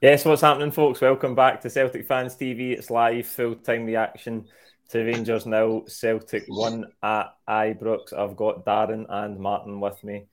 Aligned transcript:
Yes, 0.00 0.24
what's 0.24 0.42
happening, 0.42 0.70
folks? 0.70 1.00
Welcome 1.00 1.34
back 1.34 1.60
to 1.60 1.68
Celtic 1.68 2.06
Fans 2.06 2.36
TV. 2.36 2.70
It's 2.70 2.88
live, 2.88 3.26
full 3.26 3.56
time 3.56 3.84
reaction 3.84 4.46
to 4.90 5.02
Rangers 5.02 5.44
now. 5.44 5.82
Celtic 5.88 6.44
one 6.46 6.92
at 7.02 7.34
Ibrox. 7.48 8.12
I've 8.12 8.36
got 8.36 8.64
Darren 8.64 9.06
and 9.08 9.40
Martin 9.40 9.80
with 9.80 10.04
me 10.04 10.26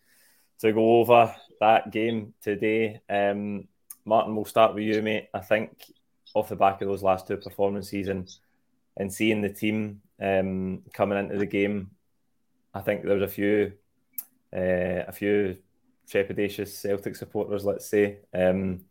to 0.60 0.72
go 0.72 1.00
over 1.00 1.36
that 1.60 1.92
game 1.92 2.36
today. 2.44 3.02
Um, 3.10 3.68
Martin, 4.06 4.36
we'll 4.36 4.46
start 4.46 4.76
with 4.76 4.84
you, 4.84 5.02
mate. 5.02 5.30
I 5.34 5.40
think 5.40 5.84
off 6.36 6.50
the 6.50 6.56
back 6.56 6.84
of 6.84 6.88
those 6.88 7.02
last 7.02 7.28
two 7.28 7.38
performances 7.38 8.08
and 8.08 8.30
and 8.98 9.12
seeing 9.12 9.42
the 9.42 9.50
team 9.50 10.00
um, 10.22 10.84
coming 10.94 11.18
into 11.18 11.40
the 11.40 11.48
game, 11.48 11.90
I 12.72 12.82
think 12.82 13.02
there 13.02 13.16
was 13.16 13.24
a 13.24 13.34
few 13.34 13.74
uh, 14.56 15.06
a 15.08 15.12
few 15.12 15.58
trepidatious 16.08 16.68
Celtic 16.68 17.16
supporters, 17.16 17.66
let's 17.66 17.90
say. 17.90 18.20
Um, 18.32 18.82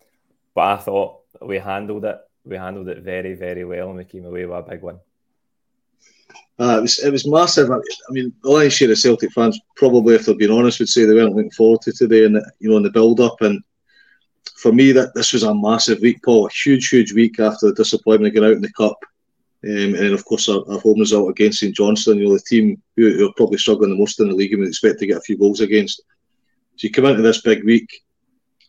but 0.54 0.62
I 0.62 0.76
thought 0.76 1.20
we 1.42 1.58
handled 1.58 2.04
it. 2.04 2.18
We 2.44 2.56
handled 2.56 2.88
it 2.88 3.02
very, 3.02 3.34
very 3.34 3.64
well, 3.64 3.88
and 3.88 3.98
we 3.98 4.04
came 4.04 4.24
away 4.24 4.44
with 4.44 4.58
a 4.58 4.62
big 4.62 4.82
win. 4.82 4.98
Uh, 6.58 6.78
it 6.78 6.82
was 6.82 6.98
it 7.00 7.10
was 7.10 7.26
massive. 7.26 7.70
I 7.70 7.78
mean, 8.10 8.32
the 8.42 8.50
lion's 8.50 8.74
share 8.74 8.90
of 8.90 8.98
Celtic 8.98 9.32
fans 9.32 9.58
probably, 9.76 10.14
if 10.14 10.26
they're 10.26 10.36
being 10.36 10.52
honest, 10.52 10.78
would 10.78 10.88
say 10.88 11.04
they 11.04 11.14
weren't 11.14 11.34
looking 11.34 11.50
forward 11.50 11.80
to 11.82 11.92
today, 11.92 12.26
and 12.26 12.40
you 12.60 12.70
know, 12.70 12.76
in 12.76 12.84
the 12.84 12.90
build 12.90 13.20
up. 13.20 13.40
And 13.40 13.62
for 14.56 14.72
me, 14.72 14.92
that 14.92 15.14
this 15.14 15.32
was 15.32 15.42
a 15.42 15.54
massive 15.54 16.00
week, 16.00 16.22
Paul. 16.22 16.46
A 16.46 16.50
huge, 16.50 16.88
huge 16.88 17.12
week 17.12 17.40
after 17.40 17.66
the 17.66 17.74
disappointment 17.74 18.28
of 18.28 18.34
getting 18.34 18.50
out 18.50 18.56
in 18.56 18.62
the 18.62 18.72
cup, 18.72 18.98
um, 19.64 19.70
and 19.70 19.94
then 19.94 20.12
of 20.12 20.24
course 20.24 20.48
our, 20.48 20.62
our, 20.70 20.78
home 20.78 21.00
result 21.00 21.30
against 21.30 21.58
St 21.58 21.74
Johnstone. 21.74 22.18
You 22.18 22.28
know, 22.28 22.34
the 22.34 22.40
team 22.40 22.80
who, 22.96 23.12
who, 23.14 23.28
are 23.28 23.34
probably 23.36 23.58
struggling 23.58 23.90
the 23.90 23.96
most 23.96 24.20
in 24.20 24.28
the 24.28 24.34
league, 24.34 24.52
and 24.52 24.62
we 24.62 24.68
expect 24.68 25.00
to 25.00 25.06
get 25.06 25.16
a 25.16 25.22
few 25.22 25.36
goals 25.36 25.60
against. 25.60 26.02
So 26.76 26.86
you 26.86 26.90
come 26.92 27.06
into 27.06 27.22
this 27.22 27.42
big 27.42 27.64
week, 27.64 27.88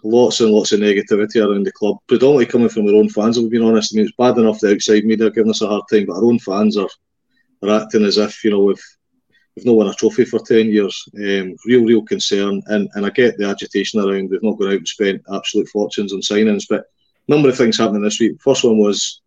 lots 0.05 0.39
and 0.39 0.51
lots 0.51 0.71
of 0.71 0.79
negativity 0.79 1.43
around 1.43 1.65
the 1.65 1.71
club, 1.71 1.97
predominantly 2.07 2.45
coming 2.45 2.69
from 2.69 2.87
our 2.87 2.93
own 2.93 3.09
fans. 3.09 3.37
If 3.37 3.49
we're 3.49 3.63
honest, 3.63 3.93
I 3.93 3.97
mean 3.97 4.05
it's 4.05 4.15
bad 4.15 4.37
enough 4.37 4.59
the 4.59 4.73
outside 4.73 5.03
media 5.03 5.31
giving 5.31 5.49
us 5.49 5.61
a 5.61 5.67
hard 5.67 5.83
time, 5.91 6.05
but 6.05 6.15
our 6.15 6.23
own 6.23 6.39
fans 6.39 6.77
are, 6.77 6.89
are 7.63 7.81
acting 7.81 8.05
as 8.05 8.17
if 8.17 8.43
you 8.43 8.51
know 8.51 8.65
we've 8.65 8.83
we've 9.55 9.65
not 9.65 9.75
won 9.75 9.87
a 9.87 9.93
trophy 9.93 10.25
for 10.25 10.39
ten 10.39 10.69
years. 10.69 11.03
Um, 11.17 11.55
real, 11.65 11.83
real 11.83 12.03
concern, 12.03 12.61
and 12.67 12.87
and 12.93 13.05
I 13.05 13.09
get 13.09 13.37
the 13.37 13.47
agitation 13.47 13.99
around. 13.99 14.29
We've 14.29 14.43
not 14.43 14.57
gone 14.59 14.69
out 14.69 14.77
and 14.77 14.87
spent 14.87 15.23
absolute 15.33 15.67
fortunes 15.69 16.13
on 16.13 16.21
signings, 16.21 16.65
but 16.69 16.81
a 17.27 17.31
number 17.31 17.49
of 17.49 17.57
things 17.57 17.77
happening 17.77 18.03
this 18.03 18.19
week. 18.19 18.41
First 18.41 18.63
one 18.63 18.77
was. 18.77 19.21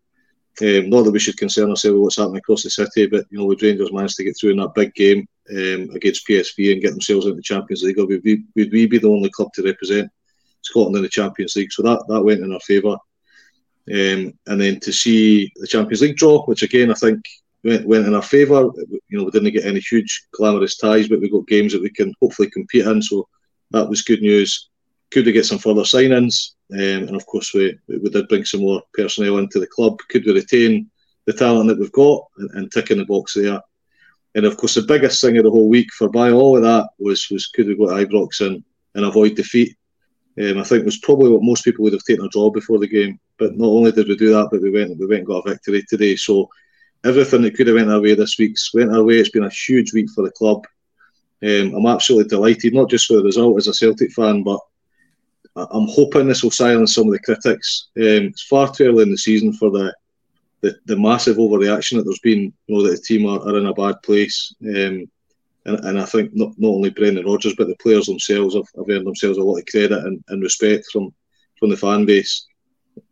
Um, 0.61 0.91
not 0.91 1.05
that 1.05 1.13
we 1.13 1.21
should 1.21 1.37
concern 1.37 1.71
ourselves 1.71 1.95
with 1.95 2.03
what's 2.03 2.17
happening 2.17 2.39
across 2.39 2.65
the 2.65 2.71
city, 2.71 3.07
but 3.07 3.27
you 3.31 3.39
know, 3.39 3.45
with 3.45 3.63
Rangers 3.63 3.93
managed 3.93 4.17
to 4.17 4.25
get 4.25 4.37
through 4.37 4.51
in 4.51 4.57
that 4.57 4.75
big 4.75 4.93
game 4.95 5.25
um, 5.53 5.89
against 5.95 6.27
PSV 6.27 6.73
and 6.73 6.83
get 6.83 6.91
themselves 6.91 7.27
into 7.27 7.37
the 7.37 7.43
Champions 7.43 7.85
League, 7.85 7.97
would 7.97 8.09
we, 8.09 8.43
would 8.57 8.73
we 8.73 8.87
be 8.87 8.99
the 8.99 9.09
only 9.09 9.31
club 9.31 9.53
to 9.53 9.63
represent 9.63 10.11
Scotland 10.69 10.97
in 10.97 11.03
the 11.03 11.09
Champions 11.09 11.57
League. 11.57 11.73
So 11.73 11.83
that, 11.83 12.05
that 12.09 12.23
went 12.23 12.43
in 12.43 12.53
our 12.53 12.61
favour. 12.61 12.97
Um, 13.91 14.35
and 14.47 14.61
then 14.61 14.81
to 14.81 14.93
see 14.93 15.51
the 15.57 15.67
Champions 15.67 16.03
League 16.03 16.17
draw, 16.17 16.45
which 16.45 16.63
again 16.63 16.91
I 16.91 16.95
think 16.95 17.21
went, 17.65 17.87
went 17.87 18.07
in 18.07 18.15
our 18.15 18.23
favour. 18.23 18.71
You 19.09 19.19
know, 19.19 19.25
we 19.25 19.31
didn't 19.31 19.53
get 19.53 19.65
any 19.65 19.81
huge 19.81 20.27
glamorous 20.33 20.77
ties, 20.77 21.09
but 21.09 21.21
we 21.21 21.31
got 21.31 21.47
games 21.47 21.73
that 21.73 21.83
we 21.83 21.91
can 21.91 22.13
hopefully 22.21 22.51
compete 22.51 22.87
in. 22.87 23.01
So 23.03 23.27
that 23.71 23.89
was 23.89 24.03
good 24.03 24.21
news. 24.21 24.69
Could 25.11 25.27
we 25.27 25.33
get 25.33 25.47
some 25.47 25.59
further 25.59 25.83
signings? 25.83 26.53
Um, 26.73 27.09
and 27.09 27.17
of 27.17 27.25
course, 27.25 27.55
we, 27.55 27.79
we 27.89 28.11
did 28.11 28.29
bring 28.29 28.45
some 28.45 28.61
more 28.61 28.83
personnel 28.93 29.39
into 29.39 29.59
the 29.59 29.67
club. 29.67 29.99
Could 30.11 30.27
we 30.27 30.33
retain 30.33 30.91
the 31.27 31.33
talent 31.33 31.69
that 31.69 31.79
we've 31.79 31.93
got 31.93 32.27
and, 32.39 32.51
and 32.53 32.73
tick 32.73 32.91
in 32.91 32.99
the 32.99 33.07
box 33.07 33.35
there? 33.35 33.61
And 34.35 34.45
of 34.45 34.57
course, 34.59 34.75
the 34.75 34.83
biggest 34.83 35.21
thing 35.21 35.39
of 35.39 35.45
the 35.45 35.51
whole 35.51 35.69
week 35.69 35.89
for 35.93 36.11
by 36.11 36.31
all 36.31 36.57
of 36.57 36.63
that 36.63 36.91
was 36.99 37.29
was 37.31 37.47
could 37.47 37.67
we 37.67 37.77
go 37.77 37.89
to 37.89 38.07
Ibrox 38.07 38.47
and, 38.47 38.63
and 38.95 39.05
avoid 39.07 39.35
defeat? 39.35 39.77
Um, 40.41 40.59
I 40.59 40.63
think 40.63 40.85
was 40.85 40.99
probably 40.99 41.31
what 41.31 41.43
most 41.43 41.65
people 41.65 41.83
would 41.85 41.93
have 41.93 42.05
taken 42.05 42.25
a 42.25 42.29
draw 42.29 42.51
before 42.51 42.79
the 42.79 42.87
game. 42.87 43.19
But 43.39 43.57
not 43.57 43.67
only 43.67 43.93
did 43.93 44.09
we 44.09 44.17
do 44.17 44.33
that, 44.33 44.49
but 44.51 44.63
we 44.63 44.71
went 44.71 44.97
we 44.99 45.07
went 45.07 45.21
and 45.21 45.27
got 45.27 45.47
a 45.47 45.51
victory 45.51 45.85
today. 45.89 46.17
So 46.17 46.49
everything 47.05 47.43
that 47.43 47.55
could 47.55 47.67
have 47.67 47.77
went 47.77 47.91
our 47.91 48.01
way 48.01 48.15
this 48.15 48.39
week's 48.39 48.73
went 48.73 48.95
our 48.95 49.03
way. 49.03 49.15
It's 49.15 49.31
been 49.31 49.45
a 49.45 49.51
huge 49.51 49.93
week 49.93 50.09
for 50.15 50.23
the 50.23 50.31
club. 50.31 50.65
Um, 51.43 51.75
I'm 51.75 51.87
absolutely 51.87 52.29
delighted, 52.29 52.75
not 52.75 52.91
just 52.91 53.07
for 53.07 53.15
the 53.15 53.23
result 53.23 53.59
as 53.59 53.69
a 53.69 53.75
Celtic 53.75 54.13
fan, 54.13 54.43
but 54.43 54.61
I'm 55.57 55.89
hoping 55.89 56.29
this 56.29 56.43
will 56.43 56.51
silence 56.51 56.95
some 56.95 57.07
of 57.07 57.13
the 57.13 57.21
critics. 57.21 57.89
Um, 57.97 58.31
it's 58.31 58.43
far 58.43 58.73
too 58.73 58.87
early 58.87 59.03
in 59.05 59.11
the 59.11 59.19
season 59.19 59.53
for 59.53 59.71
the 59.71 59.95
the, 60.61 60.77
the 60.87 60.99
massive 60.99 61.37
overreaction 61.37 61.97
that 61.97 62.05
there's 62.05 62.19
been. 62.21 62.53
You 62.67 62.77
know 62.77 62.83
that 62.83 62.91
the 62.91 63.03
team 63.03 63.27
are, 63.27 63.41
are 63.41 63.59
in 63.59 63.67
a 63.67 63.75
bad 63.75 64.03
place. 64.03 64.55
Um, 64.65 65.09
and, 65.69 65.85
and 65.85 66.01
I 66.01 66.05
think 66.05 66.35
not, 66.35 66.53
not 66.57 66.71
only 66.71 66.91
Brendan 66.91 67.27
Rodgers 67.27 67.55
but 67.57 67.69
the 67.69 67.77
players 67.77 68.07
themselves 68.07 68.55
have, 68.55 68.69
have 68.77 68.89
earned 68.89 69.07
themselves 69.07 69.39
a 69.39 69.43
lot 69.43 69.59
of 69.59 69.67
credit 69.67 69.93
and, 70.05 70.23
and 70.29 70.43
respect 70.43 70.87
from 70.93 71.13
from 71.59 71.71
the 71.71 71.77
fan 71.77 72.07
base. 72.07 72.47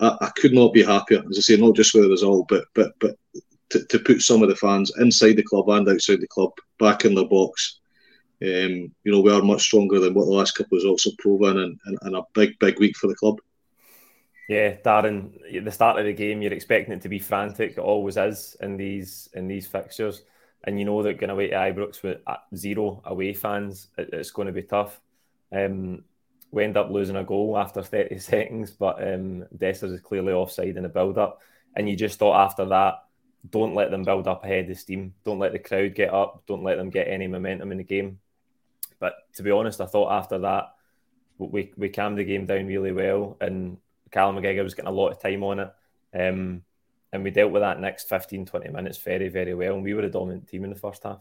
I, 0.00 0.16
I, 0.20 0.30
could 0.36 0.52
not 0.52 0.72
be 0.72 0.82
happier, 0.82 1.22
as 1.30 1.38
I 1.38 1.40
say, 1.40 1.56
not 1.56 1.76
just 1.76 1.94
with 1.94 2.04
the 2.04 2.10
result, 2.10 2.46
but 2.48 2.64
but 2.74 2.92
but 3.00 3.16
to, 3.70 3.84
to 3.84 3.98
put 3.98 4.22
some 4.22 4.42
of 4.42 4.48
the 4.48 4.56
fans 4.56 4.92
inside 4.98 5.36
the 5.36 5.42
club 5.42 5.68
and 5.68 5.88
outside 5.88 6.20
the 6.20 6.28
club 6.28 6.50
back 6.78 7.04
in 7.04 7.14
their 7.14 7.28
box. 7.28 7.80
Um, 8.42 8.92
you 9.04 9.12
know, 9.12 9.20
we 9.20 9.32
are 9.32 9.42
much 9.42 9.62
stronger 9.62 9.98
than 9.98 10.14
what 10.14 10.26
the 10.26 10.32
last 10.32 10.52
couple 10.52 10.76
of 10.76 10.82
results 10.82 11.04
have 11.04 11.16
proven, 11.18 11.58
and, 11.58 11.78
and, 11.86 11.98
and 12.02 12.16
a 12.16 12.22
big, 12.34 12.58
big 12.58 12.78
week 12.78 12.96
for 12.96 13.06
the 13.06 13.14
club. 13.14 13.36
Yeah, 14.48 14.76
Darren, 14.84 15.32
at 15.56 15.64
the 15.64 15.72
start 15.72 15.98
of 15.98 16.04
the 16.04 16.12
game, 16.12 16.42
you're 16.42 16.52
expecting 16.52 16.94
it 16.94 17.02
to 17.02 17.08
be 17.08 17.18
frantic. 17.18 17.72
It 17.72 17.78
always 17.78 18.16
is 18.16 18.56
in 18.60 18.76
these 18.76 19.28
in 19.34 19.48
these 19.48 19.66
fixtures 19.66 20.22
and 20.66 20.78
you 20.78 20.84
know 20.84 21.02
that 21.02 21.18
going 21.18 21.30
away 21.30 21.48
to 21.48 21.54
Ibrox 21.54 22.02
with 22.02 22.18
zero 22.54 23.00
away 23.04 23.32
fans, 23.32 23.88
it, 23.96 24.10
it's 24.12 24.30
going 24.30 24.46
to 24.46 24.52
be 24.52 24.62
tough. 24.62 25.00
Um, 25.52 26.04
we 26.50 26.64
end 26.64 26.76
up 26.76 26.90
losing 26.90 27.16
a 27.16 27.24
goal 27.24 27.56
after 27.56 27.82
30 27.82 28.18
seconds, 28.18 28.70
but 28.72 29.00
um, 29.02 29.44
Dessers 29.56 29.92
is 29.92 30.00
clearly 30.00 30.32
offside 30.32 30.76
in 30.76 30.82
the 30.82 30.88
build 30.88 31.18
up. 31.18 31.40
And 31.76 31.88
you 31.88 31.96
just 31.96 32.18
thought 32.18 32.44
after 32.44 32.64
that, 32.66 33.04
don't 33.48 33.74
let 33.74 33.90
them 33.90 34.02
build 34.02 34.26
up 34.26 34.44
ahead 34.44 34.68
of 34.70 34.78
steam. 34.78 35.14
Don't 35.24 35.38
let 35.38 35.52
the 35.52 35.58
crowd 35.58 35.94
get 35.94 36.12
up. 36.12 36.42
Don't 36.46 36.64
let 36.64 36.78
them 36.78 36.90
get 36.90 37.08
any 37.08 37.28
momentum 37.28 37.70
in 37.70 37.78
the 37.78 37.84
game. 37.84 38.18
But 38.98 39.14
to 39.34 39.42
be 39.42 39.50
honest, 39.50 39.80
I 39.80 39.86
thought 39.86 40.10
after 40.10 40.38
that, 40.38 40.74
we, 41.38 41.72
we 41.76 41.90
calmed 41.90 42.18
the 42.18 42.24
game 42.24 42.46
down 42.46 42.66
really 42.66 42.92
well. 42.92 43.36
And 43.40 43.76
Callum 44.10 44.36
McGregor 44.36 44.64
was 44.64 44.74
getting 44.74 44.88
a 44.88 44.94
lot 44.94 45.10
of 45.10 45.20
time 45.20 45.44
on 45.44 45.60
it. 45.60 45.72
Um, 46.18 46.62
and 47.12 47.22
we 47.22 47.30
dealt 47.30 47.52
with 47.52 47.62
that 47.62 47.80
next 47.80 48.08
15, 48.08 48.46
20 48.46 48.70
minutes 48.70 48.98
very, 48.98 49.28
very 49.28 49.54
well. 49.54 49.74
And 49.74 49.82
we 49.82 49.94
were 49.94 50.02
a 50.02 50.10
dominant 50.10 50.48
team 50.48 50.64
in 50.64 50.70
the 50.70 50.76
first 50.76 51.02
half. 51.04 51.20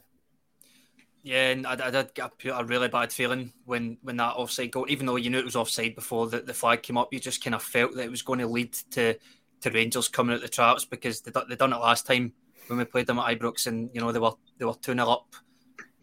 Yeah, 1.24 1.50
and 1.50 1.66
I, 1.66 1.90
did 1.90 2.14
get 2.14 2.32
a, 2.46 2.64
really 2.64 2.88
bad 2.88 3.12
feeling 3.12 3.52
when, 3.66 3.98
when 4.04 4.18
that 4.18 4.36
offside 4.36 4.72
goal, 4.72 4.86
even 4.90 5.08
though 5.08 5.16
you 5.16 5.32
knew 5.32 5.40
it 5.40 5.46
was 5.46 5.56
offside 5.56 5.96
before 5.96 6.28
the, 6.28 6.42
the 6.42 6.54
flag 6.54 6.84
came 6.84 6.98
up, 6.98 7.12
you 7.12 7.20
just 7.20 7.44
kind 7.44 7.56
of 7.56 7.64
felt 7.64 7.96
that 7.96 8.06
it 8.06 8.12
was 8.12 8.22
going 8.22 8.40
to 8.40 8.48
lead 8.48 8.74
to, 8.92 9.16
to 9.62 9.72
Rangers 9.72 10.08
coming 10.08 10.36
out 10.36 10.42
the 10.42 10.48
traps 10.48 10.86
because 10.86 11.22
they 11.22 11.32
they 11.50 11.56
done 11.56 11.74
it 11.74 11.78
last 11.78 12.06
time 12.06 12.34
when 12.68 12.80
we 12.80 12.86
played 12.86 13.08
them 13.08 13.20
at 13.20 13.40
Ibrox 13.40 13.68
and 13.68 13.90
you 13.94 14.02
know 14.02 14.12
they 14.12 14.20
were 14.20 14.34
they 14.58 14.66
were 14.66 14.74
2 14.74 14.94
0 14.94 15.08
up 15.08 15.36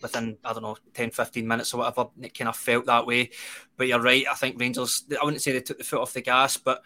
within 0.01 0.37
I 0.45 0.53
don't 0.53 0.63
know 0.63 0.77
10 0.95 1.11
15 1.11 1.47
minutes 1.47 1.73
or 1.73 1.79
whatever 1.79 2.09
and 2.17 2.25
it 2.25 2.37
kind 2.37 2.49
of 2.49 2.57
felt 2.57 2.87
that 2.87 3.07
way 3.07 3.31
but 3.77 3.87
you're 3.87 4.01
right 4.01 4.25
I 4.31 4.35
think 4.35 4.59
Rangers 4.61 5.05
I 5.11 5.25
wouldn't 5.25 5.43
say 5.43 5.53
they 5.53 5.61
took 5.61 5.79
the 5.79 5.85
foot 5.85 6.01
off 6.01 6.13
the 6.13 6.21
gas 6.21 6.57
but 6.57 6.83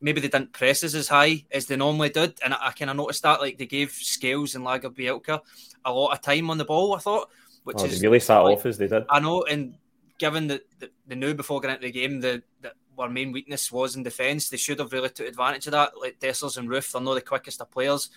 maybe 0.00 0.20
they 0.20 0.28
didn't 0.28 0.52
press 0.52 0.84
us 0.84 0.94
as 0.94 1.08
high 1.08 1.44
as 1.50 1.66
they 1.66 1.76
normally 1.76 2.10
did. 2.10 2.38
And 2.44 2.54
I, 2.54 2.68
I 2.68 2.72
kind 2.72 2.90
of 2.90 2.96
noticed 2.96 3.22
that, 3.22 3.40
like 3.40 3.58
they 3.58 3.66
gave 3.66 3.92
Scales 3.92 4.54
and 4.54 4.64
Lagerbielke 4.64 5.40
a 5.84 5.92
lot 5.92 6.12
of 6.12 6.20
time 6.20 6.50
on 6.50 6.58
the 6.58 6.64
ball, 6.64 6.94
I 6.94 6.98
thought. 6.98 7.30
Which 7.64 7.78
oh, 7.80 7.84
is 7.84 8.02
really 8.02 8.20
sat 8.20 8.38
like, 8.38 8.58
off 8.58 8.66
as 8.66 8.78
they 8.78 8.86
did. 8.86 9.04
I 9.10 9.18
know, 9.18 9.42
and 9.42 9.74
given 10.18 10.46
that 10.48 10.62
they 11.06 11.14
knew 11.14 11.34
before 11.34 11.60
getting 11.60 11.76
into 11.76 11.86
the 11.86 11.92
game 11.92 12.20
that, 12.20 12.42
that 12.62 12.74
our 12.98 13.08
main 13.08 13.32
weakness 13.32 13.72
was 13.72 13.96
in 13.96 14.02
defence, 14.02 14.48
they 14.48 14.56
should 14.56 14.78
have 14.78 14.92
really 14.92 15.08
took 15.08 15.26
advantage 15.26 15.66
of 15.66 15.72
that. 15.72 15.92
Like 16.00 16.20
Dessers 16.20 16.58
and 16.58 16.68
Roofe, 16.68 16.92
they're 16.92 17.02
not 17.02 17.14
the 17.14 17.20
quickest 17.20 17.60
of 17.60 17.70
players, 17.70 18.10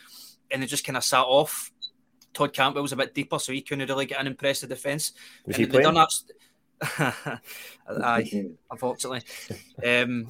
and 0.51 0.61
they 0.61 0.67
just 0.67 0.85
kind 0.85 0.97
of 0.97 1.03
sat 1.03 1.23
off. 1.23 1.71
Todd 2.33 2.53
Cantwell 2.53 2.83
was 2.83 2.91
a 2.91 2.95
bit 2.97 3.15
deeper, 3.15 3.39
so 3.39 3.51
he 3.51 3.61
couldn't 3.61 3.87
really 3.89 4.05
get 4.05 4.21
an 4.21 4.27
impressive 4.27 4.69
defence. 4.69 5.13
Was 5.45 5.57
and 5.57 5.65
he 5.65 5.71
playing? 5.71 5.93
Done 5.93 6.05
that... 6.81 7.41
Aye, 7.89 8.45
unfortunately. 8.69 9.23
Um, 9.85 10.27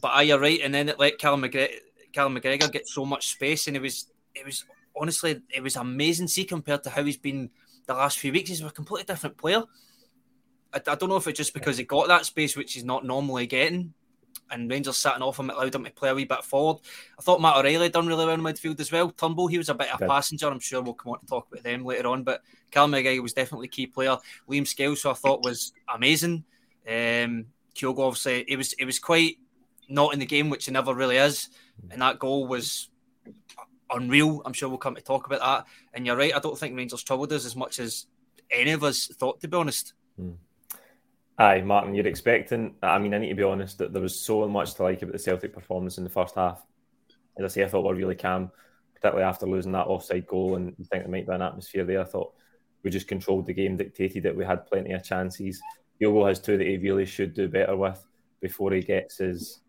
but 0.00 0.08
are 0.08 0.24
you're 0.24 0.40
right. 0.40 0.60
And 0.62 0.74
then 0.74 0.88
it 0.88 0.98
let 0.98 1.18
Callum 1.18 1.42
McGregor, 1.42 1.70
Callum 2.12 2.36
McGregor 2.36 2.70
get 2.70 2.88
so 2.88 3.04
much 3.04 3.28
space, 3.28 3.66
and 3.66 3.76
it 3.76 3.82
was 3.82 4.06
it 4.34 4.44
was 4.44 4.64
honestly 4.96 5.40
it 5.54 5.62
was 5.62 5.76
amazing. 5.76 6.28
See 6.28 6.44
compared 6.44 6.82
to 6.84 6.90
how 6.90 7.04
he's 7.04 7.16
been 7.16 7.50
the 7.86 7.94
last 7.94 8.18
few 8.18 8.32
weeks, 8.32 8.50
he's 8.50 8.62
a 8.62 8.70
completely 8.70 9.12
different 9.12 9.36
player. 9.36 9.62
I, 10.72 10.80
I 10.86 10.94
don't 10.94 11.08
know 11.08 11.16
if 11.16 11.26
it's 11.26 11.36
just 11.36 11.54
because 11.54 11.76
he 11.76 11.84
got 11.84 12.08
that 12.08 12.26
space 12.26 12.56
which 12.56 12.74
he's 12.74 12.84
not 12.84 13.04
normally 13.04 13.46
getting, 13.46 13.92
and 14.50 14.70
Rangers 14.70 14.96
sitting 14.96 15.22
off 15.22 15.38
him, 15.38 15.50
it 15.50 15.56
allowed 15.56 15.74
him 15.74 15.84
to 15.84 15.90
play 15.90 16.10
a 16.10 16.14
wee 16.14 16.24
bit 16.24 16.44
forward. 16.44 16.78
I 17.18 17.22
thought 17.22 17.40
Matt 17.40 17.56
O'Riley 17.56 17.88
done 17.88 18.06
really 18.06 18.26
well 18.26 18.34
in 18.34 18.40
midfield 18.40 18.80
as 18.80 18.92
well. 18.92 19.10
Turnbull, 19.10 19.48
he 19.48 19.58
was 19.58 19.68
a 19.68 19.74
bit 19.74 19.92
of 19.92 20.00
a 20.00 20.06
passenger. 20.06 20.48
I'm 20.48 20.60
sure 20.60 20.82
we'll 20.82 20.94
come 20.94 21.12
on 21.12 21.20
to 21.20 21.26
talk 21.26 21.48
about 21.50 21.64
them 21.64 21.84
later 21.84 22.08
on, 22.08 22.22
but 22.22 22.42
Callum 22.70 22.92
McGregor 22.92 23.22
was 23.22 23.32
definitely 23.32 23.66
a 23.66 23.70
key 23.70 23.86
player. 23.86 24.16
Liam 24.48 24.66
Scales, 24.66 25.02
who 25.02 25.10
I 25.10 25.14
thought 25.14 25.42
was 25.42 25.72
amazing. 25.92 26.44
Um, 26.86 27.46
Kyogo, 27.74 28.06
obviously, 28.06 28.44
it 28.48 28.56
was 28.56 28.72
it 28.74 28.84
was 28.84 28.98
quite 28.98 29.38
not 29.88 30.12
in 30.12 30.18
the 30.18 30.26
game, 30.26 30.50
which 30.50 30.66
he 30.66 30.72
never 30.72 30.94
really 30.94 31.16
is. 31.16 31.48
And 31.90 32.00
that 32.02 32.18
goal 32.18 32.46
was 32.46 32.88
unreal. 33.90 34.42
I'm 34.44 34.52
sure 34.52 34.68
we'll 34.68 34.78
come 34.78 34.94
to 34.94 35.02
talk 35.02 35.26
about 35.26 35.40
that. 35.40 35.66
And 35.94 36.06
you're 36.06 36.16
right, 36.16 36.34
I 36.34 36.38
don't 36.38 36.58
think 36.58 36.76
Rangers 36.76 37.02
troubled 37.02 37.32
us 37.32 37.44
as 37.44 37.56
much 37.56 37.78
as 37.78 38.06
any 38.50 38.72
of 38.72 38.84
us 38.84 39.06
thought, 39.06 39.40
to 39.40 39.48
be 39.48 39.56
honest. 39.56 39.94
Hmm. 40.16 40.32
Aye, 41.38 41.62
Martin, 41.62 41.94
you're 41.94 42.06
expecting. 42.06 42.74
I 42.82 42.98
mean, 42.98 43.14
I 43.14 43.18
need 43.18 43.30
to 43.30 43.34
be 43.34 43.42
honest 43.42 43.78
that 43.78 43.92
there 43.92 44.02
was 44.02 44.20
so 44.20 44.46
much 44.48 44.74
to 44.74 44.82
like 44.82 45.02
about 45.02 45.12
the 45.12 45.18
Celtic 45.18 45.52
performance 45.52 45.98
in 45.98 46.04
the 46.04 46.10
first 46.10 46.34
half. 46.34 46.62
As 47.38 47.44
I 47.44 47.48
say, 47.48 47.64
I 47.64 47.68
thought 47.68 47.82
we 47.82 47.90
are 47.90 47.96
really 47.96 48.14
calm, 48.14 48.50
particularly 48.94 49.28
after 49.28 49.46
losing 49.46 49.72
that 49.72 49.86
offside 49.86 50.26
goal, 50.26 50.56
and 50.56 50.74
you 50.78 50.84
think 50.84 51.02
there 51.02 51.08
might 51.08 51.26
be 51.26 51.32
an 51.32 51.42
atmosphere 51.42 51.84
there. 51.84 52.02
I 52.02 52.04
thought 52.04 52.34
we 52.82 52.90
just 52.90 53.08
controlled 53.08 53.46
the 53.46 53.54
game, 53.54 53.76
dictated 53.76 54.26
it. 54.26 54.36
We 54.36 54.44
had 54.44 54.66
plenty 54.66 54.92
of 54.92 55.02
chances. 55.02 55.60
Kyogo 56.00 56.28
has 56.28 56.38
two 56.38 56.58
that 56.58 56.66
he 56.66 56.76
really 56.76 57.06
should 57.06 57.32
do 57.32 57.48
better 57.48 57.76
with 57.76 58.04
before 58.40 58.72
he 58.72 58.82
gets 58.82 59.18
his 59.18 59.61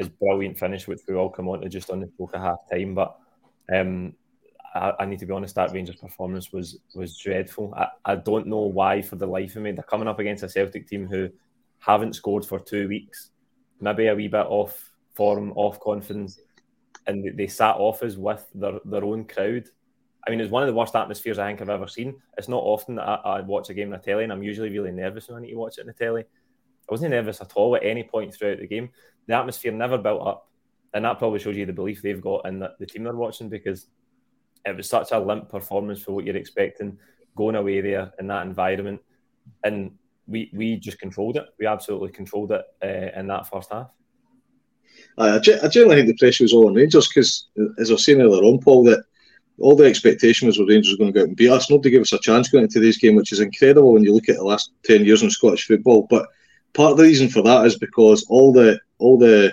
his 0.00 0.08
brilliant 0.08 0.58
finish, 0.58 0.88
which 0.88 1.02
we 1.06 1.14
all 1.14 1.28
come 1.28 1.48
on 1.48 1.60
to 1.60 1.68
just 1.68 1.90
on 1.90 2.00
the 2.00 2.08
stroke 2.14 2.34
of 2.34 2.40
half 2.40 2.58
time. 2.70 2.94
But 2.94 3.16
um, 3.72 4.14
I, 4.74 4.92
I, 5.00 5.04
need 5.04 5.18
to 5.18 5.26
be 5.26 5.32
honest, 5.32 5.54
that 5.56 5.72
Rangers 5.72 5.96
performance 5.96 6.52
was 6.52 6.78
was 6.94 7.16
dreadful. 7.18 7.74
I, 7.76 7.88
I 8.04 8.16
don't 8.16 8.46
know 8.46 8.62
why 8.62 9.02
for 9.02 9.16
the 9.16 9.26
life 9.26 9.56
of 9.56 9.62
me. 9.62 9.72
They're 9.72 9.82
coming 9.84 10.08
up 10.08 10.18
against 10.18 10.42
a 10.42 10.48
Celtic 10.48 10.88
team 10.88 11.06
who 11.06 11.28
haven't 11.78 12.14
scored 12.14 12.46
for 12.46 12.58
two 12.58 12.88
weeks, 12.88 13.30
maybe 13.80 14.06
a 14.06 14.14
wee 14.14 14.28
bit 14.28 14.46
off 14.46 14.90
form, 15.14 15.52
off 15.54 15.78
confidence, 15.80 16.40
and 17.06 17.36
they, 17.36 17.46
sat 17.46 17.76
off 17.76 18.02
as 18.02 18.16
with 18.16 18.46
their, 18.54 18.80
their 18.84 19.04
own 19.04 19.24
crowd. 19.26 19.64
I 20.26 20.30
mean, 20.30 20.40
it's 20.40 20.50
one 20.50 20.62
of 20.62 20.66
the 20.66 20.74
worst 20.74 20.94
atmospheres 20.94 21.38
I 21.38 21.48
think 21.48 21.60
I've 21.60 21.70
ever 21.70 21.88
seen. 21.88 22.20
It's 22.36 22.48
not 22.48 22.62
often 22.62 22.96
that 22.96 23.08
I, 23.08 23.14
I 23.14 23.40
watch 23.40 23.70
a 23.70 23.74
game 23.74 23.92
on 23.92 23.98
the 23.98 24.04
telly, 24.04 24.24
and 24.24 24.32
I'm 24.32 24.42
usually 24.42 24.70
really 24.70 24.92
nervous 24.92 25.28
when 25.28 25.38
I 25.38 25.40
need 25.42 25.52
to 25.52 25.56
watch 25.56 25.78
it 25.78 25.82
on 25.82 25.86
the 25.88 25.92
telly. 25.92 26.24
I 26.90 26.94
wasn't 26.94 27.12
nervous 27.12 27.40
at 27.40 27.52
all 27.54 27.76
at 27.76 27.84
any 27.84 28.02
point 28.02 28.34
throughout 28.34 28.58
the 28.58 28.66
game. 28.66 28.90
The 29.26 29.34
atmosphere 29.34 29.72
never 29.72 29.96
built 29.96 30.26
up, 30.26 30.48
and 30.92 31.04
that 31.04 31.18
probably 31.18 31.38
shows 31.38 31.56
you 31.56 31.66
the 31.66 31.72
belief 31.72 32.02
they've 32.02 32.20
got 32.20 32.46
in 32.46 32.58
the, 32.58 32.72
the 32.80 32.86
team 32.86 33.04
they're 33.04 33.14
watching 33.14 33.48
because 33.48 33.86
it 34.66 34.76
was 34.76 34.88
such 34.88 35.12
a 35.12 35.18
limp 35.18 35.48
performance 35.48 36.02
for 36.02 36.12
what 36.12 36.24
you're 36.24 36.36
expecting 36.36 36.98
going 37.36 37.54
away 37.54 37.80
there 37.80 38.12
in 38.18 38.26
that 38.26 38.44
environment, 38.44 39.00
and 39.62 39.92
we 40.26 40.50
we 40.52 40.76
just 40.76 40.98
controlled 40.98 41.36
it. 41.36 41.46
We 41.58 41.66
absolutely 41.66 42.10
controlled 42.10 42.50
it 42.50 42.64
uh, 42.82 43.18
in 43.18 43.28
that 43.28 43.48
first 43.48 43.72
half. 43.72 43.92
I, 45.16 45.36
I 45.36 45.38
generally 45.38 45.96
think 45.96 46.08
the 46.08 46.16
pressure 46.18 46.44
was 46.44 46.52
all 46.52 46.66
on 46.66 46.74
Rangers 46.74 47.08
because, 47.08 47.48
as 47.78 47.90
I 47.90 47.94
was 47.94 48.04
saying 48.04 48.20
earlier 48.20 48.42
on, 48.42 48.58
Paul, 48.58 48.84
that 48.84 49.04
all 49.60 49.76
the 49.76 49.84
expectation 49.84 50.46
was 50.46 50.56
that 50.56 50.66
Rangers 50.66 50.92
were 50.92 50.98
going 50.98 51.12
to 51.12 51.18
go 51.18 51.22
out 51.22 51.28
and 51.28 51.36
beat 51.36 51.50
us. 51.50 51.70
Nobody 51.70 51.90
gave 51.90 52.00
us 52.00 52.12
a 52.12 52.18
chance 52.18 52.48
going 52.48 52.64
into 52.64 52.80
this 52.80 52.98
game, 52.98 53.14
which 53.14 53.32
is 53.32 53.40
incredible 53.40 53.92
when 53.92 54.02
you 54.02 54.12
look 54.12 54.28
at 54.28 54.36
the 54.36 54.44
last 54.44 54.72
ten 54.84 55.04
years 55.04 55.22
in 55.22 55.30
Scottish 55.30 55.66
football. 55.66 56.06
But 56.10 56.26
part 56.74 56.92
of 56.92 56.96
the 56.98 57.04
reason 57.04 57.28
for 57.28 57.42
that 57.42 57.66
is 57.66 57.78
because 57.78 58.24
all 58.28 58.52
the 58.52 58.78
all 58.98 59.18
the 59.18 59.52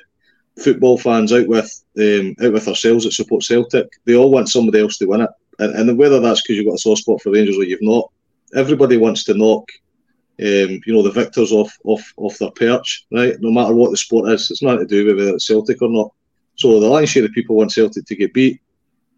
football 0.58 0.98
fans 0.98 1.32
out 1.32 1.48
with 1.48 1.84
um, 2.00 2.36
out 2.42 2.54
with 2.54 2.68
ourselves 2.68 3.04
that 3.04 3.14
support 3.14 3.44
Celtic, 3.44 3.88
they 4.06 4.16
all 4.16 4.32
want 4.32 4.50
somebody 4.50 4.80
else 4.80 4.98
to 4.98 5.06
win 5.06 5.22
it. 5.22 5.30
And, 5.60 5.90
and 5.90 5.98
whether 5.98 6.20
that's 6.20 6.42
because 6.42 6.58
you've 6.58 6.68
got 6.68 6.76
a 6.76 6.80
soft 6.80 7.02
spot 7.02 7.22
for 7.22 7.32
Rangers 7.32 7.58
or 7.58 7.64
you've 7.64 7.82
not, 7.82 8.12
everybody 8.56 8.98
wants 8.98 9.24
to 9.26 9.34
knock, 9.34 9.70
um, 10.40 10.80
you 10.86 10.94
know, 10.94 11.02
the 11.02 11.12
victors 11.12 11.52
off 11.52 11.76
off 11.84 12.14
off 12.18 12.38
their 12.38 12.52
perch, 12.52 13.06
right? 13.12 13.36
No 13.40 13.52
matter 13.52 13.74
what 13.74 13.92
the 13.92 13.98
sport 13.98 14.30
is, 14.30 14.52
it's 14.52 14.62
nothing 14.62 14.80
to 14.80 14.86
do 14.86 15.06
with 15.06 15.18
whether 15.18 15.36
it's 15.36 15.48
Celtic 15.48 15.82
or 15.82 15.90
not. 15.90 16.12
So 16.56 16.80
the 16.80 16.88
lion's 16.88 17.10
share 17.10 17.26
of 17.26 17.32
people 17.32 17.56
want 17.56 17.72
Celtic 17.72 18.06
to 18.06 18.16
get 18.16 18.34
beat. 18.34 18.62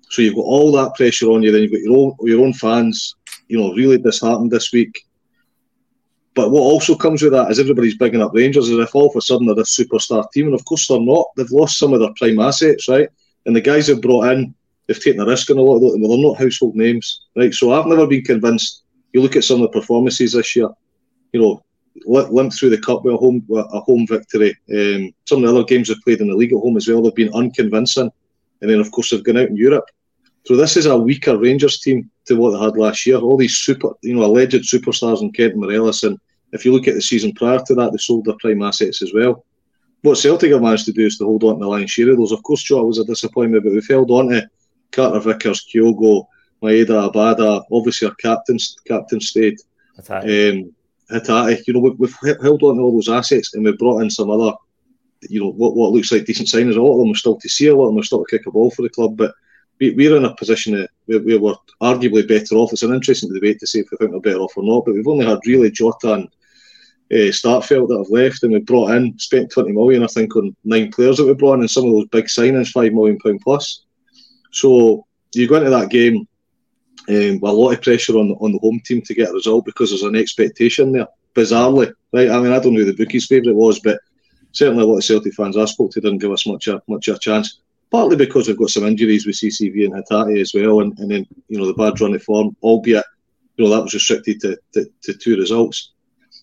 So 0.10 0.22
you've 0.22 0.36
got 0.36 0.42
all 0.42 0.72
that 0.74 0.95
pressure 0.95 1.28
on 1.28 1.44
you. 1.44 1.52
Then 1.52 1.62
you've 1.62 1.72
got 1.72 1.81
your 1.81 1.98
own 1.98 2.16
your 2.22 2.45
own 2.45 2.54
fans, 2.54 3.16
you 3.48 3.57
know, 3.57 3.74
really 3.74 3.98
disheartened 3.98 4.52
this 4.52 4.72
week. 4.72 5.06
But 6.36 6.52
what 6.52 6.62
also 6.62 6.96
comes 6.96 7.22
with 7.22 7.34
that 7.34 7.52
is 7.52 7.60
everybody's 7.60 7.98
bigging 7.98 8.22
up 8.22 8.34
Rangers 8.34 8.70
as 8.70 8.78
if 8.78 8.96
all 8.96 9.10
of 9.10 9.16
a 9.16 9.22
sudden 9.22 9.48
they're 9.48 9.60
a 9.60 9.64
superstar 9.64 10.30
team, 10.31 10.48
and 10.48 10.56
of 10.56 10.64
course 10.66 10.88
they're 10.88 11.00
not. 11.00 11.28
They've 11.36 11.52
lost 11.52 11.80
some 11.80 11.94
of 11.94 12.00
their 12.00 12.14
prime 12.18 12.40
assets, 12.40 12.88
right? 12.88 13.10
And 13.46 13.56
the 13.56 13.62
guys 13.62 13.88
they've 13.88 14.02
brought 14.02 14.31
in, 14.31 14.54
they've 14.88 15.04
taken 15.04 15.22
a 15.22 15.26
risk 15.26 15.50
on 15.50 15.58
a 15.58 15.62
lot 15.62 15.76
of 15.76 15.81
them. 15.81 16.02
They're 16.02 16.18
not 16.18 16.38
household 16.38 16.76
names, 16.76 17.22
right? 17.36 17.54
So 17.54 17.72
I've 17.72 17.88
never 17.88 18.08
been 18.08 18.24
convinced. 18.24 18.84
You 19.14 19.22
look 19.22 19.36
at 19.36 19.44
some 19.44 19.62
of 19.62 19.72
the 19.72 19.80
performances 19.80 20.34
this 20.34 20.56
year, 20.56 20.70
you 21.34 21.42
know, 21.42 21.64
limped 22.06 22.58
through 22.58 22.70
the 22.70 22.78
cup 22.78 23.04
with 23.04 23.16
a 23.16 23.18
home 23.18 23.44
with 23.48 23.66
a 23.74 23.80
home 23.81 24.06
victory. 24.08 24.56
Um, 24.74 25.12
some 25.26 25.44
of 25.44 25.50
the 25.50 25.56
other 25.56 25.66
games 25.66 25.88
they've 25.88 25.98
played 26.04 26.22
in 26.22 26.30
the 26.30 26.36
league 26.36 26.54
at 26.54 26.60
home 26.60 26.78
as 26.78 26.88
well, 26.88 27.02
they've 27.02 27.16
been 27.16 27.34
unconvincing. 27.34 28.12
And 28.62 28.70
then 28.70 28.80
of 28.80 28.92
course 28.92 29.10
they've 29.10 29.24
gone 29.24 29.38
out 29.38 29.50
in 29.50 29.58
Europe. 29.58 29.86
So 30.46 30.56
this 30.56 30.78
is 30.78 30.86
a 30.86 30.98
weaker 30.98 31.38
Rangers 31.38 31.80
team 31.80 32.10
to 32.26 32.36
what 32.36 32.52
they 32.52 32.60
had 32.60 32.78
last 32.78 33.06
year. 33.06 33.18
All 33.18 33.38
these 33.38 33.58
super, 33.58 33.90
you 34.02 34.16
know, 34.16 34.26
alleged 34.26 34.64
superstars 34.64 35.22
in 35.22 35.32
Kent 35.32 35.56
Morelos, 35.56 36.04
and 36.04 36.18
if 36.52 36.66
you 36.66 36.74
look 36.74 36.88
at 36.88 36.96
the 36.96 37.02
season 37.02 37.34
prior 37.34 37.60
to 37.68 37.76
that, 37.76 37.92
they 37.92 37.98
sold 37.98 38.26
their 38.26 38.36
prime 38.40 38.64
assets 38.64 39.02
as 39.02 39.14
well. 39.14 39.46
What 40.02 40.18
Celtic 40.18 40.52
have 40.52 40.62
managed 40.62 40.86
to 40.86 40.94
do 40.94 41.06
is 41.06 41.18
to 41.18 41.26
hold 41.26 41.44
on 41.44 41.56
to 41.56 41.60
the 41.60 41.68
lion's 41.68 41.92
share 41.92 42.10
of 42.10 42.18
those. 42.18 42.32
Of 42.32 42.42
course, 42.44 42.64
Jota 42.64 42.86
was 42.86 43.00
a 43.00 43.06
disappointment, 43.06 43.64
but 43.64 43.74
we've 43.74 43.88
held 43.88 44.10
on 44.12 44.30
to 44.30 44.50
Carter 44.92 45.20
Vickers, 45.20 45.68
Kyogo, 45.72 46.26
Maeda, 46.64 47.12
Abada, 47.12 47.64
obviously 47.72 48.08
our 48.08 48.16
captain, 48.16 48.58
captain 48.88 49.20
stayed. 49.20 49.58
Um, 50.24 50.74
you 51.68 51.74
know, 51.74 51.80
we, 51.80 51.90
we've 51.92 52.16
held 52.42 52.64
on 52.64 52.78
to 52.78 52.81
all 52.81 52.94
those 52.94 53.10
assets 53.10 53.54
and 53.54 53.64
we've 53.64 53.78
brought 53.78 54.02
in 54.02 54.10
some 54.10 54.30
other, 54.30 54.54
you 55.22 55.42
know, 55.42 55.52
what, 55.52 55.76
what 55.76 55.92
looks 55.92 56.12
like 56.12 56.26
decent 56.26 56.48
signings. 56.48 56.78
A 56.78 56.81
lot 56.81 56.94
of 56.94 57.00
them 57.00 57.12
are 57.12 57.16
still 57.16 57.38
to 57.38 57.50
see, 57.50 57.68
a 57.68 57.76
lot 57.76 57.88
of 57.88 57.94
them 57.94 58.00
are 58.00 58.04
still 58.04 58.24
to 58.24 58.38
kick 58.38 58.48
a 58.48 58.52
ball 58.52 58.72
for 58.72 58.84
the 58.84 58.90
club, 58.90 59.18
but 59.18 59.34
we, 59.80 60.07
are 60.07 60.18
in 60.18 60.26
a 60.26 60.36
position 60.36 60.74
that 61.07 61.26
we, 61.26 61.38
were 61.38 61.56
arguably 61.81 62.28
better 62.28 62.56
off. 62.56 62.74
It's 62.74 62.83
an 62.83 62.94
interesting 62.94 63.33
debate 63.33 63.59
to 63.59 63.68
see 63.68 63.80
if 63.80 63.88
we 63.92 63.98
think 63.98 64.12
we're 64.12 64.19
better 64.19 64.40
off 64.40 64.57
or 64.57 64.64
not, 64.64 64.86
but 64.86 64.94
we've 64.94 65.07
only 65.07 65.26
had 65.26 65.40
really 65.45 65.71
Jota 65.71 66.14
and 66.14 66.30
uh, 67.12 67.31
Starfelt 67.31 67.88
that 67.88 67.98
have 67.98 68.09
left, 68.09 68.44
and 68.44 68.54
we 68.54 68.59
brought 68.59 68.92
in, 68.92 69.18
spent 69.18 69.52
20 69.52 69.71
million, 69.71 70.04
I 70.04 70.07
think, 70.07 70.36
on 70.36 70.56
nine 70.64 70.92
players 70.92 71.18
that 71.18 71.26
we 71.26 71.33
brought 71.33 71.56
in, 71.56 71.62
and 71.62 71.71
some 71.71 71.86
of 71.86 71.94
those 71.94 72.07
big 72.07 72.26
signings, 72.26 72.74
£5 72.74 72.94
million 72.94 73.18
plus. 73.40 73.83
So 74.52 75.06
you 75.33 75.48
go 75.48 75.56
into 75.56 75.69
that 75.69 75.90
game 75.90 76.28
um, 77.07 77.40
with 77.40 77.50
a 77.50 77.54
lot 77.54 77.74
of 77.74 77.81
pressure 77.81 78.18
on, 78.18 78.31
on 78.42 78.52
the 78.52 78.59
home 78.59 78.81
team 78.83 79.02
to 79.04 79.16
get 79.16 79.30
a 79.30 79.33
result 79.33 79.66
because 79.66 79.90
there's 79.90 80.04
an 80.04 80.16
expectation 80.16 80.92
there, 80.92 81.07
bizarrely. 81.33 81.94
Right? 82.12 82.30
I 82.30 82.40
mean, 82.40 82.52
I 82.52 82.59
don't 82.59 82.74
know 82.74 82.81
who 82.81 82.92
the 82.92 82.94
bookie's 82.94 83.28
favourite 83.28 83.56
was, 83.56 83.80
but 83.80 84.00
certainly 84.52 84.83
a 84.83 84.86
lot 84.86 84.98
of 84.98 85.04
Celtic 85.04 85.33
fans 85.33 85.57
I 85.57 85.66
spoke 85.66 85.92
to 85.92 86.02
didn't 86.02 86.19
give 86.19 86.31
us 86.31 86.45
much 86.45 86.68
a, 86.68 86.81
much 86.88 87.07
a 87.07 87.18
chance 87.18 87.59
partly 87.92 88.16
because 88.16 88.48
we've 88.48 88.58
got 88.58 88.69
some 88.69 88.86
injuries 88.86 89.26
with 89.26 89.36
CCV 89.36 89.86
and 89.86 89.94
Hatate 89.94 90.40
as 90.40 90.54
well, 90.54 90.81
and, 90.81 90.98
and 91.00 91.12
then 91.12 91.28
you 91.48 91.58
know 91.58 91.68
the 91.68 91.74
bad 91.74 92.00
run 92.00 92.16
of 92.16 92.24
form, 92.24 92.56
albeit 92.62 93.06
you 93.58 93.66
know 93.66 93.76
that 93.76 93.84
was 93.84 93.94
restricted 93.94 94.40
to, 94.42 94.58
to, 94.74 94.86
to 95.04 95.14
two 95.14 95.38
results. 95.38 95.92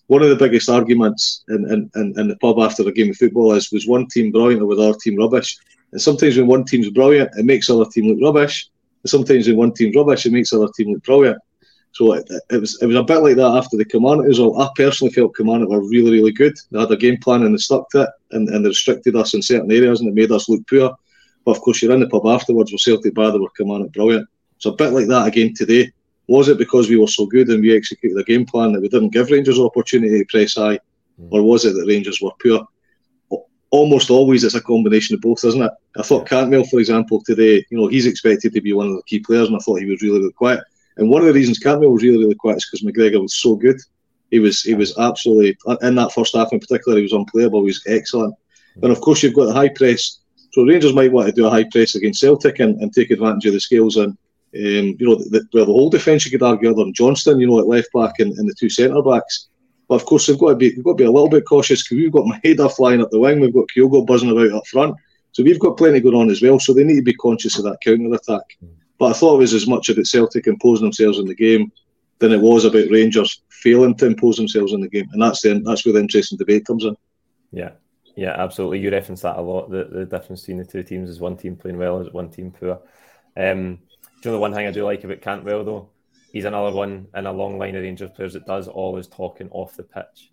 One 0.07 0.21
of 0.21 0.29
the 0.29 0.35
biggest 0.35 0.69
arguments 0.69 1.43
in, 1.49 1.69
in, 1.69 1.91
in, 1.95 2.17
in, 2.17 2.27
the 2.29 2.37
pub 2.37 2.59
after 2.59 2.87
a 2.87 2.91
game 2.93 3.09
of 3.09 3.17
football 3.17 3.53
is 3.53 3.71
was 3.71 3.87
one 3.87 4.07
team 4.07 4.31
brilliant 4.31 4.61
or 4.61 4.65
was 4.65 4.79
our 4.79 4.93
team 4.93 5.17
rubbish? 5.17 5.57
And 5.91 6.01
sometimes 6.01 6.37
when 6.37 6.47
one 6.47 6.63
team's 6.63 6.89
brilliant, 6.89 7.31
it 7.37 7.43
makes 7.43 7.69
other 7.69 7.85
team 7.85 8.07
look 8.07 8.19
rubbish. 8.21 8.69
And 9.03 9.09
sometimes 9.09 9.47
when 9.47 9.57
one 9.57 9.73
team's 9.73 9.95
rubbish, 9.95 10.25
it 10.25 10.31
makes 10.31 10.53
other 10.53 10.69
team 10.77 10.93
look 10.93 11.03
brilliant. 11.03 11.39
So 11.91 12.13
it, 12.13 12.29
it, 12.51 12.61
was 12.61 12.81
it 12.81 12.85
was 12.85 12.95
a 12.95 13.03
bit 13.03 13.23
like 13.23 13.35
that 13.37 13.55
after 13.57 13.75
the 13.75 13.83
Kilmarnock 13.83 14.27
result. 14.27 14.61
I 14.61 14.69
personally 14.75 15.13
felt 15.13 15.35
Kilmarnock 15.35 15.69
were 15.69 15.89
really 15.89 16.11
really 16.11 16.31
good. 16.31 16.55
They 16.71 16.79
had 16.79 16.91
a 16.91 16.95
game 16.95 17.17
plan 17.17 17.43
and 17.43 17.53
they 17.53 17.57
stuck 17.57 17.89
to 17.89 18.03
it, 18.03 18.09
and, 18.31 18.47
and 18.49 18.63
they 18.63 18.69
restricted 18.69 19.15
us 19.15 19.33
in 19.33 19.41
certain 19.41 19.71
areas 19.71 19.99
and 19.99 20.09
it 20.09 20.15
made 20.15 20.31
us 20.31 20.47
look 20.47 20.65
poor. 20.67 20.95
But 21.47 21.55
of 21.55 21.61
course, 21.61 21.81
you're 21.81 21.93
in 21.93 22.01
the 22.01 22.09
pub 22.09 22.25
afterwards 22.25 22.73
with 22.73 22.81
Celtic 22.81 23.13
by 23.13 23.31
the 23.31 23.39
were 23.41 23.49
coming 23.51 23.87
brilliant. 23.87 24.27
So 24.57 24.71
a 24.71 24.75
bit 24.75 24.91
like 24.91 25.07
that 25.07 25.27
again 25.27 25.53
today. 25.53 25.89
Was 26.27 26.49
it 26.49 26.57
because 26.57 26.89
we 26.89 26.97
were 26.97 27.07
so 27.07 27.25
good 27.25 27.47
and 27.47 27.61
we 27.61 27.73
executed 27.73 28.19
a 28.19 28.23
game 28.25 28.45
plan 28.45 28.73
that 28.73 28.81
we 28.81 28.89
didn't 28.89 29.13
give 29.13 29.31
Rangers 29.31 29.57
opportunity 29.57 30.19
to 30.19 30.25
press 30.25 30.55
high, 30.55 30.77
mm. 31.17 31.29
or 31.31 31.41
was 31.41 31.63
it 31.63 31.71
that 31.75 31.87
Rangers 31.87 32.19
were 32.21 32.31
poor? 32.43 32.67
Almost 33.69 34.09
always 34.09 34.43
it's 34.43 34.55
a 34.55 34.61
combination 34.61 35.15
of 35.15 35.21
both, 35.21 35.45
isn't 35.45 35.61
it? 35.61 35.71
I 35.97 36.01
thought 36.01 36.27
Cantwell, 36.27 36.65
for 36.65 36.81
example, 36.81 37.23
today, 37.25 37.65
you 37.69 37.77
know, 37.77 37.87
he's 37.87 38.07
expected 38.07 38.51
to 38.51 38.59
be 38.59 38.73
one 38.73 38.87
of 38.87 38.95
the 38.95 39.03
key 39.03 39.19
players, 39.19 39.47
and 39.47 39.55
I 39.55 39.59
thought 39.59 39.79
he 39.79 39.85
was 39.85 40.01
really, 40.01 40.19
really 40.19 40.33
quiet. 40.33 40.59
And 40.97 41.09
one 41.09 41.21
of 41.21 41.29
the 41.29 41.33
reasons 41.33 41.59
Cantwell 41.59 41.93
was 41.93 42.03
really, 42.03 42.17
really 42.17 42.35
quiet 42.35 42.57
is 42.57 42.69
because 42.69 42.85
McGregor 42.85 43.21
was 43.21 43.35
so 43.35 43.55
good. 43.55 43.79
He 44.31 44.39
was 44.39 44.63
he 44.63 44.73
was 44.73 44.97
absolutely 44.97 45.57
in 45.81 45.95
that 45.95 46.11
first 46.11 46.35
half 46.35 46.51
in 46.51 46.59
particular. 46.59 46.97
He 46.97 47.03
was 47.03 47.13
unplayable. 47.13 47.61
He 47.61 47.67
was 47.67 47.83
excellent. 47.87 48.35
And 48.83 48.91
of 48.91 48.99
course, 48.99 49.23
you've 49.23 49.33
got 49.33 49.45
the 49.45 49.53
high 49.53 49.69
press 49.69 50.19
so 50.51 50.63
Rangers 50.63 50.93
might 50.93 51.11
want 51.11 51.27
to 51.27 51.33
do 51.33 51.45
a 51.45 51.49
high 51.49 51.65
press 51.71 51.95
against 51.95 52.19
Celtic 52.19 52.59
and, 52.59 52.81
and 52.81 52.93
take 52.93 53.11
advantage 53.11 53.45
of 53.45 53.53
the 53.53 53.59
scales 53.59 53.97
and 53.97 54.17
um, 54.55 54.95
you 54.97 55.07
know, 55.07 55.15
the, 55.15 55.45
the, 55.51 55.59
the 55.59 55.65
whole 55.65 55.89
defence 55.89 56.25
you 56.25 56.31
could 56.31 56.41
argue 56.41 56.69
other 56.69 56.83
than 56.83 56.93
Johnston, 56.93 57.39
you 57.39 57.47
know, 57.47 57.59
at 57.59 57.67
left 57.67 57.89
back 57.93 58.19
and, 58.19 58.31
and 58.37 58.49
the 58.49 58.55
two 58.57 58.69
centre 58.69 59.01
backs. 59.01 59.49
But 59.87 59.95
of 59.95 60.05
course, 60.05 60.25
they've 60.25 60.39
got 60.39 60.49
to 60.49 60.55
be 60.55 60.69
they've 60.69 60.83
got 60.83 60.91
to 60.91 61.03
be 61.03 61.03
a 61.03 61.11
little 61.11 61.29
bit 61.29 61.45
cautious 61.45 61.83
because 61.83 61.97
we've 61.97 62.11
got 62.11 62.25
Maeda 62.25 62.73
flying 62.73 63.01
up 63.01 63.11
the 63.11 63.19
wing, 63.19 63.39
we've 63.39 63.53
got 63.53 63.67
Kyogo 63.75 64.05
buzzing 64.05 64.31
about 64.31 64.51
up 64.51 64.67
front, 64.67 64.95
so 65.31 65.43
we've 65.43 65.59
got 65.59 65.77
plenty 65.77 65.99
going 65.99 66.15
on 66.15 66.29
as 66.29 66.41
well. 66.41 66.59
So 66.59 66.73
they 66.73 66.83
need 66.83 66.97
to 66.97 67.01
be 67.03 67.13
conscious 67.13 67.57
of 67.57 67.65
that 67.65 67.79
counter 67.83 68.13
attack. 68.13 68.57
But 68.97 69.11
I 69.11 69.13
thought 69.13 69.35
it 69.35 69.39
was 69.39 69.53
as 69.53 69.67
much 69.67 69.89
about 69.89 70.07
Celtic 70.07 70.47
imposing 70.47 70.85
themselves 70.85 71.19
in 71.19 71.25
the 71.25 71.35
game 71.35 71.71
than 72.19 72.31
it 72.31 72.41
was 72.41 72.65
about 72.65 72.89
Rangers 72.89 73.41
failing 73.49 73.95
to 73.95 74.07
impose 74.07 74.37
themselves 74.37 74.73
in 74.73 74.81
the 74.81 74.89
game, 74.89 75.07
and 75.11 75.21
that's 75.21 75.41
the 75.41 75.61
that's 75.65 75.85
where 75.85 75.93
the 75.93 75.99
interesting 75.99 76.37
debate 76.37 76.65
comes 76.65 76.83
in. 76.83 76.95
Yeah, 77.51 77.71
yeah, 78.17 78.35
absolutely. 78.35 78.79
You 78.79 78.89
reference 78.89 79.21
that 79.21 79.37
a 79.37 79.41
lot. 79.41 79.69
The, 79.69 79.87
the 79.91 80.05
difference 80.05 80.41
between 80.41 80.57
the 80.57 80.65
two 80.65 80.81
teams 80.81 81.07
is 81.07 81.19
one 81.19 81.37
team 81.37 81.55
playing 81.55 81.77
well, 81.77 82.01
is 82.01 82.11
one 82.11 82.31
team 82.31 82.51
poor. 82.51 82.79
Um, 83.37 83.75
do 83.75 84.29
you 84.29 84.31
know 84.31 84.31
the 84.31 84.39
one 84.39 84.53
thing 84.53 84.65
I 84.65 84.71
do 84.71 84.83
like 84.83 85.03
about 85.03 85.21
Cantwell 85.21 85.63
though? 85.63 85.89
He's 86.33 86.45
another 86.45 86.75
one 86.75 87.07
in 87.15 87.27
a 87.27 87.31
long 87.31 87.59
line 87.59 87.75
of 87.75 87.83
Rangers 87.83 88.09
players 88.09 88.33
that 88.33 88.47
does 88.47 88.67
all 88.67 88.95
his 88.95 89.07
talking 89.07 89.49
off 89.51 89.77
the 89.77 89.83
pitch. 89.83 90.31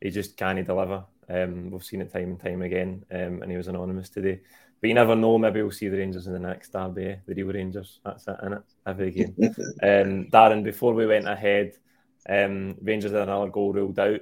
He 0.00 0.10
just 0.10 0.36
can't 0.36 0.66
deliver. 0.66 1.04
Um, 1.28 1.70
we've 1.70 1.84
seen 1.84 2.00
it 2.00 2.12
time 2.12 2.30
and 2.30 2.40
time 2.40 2.62
again, 2.62 3.04
um, 3.12 3.40
and 3.40 3.50
he 3.52 3.56
was 3.56 3.68
anonymous 3.68 4.10
today. 4.10 4.40
But 4.80 4.88
you 4.88 4.94
never 4.94 5.14
know. 5.14 5.38
Maybe 5.38 5.62
we'll 5.62 5.70
see 5.70 5.88
the 5.88 5.98
Rangers 5.98 6.26
in 6.26 6.32
the 6.32 6.40
next 6.40 6.72
derby, 6.72 7.06
eh? 7.06 7.16
the 7.24 7.34
real 7.34 7.52
Rangers. 7.52 8.00
That's 8.04 8.26
it, 8.26 8.36
in 8.42 8.52
it 8.54 8.62
every 8.84 9.10
game. 9.12 9.34
um, 9.40 10.28
Darren, 10.32 10.64
before 10.64 10.92
we 10.92 11.06
went 11.06 11.28
ahead, 11.28 11.74
um, 12.28 12.74
Rangers 12.82 13.12
had 13.12 13.22
another 13.22 13.48
goal 13.48 13.72
ruled 13.72 13.98
out 14.00 14.20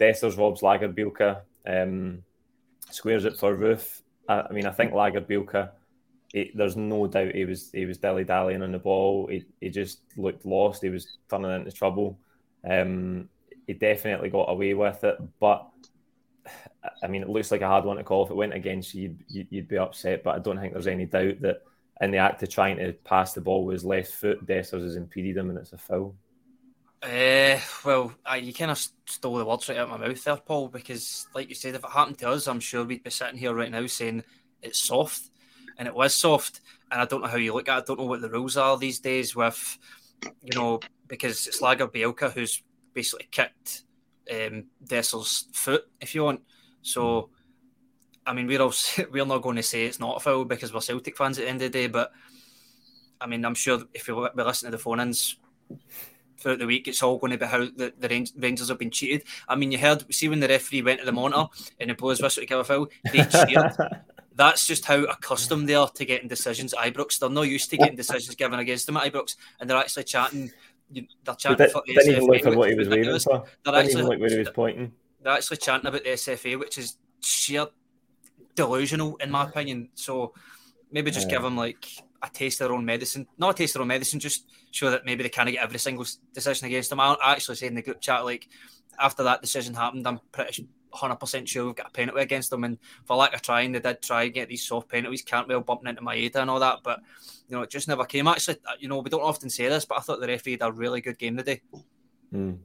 Dessers 0.00 0.38
robs 0.38 0.62
Lagerbielke, 0.62 1.40
um, 1.66 2.22
squares 2.90 3.24
it 3.24 3.36
for 3.36 3.56
Roofe. 3.56 4.02
I, 4.28 4.42
I 4.48 4.52
mean, 4.52 4.66
I 4.66 4.72
think 4.72 4.92
Lagerbielke, 4.92 5.70
there's 6.54 6.76
no 6.76 7.06
doubt 7.06 7.34
he 7.34 7.44
was 7.44 7.70
he 7.72 7.84
was 7.84 7.98
dilly 7.98 8.24
dallying 8.24 8.62
on 8.62 8.72
the 8.72 8.78
ball. 8.78 9.26
He, 9.26 9.44
he 9.60 9.68
just 9.68 10.00
looked 10.16 10.46
lost. 10.46 10.82
He 10.82 10.88
was 10.88 11.18
turning 11.28 11.52
into 11.52 11.72
trouble. 11.72 12.18
Um, 12.68 13.28
he 13.66 13.74
definitely 13.74 14.30
got 14.30 14.50
away 14.50 14.74
with 14.74 15.04
it, 15.04 15.18
but 15.40 15.68
I 17.02 17.06
mean, 17.06 17.22
it 17.22 17.28
looks 17.28 17.50
like 17.50 17.60
a 17.60 17.68
hard 17.68 17.84
one 17.84 17.96
to 17.96 18.04
call. 18.04 18.24
If 18.24 18.30
it 18.30 18.36
went 18.36 18.54
against 18.54 18.94
you, 18.94 19.16
you'd, 19.28 19.48
you'd 19.50 19.68
be 19.68 19.78
upset. 19.78 20.22
But 20.22 20.36
I 20.36 20.38
don't 20.38 20.58
think 20.58 20.72
there's 20.72 20.86
any 20.86 21.06
doubt 21.06 21.40
that 21.42 21.62
in 22.00 22.10
the 22.10 22.18
act 22.18 22.42
of 22.42 22.48
trying 22.48 22.78
to 22.78 22.92
pass 23.04 23.32
the 23.32 23.40
ball 23.40 23.64
with 23.64 23.74
his 23.74 23.84
left 23.84 24.12
foot, 24.12 24.44
Dessers 24.46 24.82
has 24.82 24.96
impeded 24.96 25.36
him, 25.36 25.50
and 25.50 25.58
it's 25.58 25.72
a 25.72 25.78
foul. 25.78 26.14
Uh, 27.02 27.58
well, 27.84 28.12
uh, 28.30 28.34
you 28.36 28.54
kind 28.54 28.70
of 28.70 28.78
stole 29.06 29.36
the 29.36 29.44
words 29.44 29.68
right 29.68 29.78
out 29.78 29.90
of 29.90 30.00
my 30.00 30.06
mouth 30.06 30.22
there, 30.22 30.36
Paul, 30.36 30.68
because, 30.68 31.26
like 31.34 31.48
you 31.48 31.54
said, 31.54 31.74
if 31.74 31.82
it 31.82 31.90
happened 31.90 32.18
to 32.18 32.30
us, 32.30 32.46
I'm 32.46 32.60
sure 32.60 32.84
we'd 32.84 33.02
be 33.02 33.10
sitting 33.10 33.38
here 33.38 33.52
right 33.52 33.72
now 33.72 33.86
saying 33.86 34.22
it's 34.62 34.78
soft, 34.78 35.30
and 35.78 35.88
it 35.88 35.94
was 35.94 36.14
soft. 36.14 36.60
And 36.92 37.00
I 37.00 37.04
don't 37.06 37.22
know 37.22 37.28
how 37.28 37.38
you 37.38 37.54
look 37.54 37.68
at 37.68 37.78
it. 37.78 37.80
I 37.80 37.84
don't 37.84 37.98
know 37.98 38.06
what 38.06 38.20
the 38.20 38.30
rules 38.30 38.56
are 38.56 38.78
these 38.78 39.00
days 39.00 39.34
with, 39.34 39.78
you 40.42 40.54
know, 40.54 40.78
because 41.08 41.48
it's 41.48 41.60
Lagerbielke 41.60 42.32
who's 42.32 42.62
basically 42.94 43.26
kicked 43.32 43.82
um, 44.30 44.66
Dessers' 44.84 45.52
foot, 45.56 45.84
if 46.00 46.14
you 46.14 46.22
want. 46.22 46.42
So, 46.82 47.30
I 48.24 48.32
mean, 48.32 48.46
we're 48.46 48.62
all, 48.62 48.74
we're 49.10 49.26
not 49.26 49.42
going 49.42 49.56
to 49.56 49.62
say 49.64 49.86
it's 49.86 49.98
not 49.98 50.18
a 50.18 50.20
foul 50.20 50.44
because 50.44 50.72
we're 50.72 50.80
Celtic 50.80 51.16
fans 51.16 51.38
at 51.38 51.46
the 51.46 51.50
end 51.50 51.62
of 51.62 51.72
the 51.72 51.78
day, 51.78 51.88
but 51.88 52.12
I 53.20 53.26
mean, 53.26 53.44
I'm 53.44 53.56
sure 53.56 53.82
if 53.92 54.06
we, 54.06 54.14
we 54.14 54.42
listen 54.44 54.70
to 54.70 54.76
the 54.76 54.82
phone 54.82 55.00
ins 55.00 55.36
throughout 56.42 56.58
the 56.58 56.66
week, 56.66 56.88
it's 56.88 57.02
all 57.02 57.18
going 57.18 57.32
to 57.32 57.38
be 57.38 57.46
how 57.46 57.60
the, 57.60 57.92
the 57.98 58.30
Rangers 58.36 58.68
have 58.68 58.78
been 58.78 58.90
cheated. 58.90 59.24
I 59.48 59.56
mean, 59.56 59.72
you 59.72 59.78
heard, 59.78 60.12
see 60.12 60.28
when 60.28 60.40
the 60.40 60.48
referee 60.48 60.82
went 60.82 61.00
to 61.00 61.06
the 61.06 61.12
monitor 61.12 61.46
and 61.80 61.90
the 61.90 61.94
blows 61.94 62.20
whistle 62.20 62.42
to 62.42 62.46
give 62.46 62.58
a 62.58 62.64
foul, 62.64 62.88
they 63.12 63.24
cheered. 63.46 63.72
That's 64.34 64.66
just 64.66 64.84
how 64.86 65.04
accustomed 65.04 65.68
they 65.68 65.74
are 65.74 65.90
to 65.90 66.04
getting 66.04 66.28
decisions 66.28 66.74
at 66.74 66.80
Ibrox. 66.80 67.18
They're 67.18 67.30
not 67.30 67.42
used 67.42 67.70
to 67.70 67.76
getting 67.76 67.96
decisions 67.96 68.34
given 68.34 68.58
against 68.58 68.86
them 68.86 68.96
at 68.96 69.12
Ibrox, 69.12 69.36
and 69.60 69.68
they're 69.68 69.76
actually 69.76 70.04
chatting. 70.04 70.50
They're 70.90 71.34
chatting. 71.36 71.58
Didn't 71.58 72.10
even 72.10 72.24
look 72.24 72.46
at 72.46 72.54
what 72.54 72.70
he 72.70 72.74
was 72.74 72.88
waving 72.88 73.18
for. 73.20 73.44
They're 73.64 73.72
didn't 73.72 73.74
actually, 73.74 73.92
even 73.92 74.06
look 74.06 74.20
where 74.20 74.30
he 74.30 74.38
was 74.38 74.50
pointing. 74.50 74.92
They're 75.22 75.34
actually 75.34 75.58
chanting 75.58 75.88
about 75.88 76.04
the 76.04 76.10
SFA, 76.10 76.58
which 76.58 76.78
is 76.78 76.96
sheer 77.20 77.66
delusional, 78.54 79.16
in 79.16 79.30
my 79.30 79.44
opinion. 79.44 79.90
So 79.94 80.34
maybe 80.90 81.10
just 81.10 81.28
yeah. 81.28 81.36
give 81.36 81.42
them 81.42 81.56
like 81.56 81.86
a 82.22 82.30
taste 82.30 82.60
of 82.60 82.68
their 82.68 82.76
own 82.76 82.84
medicine. 82.84 83.26
Not 83.38 83.50
a 83.50 83.54
taste 83.54 83.74
of 83.74 83.80
their 83.80 83.82
own 83.82 83.88
medicine, 83.88 84.20
just 84.20 84.46
show 84.70 84.90
that 84.90 85.04
maybe 85.04 85.22
they 85.22 85.28
can't 85.28 85.50
get 85.50 85.62
every 85.62 85.78
single 85.78 86.06
decision 86.32 86.66
against 86.66 86.90
them. 86.90 87.00
I 87.00 87.16
actually 87.20 87.56
said 87.56 87.68
in 87.68 87.74
the 87.74 87.82
group 87.82 88.00
chat, 88.00 88.24
like, 88.24 88.48
after 88.98 89.22
that 89.24 89.40
decision 89.40 89.74
happened, 89.74 90.06
I'm 90.06 90.20
pretty 90.30 90.68
100% 90.94 91.48
sure 91.48 91.66
we've 91.66 91.74
got 91.74 91.88
a 91.88 91.90
penalty 91.90 92.20
against 92.20 92.50
them. 92.50 92.64
And 92.64 92.78
for 93.04 93.16
lack 93.16 93.34
of 93.34 93.42
trying, 93.42 93.72
they 93.72 93.80
did 93.80 94.02
try 94.02 94.24
and 94.24 94.34
get 94.34 94.48
these 94.48 94.62
soft 94.62 94.88
penalties, 94.88 95.22
can't 95.22 95.46
Cantwell 95.46 95.62
bumping 95.62 95.88
into 95.88 96.02
my 96.02 96.16
Maeda 96.16 96.36
and 96.36 96.50
all 96.50 96.60
that. 96.60 96.78
But, 96.82 97.00
you 97.48 97.56
know, 97.56 97.62
it 97.62 97.70
just 97.70 97.88
never 97.88 98.04
came. 98.04 98.28
Actually, 98.28 98.58
uh, 98.66 98.74
you 98.78 98.88
know, 98.88 98.98
we 98.98 99.10
don't 99.10 99.22
often 99.22 99.50
say 99.50 99.68
this, 99.68 99.84
but 99.84 99.98
I 99.98 100.02
thought 100.02 100.20
the 100.20 100.28
referee 100.28 100.52
had 100.52 100.62
a 100.62 100.72
really 100.72 101.00
good 101.00 101.18
game 101.18 101.36
today. 101.36 101.62
Mm. 102.32 102.58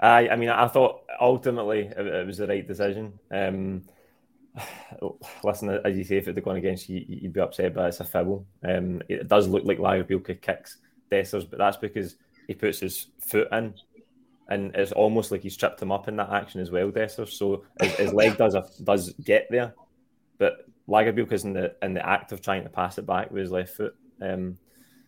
I, 0.00 0.28
I 0.28 0.36
mean, 0.36 0.48
I 0.48 0.66
thought 0.68 1.02
ultimately 1.20 1.90
it, 1.96 2.06
it 2.06 2.26
was 2.26 2.38
the 2.38 2.46
right 2.46 2.66
decision. 2.66 3.18
Um, 3.30 3.82
listen, 5.42 5.70
as 5.84 5.96
you 5.96 6.04
say, 6.04 6.16
if 6.16 6.28
it 6.28 6.36
had 6.36 6.44
gone 6.44 6.56
against 6.56 6.88
you, 6.88 7.04
you'd 7.08 7.32
be 7.32 7.40
upset, 7.40 7.74
but 7.74 7.86
it's 7.86 8.00
a 8.00 8.04
foul. 8.04 8.46
Um, 8.66 9.02
it 9.08 9.28
does 9.28 9.48
look 9.48 9.64
like 9.64 9.78
Lagerbielke 9.78 10.40
kicks 10.40 10.78
Dessers, 11.10 11.48
but 11.48 11.58
that's 11.58 11.76
because 11.76 12.16
he 12.46 12.54
puts 12.54 12.80
his 12.80 13.08
foot 13.20 13.48
in, 13.52 13.74
and 14.48 14.74
it's 14.74 14.92
almost 14.92 15.30
like 15.30 15.42
he's 15.42 15.56
tripped 15.56 15.82
him 15.82 15.92
up 15.92 16.08
in 16.08 16.16
that 16.16 16.30
action 16.30 16.60
as 16.60 16.70
well, 16.70 16.90
Dessers. 16.90 17.30
So 17.30 17.64
his, 17.80 17.94
his 17.94 18.12
leg 18.12 18.36
does 18.38 18.54
a, 18.54 18.64
does 18.82 19.12
get 19.24 19.48
there, 19.50 19.74
but 20.38 20.66
Lagerbielke's 20.88 21.44
in 21.44 21.52
the 21.52 21.74
in 21.82 21.94
the 21.94 22.06
act 22.06 22.32
of 22.32 22.40
trying 22.40 22.62
to 22.62 22.70
pass 22.70 22.98
it 22.98 23.06
back 23.06 23.30
with 23.30 23.42
his 23.42 23.50
left 23.50 23.76
foot. 23.76 23.96
Um, 24.20 24.58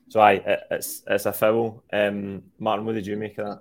so 0.08 0.20
I, 0.20 0.32
it, 0.32 0.60
it's 0.70 1.02
it's 1.06 1.26
a 1.26 1.32
foul. 1.32 1.82
Um, 1.92 2.42
Martin, 2.58 2.84
what 2.84 2.94
did 2.94 3.06
you 3.06 3.16
make 3.16 3.38
of 3.38 3.46
that? 3.46 3.60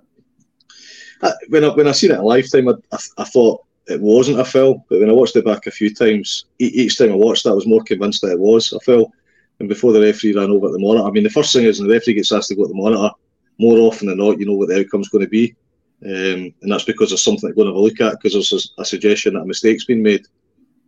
Uh, 1.22 1.32
when 1.48 1.64
I 1.64 1.68
when 1.68 1.88
I 1.88 1.92
seen 1.92 2.10
it 2.10 2.18
in 2.18 2.24
lifetime, 2.24 2.68
I, 2.68 2.72
I, 2.92 2.98
I 3.18 3.24
thought 3.24 3.64
it 3.88 4.00
wasn't 4.00 4.40
a 4.40 4.44
foul. 4.44 4.84
But 4.88 5.00
when 5.00 5.10
I 5.10 5.12
watched 5.12 5.36
it 5.36 5.44
back 5.44 5.66
a 5.66 5.70
few 5.70 5.94
times, 5.94 6.46
each 6.58 6.98
time 6.98 7.12
I 7.12 7.16
watched 7.16 7.46
it, 7.46 7.50
I 7.50 7.54
was 7.54 7.66
more 7.66 7.82
convinced 7.82 8.22
that 8.22 8.32
it 8.32 8.38
was 8.38 8.72
a 8.72 8.80
foul. 8.80 9.12
And 9.60 9.68
before 9.68 9.92
the 9.92 10.00
referee 10.00 10.34
ran 10.34 10.50
over 10.50 10.66
at 10.66 10.72
the 10.72 10.78
monitor, 10.78 11.06
I 11.06 11.10
mean, 11.10 11.24
the 11.24 11.30
first 11.30 11.52
thing 11.52 11.64
is 11.64 11.78
when 11.78 11.88
the 11.88 11.94
referee 11.94 12.14
gets 12.14 12.32
asked 12.32 12.48
to 12.48 12.56
go 12.56 12.64
at 12.64 12.68
the 12.68 12.74
monitor, 12.74 13.10
more 13.58 13.78
often 13.78 14.08
than 14.08 14.18
not, 14.18 14.38
you 14.38 14.46
know 14.46 14.52
what 14.52 14.68
the 14.68 14.78
outcome's 14.78 15.08
going 15.08 15.24
to 15.24 15.30
be. 15.30 15.54
Um, 16.04 16.52
and 16.60 16.70
that's 16.70 16.84
because 16.84 17.08
there's 17.08 17.24
something 17.24 17.48
to 17.48 17.54
go 17.54 17.62
and 17.62 17.68
have 17.68 17.76
a 17.76 17.80
look 17.80 18.00
at 18.00 18.20
because 18.20 18.34
there's 18.34 18.52
a, 18.52 18.82
a, 18.82 18.84
suggestion 18.84 19.32
that 19.32 19.40
a 19.40 19.46
mistake's 19.46 19.86
been 19.86 20.02
made. 20.02 20.26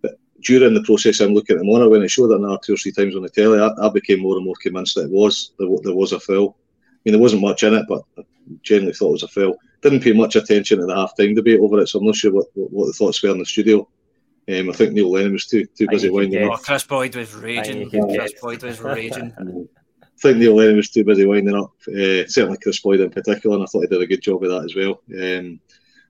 But 0.02 0.18
during 0.42 0.74
the 0.74 0.82
process, 0.82 1.20
I'm 1.20 1.32
looking 1.32 1.56
at 1.56 1.60
the 1.60 1.64
monitor 1.64 1.88
when 1.88 2.02
it 2.02 2.10
showed 2.10 2.28
that 2.28 2.36
another 2.36 2.58
two 2.62 2.74
or 2.74 2.76
three 2.76 2.92
times 2.92 3.16
on 3.16 3.22
the 3.22 3.30
telly, 3.30 3.58
I, 3.58 3.70
I 3.80 3.88
became 3.88 4.20
more 4.20 4.36
and 4.36 4.44
more 4.44 4.54
convinced 4.60 4.96
that 4.96 5.04
it 5.04 5.10
was 5.10 5.52
there, 5.58 5.68
there 5.82 5.94
was 5.94 6.12
a 6.12 6.20
foul. 6.20 6.58
I 6.58 6.98
mean, 7.04 7.12
there 7.12 7.22
wasn't 7.22 7.40
much 7.40 7.62
in 7.62 7.72
it, 7.72 7.86
but 7.88 8.02
I 8.18 8.22
generally 8.62 8.92
thought 8.92 9.08
it 9.08 9.12
was 9.12 9.22
a 9.22 9.28
foul 9.28 9.56
didn't 9.82 10.02
pay 10.02 10.12
much 10.12 10.36
attention 10.36 10.80
to 10.80 10.86
the 10.86 10.94
half 10.94 11.16
time 11.16 11.34
debate 11.34 11.60
over 11.60 11.78
it, 11.80 11.88
so 11.88 11.98
I'm 11.98 12.06
not 12.06 12.16
sure 12.16 12.32
what, 12.32 12.46
what, 12.54 12.72
what 12.72 12.86
the 12.86 12.92
thoughts 12.92 13.22
were 13.22 13.30
in 13.30 13.38
the 13.38 13.44
studio. 13.44 13.88
Um, 14.48 14.70
I 14.70 14.72
think 14.72 14.94
Neil 14.94 15.10
Lennon 15.10 15.34
was 15.34 15.46
too 15.46 15.66
too 15.66 15.86
busy 15.88 16.08
winding 16.08 16.44
up. 16.44 16.52
Oh, 16.54 16.56
Kris 16.56 16.84
Boyd 16.84 17.14
was 17.14 17.34
raging. 17.34 17.90
Kris 17.90 18.32
Boyd 18.40 18.62
was 18.62 18.80
raging. 18.80 19.34
I 20.02 20.20
think 20.20 20.38
Neil 20.38 20.56
Lennon 20.56 20.76
was 20.76 20.90
too 20.90 21.04
busy 21.04 21.26
winding 21.26 21.54
up. 21.54 21.72
Uh, 21.86 22.26
certainly 22.26 22.58
Kris 22.58 22.80
Boyd 22.80 23.00
in 23.00 23.10
particular, 23.10 23.56
and 23.56 23.62
I 23.62 23.66
thought 23.66 23.82
he 23.82 23.86
did 23.86 24.02
a 24.02 24.06
good 24.06 24.22
job 24.22 24.42
of 24.42 24.50
that 24.50 24.64
as 24.64 24.74
well. 24.74 25.02
Um, 25.20 25.60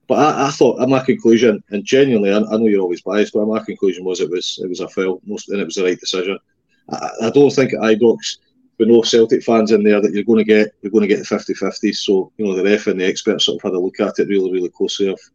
but 0.07 0.17
I, 0.17 0.47
I, 0.47 0.49
thought, 0.49 0.89
my 0.89 1.03
conclusion, 1.03 1.63
and 1.69 1.85
genuinely, 1.85 2.31
I, 2.31 2.37
I, 2.37 2.57
know 2.57 2.65
you're 2.65 2.81
always 2.81 3.01
biased, 3.01 3.33
but 3.33 3.45
my 3.45 3.59
conclusion 3.59 4.03
was 4.03 4.21
it 4.21 4.31
was 4.31 4.59
it 4.63 4.67
was 4.67 4.79
a 4.79 4.87
foul, 4.87 5.21
most, 5.25 5.49
and 5.49 5.61
it 5.61 5.65
was 5.65 5.75
the 5.75 5.83
right 5.83 5.99
decision. 5.99 6.39
I, 6.89 7.09
I 7.23 7.29
don't 7.29 7.51
think 7.51 7.73
at 7.73 7.81
Ibrox 7.81 8.37
with 8.79 8.87
no 8.87 9.01
Celtic 9.01 9.43
fans 9.43 9.71
in 9.71 9.83
there 9.83 10.01
that 10.01 10.13
you're 10.13 10.23
going 10.23 10.39
to 10.39 10.43
get 10.43 10.73
you're 10.81 10.91
going 10.91 11.07
to 11.07 11.07
get 11.07 11.19
the 11.19 11.35
50-50. 11.35 11.95
So 11.95 12.31
you 12.37 12.45
know 12.45 12.55
the 12.55 12.63
ref 12.63 12.87
and 12.87 12.99
the 12.99 13.05
experts 13.05 13.45
sort 13.45 13.57
of 13.57 13.63
had 13.63 13.75
a 13.75 13.79
look 13.79 13.99
at 13.99 14.17
it 14.17 14.29
really 14.29 14.51
really 14.51 14.69
closely. 14.69 15.09
I've, 15.09 15.29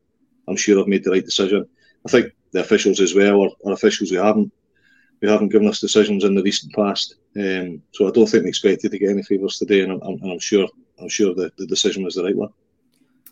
I'm 0.48 0.56
sure 0.56 0.80
I've 0.80 0.88
made 0.88 1.04
the 1.04 1.10
right 1.10 1.24
decision. 1.24 1.66
I 2.06 2.10
think 2.10 2.32
the 2.52 2.60
officials 2.60 3.00
as 3.00 3.14
well, 3.14 3.36
or, 3.36 3.50
or 3.60 3.72
officials 3.72 4.10
we 4.10 4.16
haven't 4.16 4.52
we 5.20 5.28
haven't 5.28 5.50
given 5.50 5.68
us 5.68 5.80
decisions 5.80 6.24
in 6.24 6.34
the 6.34 6.42
recent 6.42 6.72
past. 6.74 7.16
Um, 7.36 7.82
so 7.92 8.08
I 8.08 8.10
don't 8.10 8.26
think 8.26 8.44
we 8.44 8.48
expected 8.48 8.90
to 8.90 8.98
get 8.98 9.10
any 9.10 9.22
favours 9.22 9.58
today, 9.58 9.82
and 9.82 9.92
I'm, 9.92 10.02
I'm, 10.02 10.30
I'm, 10.30 10.38
sure 10.38 10.68
I'm 11.00 11.08
sure 11.08 11.34
the, 11.34 11.50
the 11.56 11.66
decision 11.66 12.04
was 12.04 12.14
the 12.14 12.24
right 12.24 12.36
one. 12.36 12.50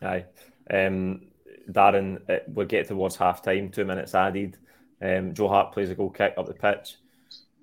Aye, 0.02 0.24
um, 0.70 1.22
Darren, 1.70 2.20
we'll 2.48 2.66
get 2.66 2.88
towards 2.88 3.16
half 3.16 3.42
time. 3.42 3.70
Two 3.70 3.84
minutes 3.84 4.14
added. 4.14 4.58
Um, 5.00 5.34
Joe 5.34 5.48
Hart 5.48 5.72
plays 5.72 5.90
a 5.90 5.94
goal 5.94 6.10
kick 6.10 6.34
up 6.36 6.46
the 6.46 6.54
pitch. 6.54 6.96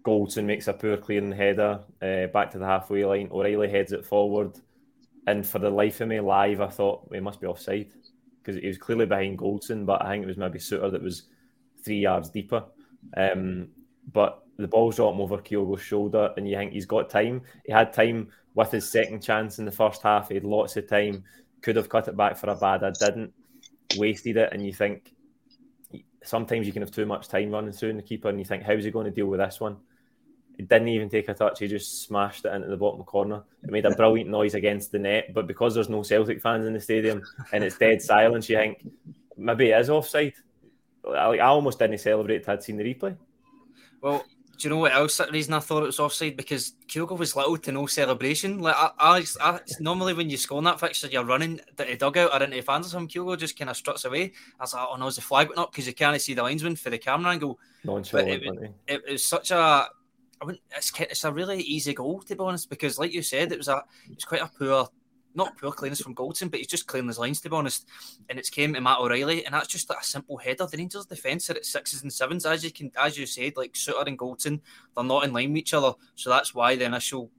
Goldson 0.04 0.46
makes 0.46 0.68
a 0.68 0.74
poor 0.74 0.98
clearing 0.98 1.32
header 1.32 1.80
uh, 2.02 2.28
back 2.28 2.52
to 2.52 2.60
the 2.60 2.66
halfway 2.66 3.06
line. 3.06 3.30
O'Riley 3.32 3.70
heads 3.70 3.92
it 3.92 4.06
forward. 4.06 4.60
And 5.28 5.46
for 5.46 5.60
the 5.60 5.70
life 5.70 6.02
of 6.02 6.08
me, 6.08 6.20
live, 6.20 6.62
I 6.62 6.68
thought 6.68 7.10
it 7.14 7.22
must 7.22 7.42
be 7.42 7.48
offside 7.48 7.92
because 8.42 8.60
he 8.60 8.68
was 8.68 8.78
clearly 8.78 9.06
behind 9.06 9.38
Goldson, 9.38 9.86
but 9.86 10.04
I 10.04 10.10
think 10.10 10.24
it 10.24 10.28
was 10.28 10.38
maybe 10.38 10.60
Souttar 10.60 10.92
that 10.92 11.04
was 11.04 11.24
three 11.84 12.00
yards 12.00 12.30
deeper. 12.30 12.64
Um, 13.16 13.68
but 14.12 14.44
the 14.58 14.68
ball's 14.68 14.96
dropped 14.96 15.20
over 15.20 15.38
Kyogo's 15.38 15.82
shoulder, 15.82 16.34
and 16.36 16.48
you 16.48 16.56
think 16.56 16.74
he's 16.74 16.86
got 16.86 17.10
time. 17.10 17.42
He 17.66 17.72
had 17.72 17.94
time 17.94 18.30
with 18.56 18.72
his 18.72 18.90
second 18.90 19.22
chance 19.22 19.60
in 19.60 19.66
the 19.66 19.72
first 19.72 20.02
half. 20.02 20.30
He 20.30 20.36
had 20.36 20.44
lots 20.44 20.76
of 20.78 20.88
time. 20.88 21.24
Could 21.62 21.76
have 21.76 21.90
cut 21.90 22.08
it 22.08 22.18
back 22.18 22.38
for 22.38 22.48
Abada. 22.48 22.86
I 22.86 23.06
didn't. 23.06 23.34
Wasted 23.98 24.38
it, 24.38 24.50
and 24.52 24.66
you 24.66 24.74
think 24.74 25.14
sometimes 26.24 26.68
you 26.68 26.74
can 26.74 26.82
have 26.82 26.92
too 26.92 27.06
much 27.06 27.28
time 27.28 27.52
running 27.52 27.72
through 27.72 27.94
the 27.94 28.02
keeper, 28.02 28.30
and 28.30 28.40
you 28.40 28.46
think, 28.46 28.64
how's 28.64 28.84
he 28.84 28.92
going 28.92 29.06
to 29.06 29.12
deal 29.12 29.28
with 29.28 29.40
this 29.40 29.60
one? 29.60 29.78
He 30.60 30.66
didn't 30.66 30.90
even 30.90 31.08
take 31.08 31.30
a 31.30 31.34
touch. 31.34 31.60
He 31.60 31.68
just 31.70 32.04
smashed 32.04 32.44
it 32.44 32.54
into 32.54 32.68
the 32.68 32.76
bottom 32.76 33.02
corner. 33.06 33.44
It 33.64 33.70
made 33.70 33.86
a 33.86 33.96
brilliant 33.96 34.30
noise 34.30 34.56
against 34.56 34.92
the 34.92 35.00
net, 35.00 35.34
but 35.34 35.48
because 35.48 35.74
there's 35.74 35.88
no 35.88 36.04
Celtic 36.04 36.42
fans 36.42 36.68
in 36.68 36.74
the 36.74 36.82
stadium 36.82 37.24
and 37.54 37.64
it's 37.64 37.78
dead 37.78 38.02
silence, 38.02 38.50
you 38.50 38.58
think 38.58 38.86
maybe 39.38 39.70
it 39.70 39.80
is 39.80 39.90
offside. 39.90 40.34
Like 41.02 41.40
I 41.40 41.46
almost 41.46 41.80
didn't 41.80 42.00
celebrate 42.00 42.50
I'd 42.50 42.62
seen 42.62 42.76
the 42.76 42.84
replay. 42.84 43.16
Well, 44.02 44.26
do 44.58 44.68
you 44.68 44.70
know 44.70 44.82
what 44.82 44.92
else? 44.92 45.16
The 45.16 45.28
reason 45.32 45.54
I 45.54 45.62
thought 45.62 45.84
it 45.84 45.86
was 45.86 46.00
offside 46.02 46.36
because 46.36 46.74
Kyogo 46.90 47.18
was 47.18 47.38
little 47.38 47.56
to 47.56 47.72
no 47.72 47.86
celebration. 47.86 48.60
Like 48.60 48.76
I, 48.78 48.92
I, 49.00 49.26
I 49.40 49.60
normally 49.80 50.14
when 50.14 50.30
you 50.30 50.36
score 50.36 50.58
in 50.58 50.66
that 50.66 50.82
fixture, 50.82 51.08
you're 51.08 51.24
running 51.24 51.62
the 51.78 51.96
dugout 51.96 52.34
or 52.34 52.44
into 52.44 52.58
the 52.58 52.64
fans 52.64 52.88
or 52.88 52.90
something. 52.90 53.08
Kyogo 53.08 53.38
just 53.38 53.58
kind 53.58 53.70
of 53.70 53.78
struts 53.78 54.04
away. 54.04 54.34
I 54.60 54.64
was 54.64 54.74
like, 54.74 54.88
oh 54.92 54.98
no, 54.98 55.08
is 55.08 55.16
the 55.16 55.22
flag 55.22 55.48
went 55.48 55.60
up 55.60 55.72
because 55.72 55.88
you 55.88 55.94
can't 55.94 56.20
see 56.22 56.34
the 56.34 56.44
linesman 56.44 56.76
for 56.76 56.90
the 56.90 56.98
camera 56.98 57.32
angle. 57.32 57.58
But 57.86 58.28
it, 58.28 58.44
it, 58.44 58.74
it, 58.86 59.12
was 59.14 59.26
such 59.26 59.52
a 59.52 59.88
I 60.42 60.46
wouldn't, 60.46 60.64
it's, 60.76 60.92
it's 61.00 61.24
a 61.24 61.32
really 61.32 61.62
easy 61.62 61.94
goal 61.94 62.22
to 62.22 62.36
be 62.36 62.44
honest 62.44 62.70
because, 62.70 62.98
like 62.98 63.14
you 63.14 63.22
said, 63.22 63.52
it 63.52 63.58
was 63.58 63.68
a 63.68 63.84
it's 64.10 64.26
quite 64.26 64.42
a 64.42 64.50
poor, 64.58 64.88
not 65.36 65.58
poor 65.58 65.72
clearance 65.72 66.02
from 66.02 66.16
Goldson, 66.16 66.50
but 66.50 66.60
he's 66.60 66.68
just 66.68 66.88
clearing 66.88 67.08
his 67.08 67.20
lines 67.20 67.42
to 67.42 67.50
be 67.50 67.56
honest. 67.56 67.88
And 68.30 68.40
it's 68.40 68.50
came 68.50 68.74
to 68.74 68.82
Matt 68.82 69.00
O'Riley, 69.00 69.46
and 69.46 69.54
that's 69.54 69.68
just 69.68 69.90
like 69.90 70.00
a 70.00 70.04
simple 70.04 70.38
header. 70.38 70.66
The 70.66 70.78
Rangers' 70.78 71.06
defence 71.06 71.50
are 71.50 71.56
at 71.56 71.66
sixes 71.66 72.04
and 72.04 72.12
sevens, 72.12 72.46
as 72.46 72.64
you 72.64 72.72
can, 72.72 72.92
as 72.98 73.18
you 73.18 73.26
said, 73.26 73.58
like 73.58 73.74
Souttar 73.74 74.08
and 74.08 74.18
Goldson, 74.18 74.62
they're 74.96 75.04
not 75.04 75.26
in 75.26 75.34
line 75.34 75.50
with 75.50 75.60
each 75.60 75.74
other, 75.74 75.94
so 76.16 76.30
that's 76.30 76.56
why 76.56 76.76
the 76.76 76.86
initial 76.86 77.32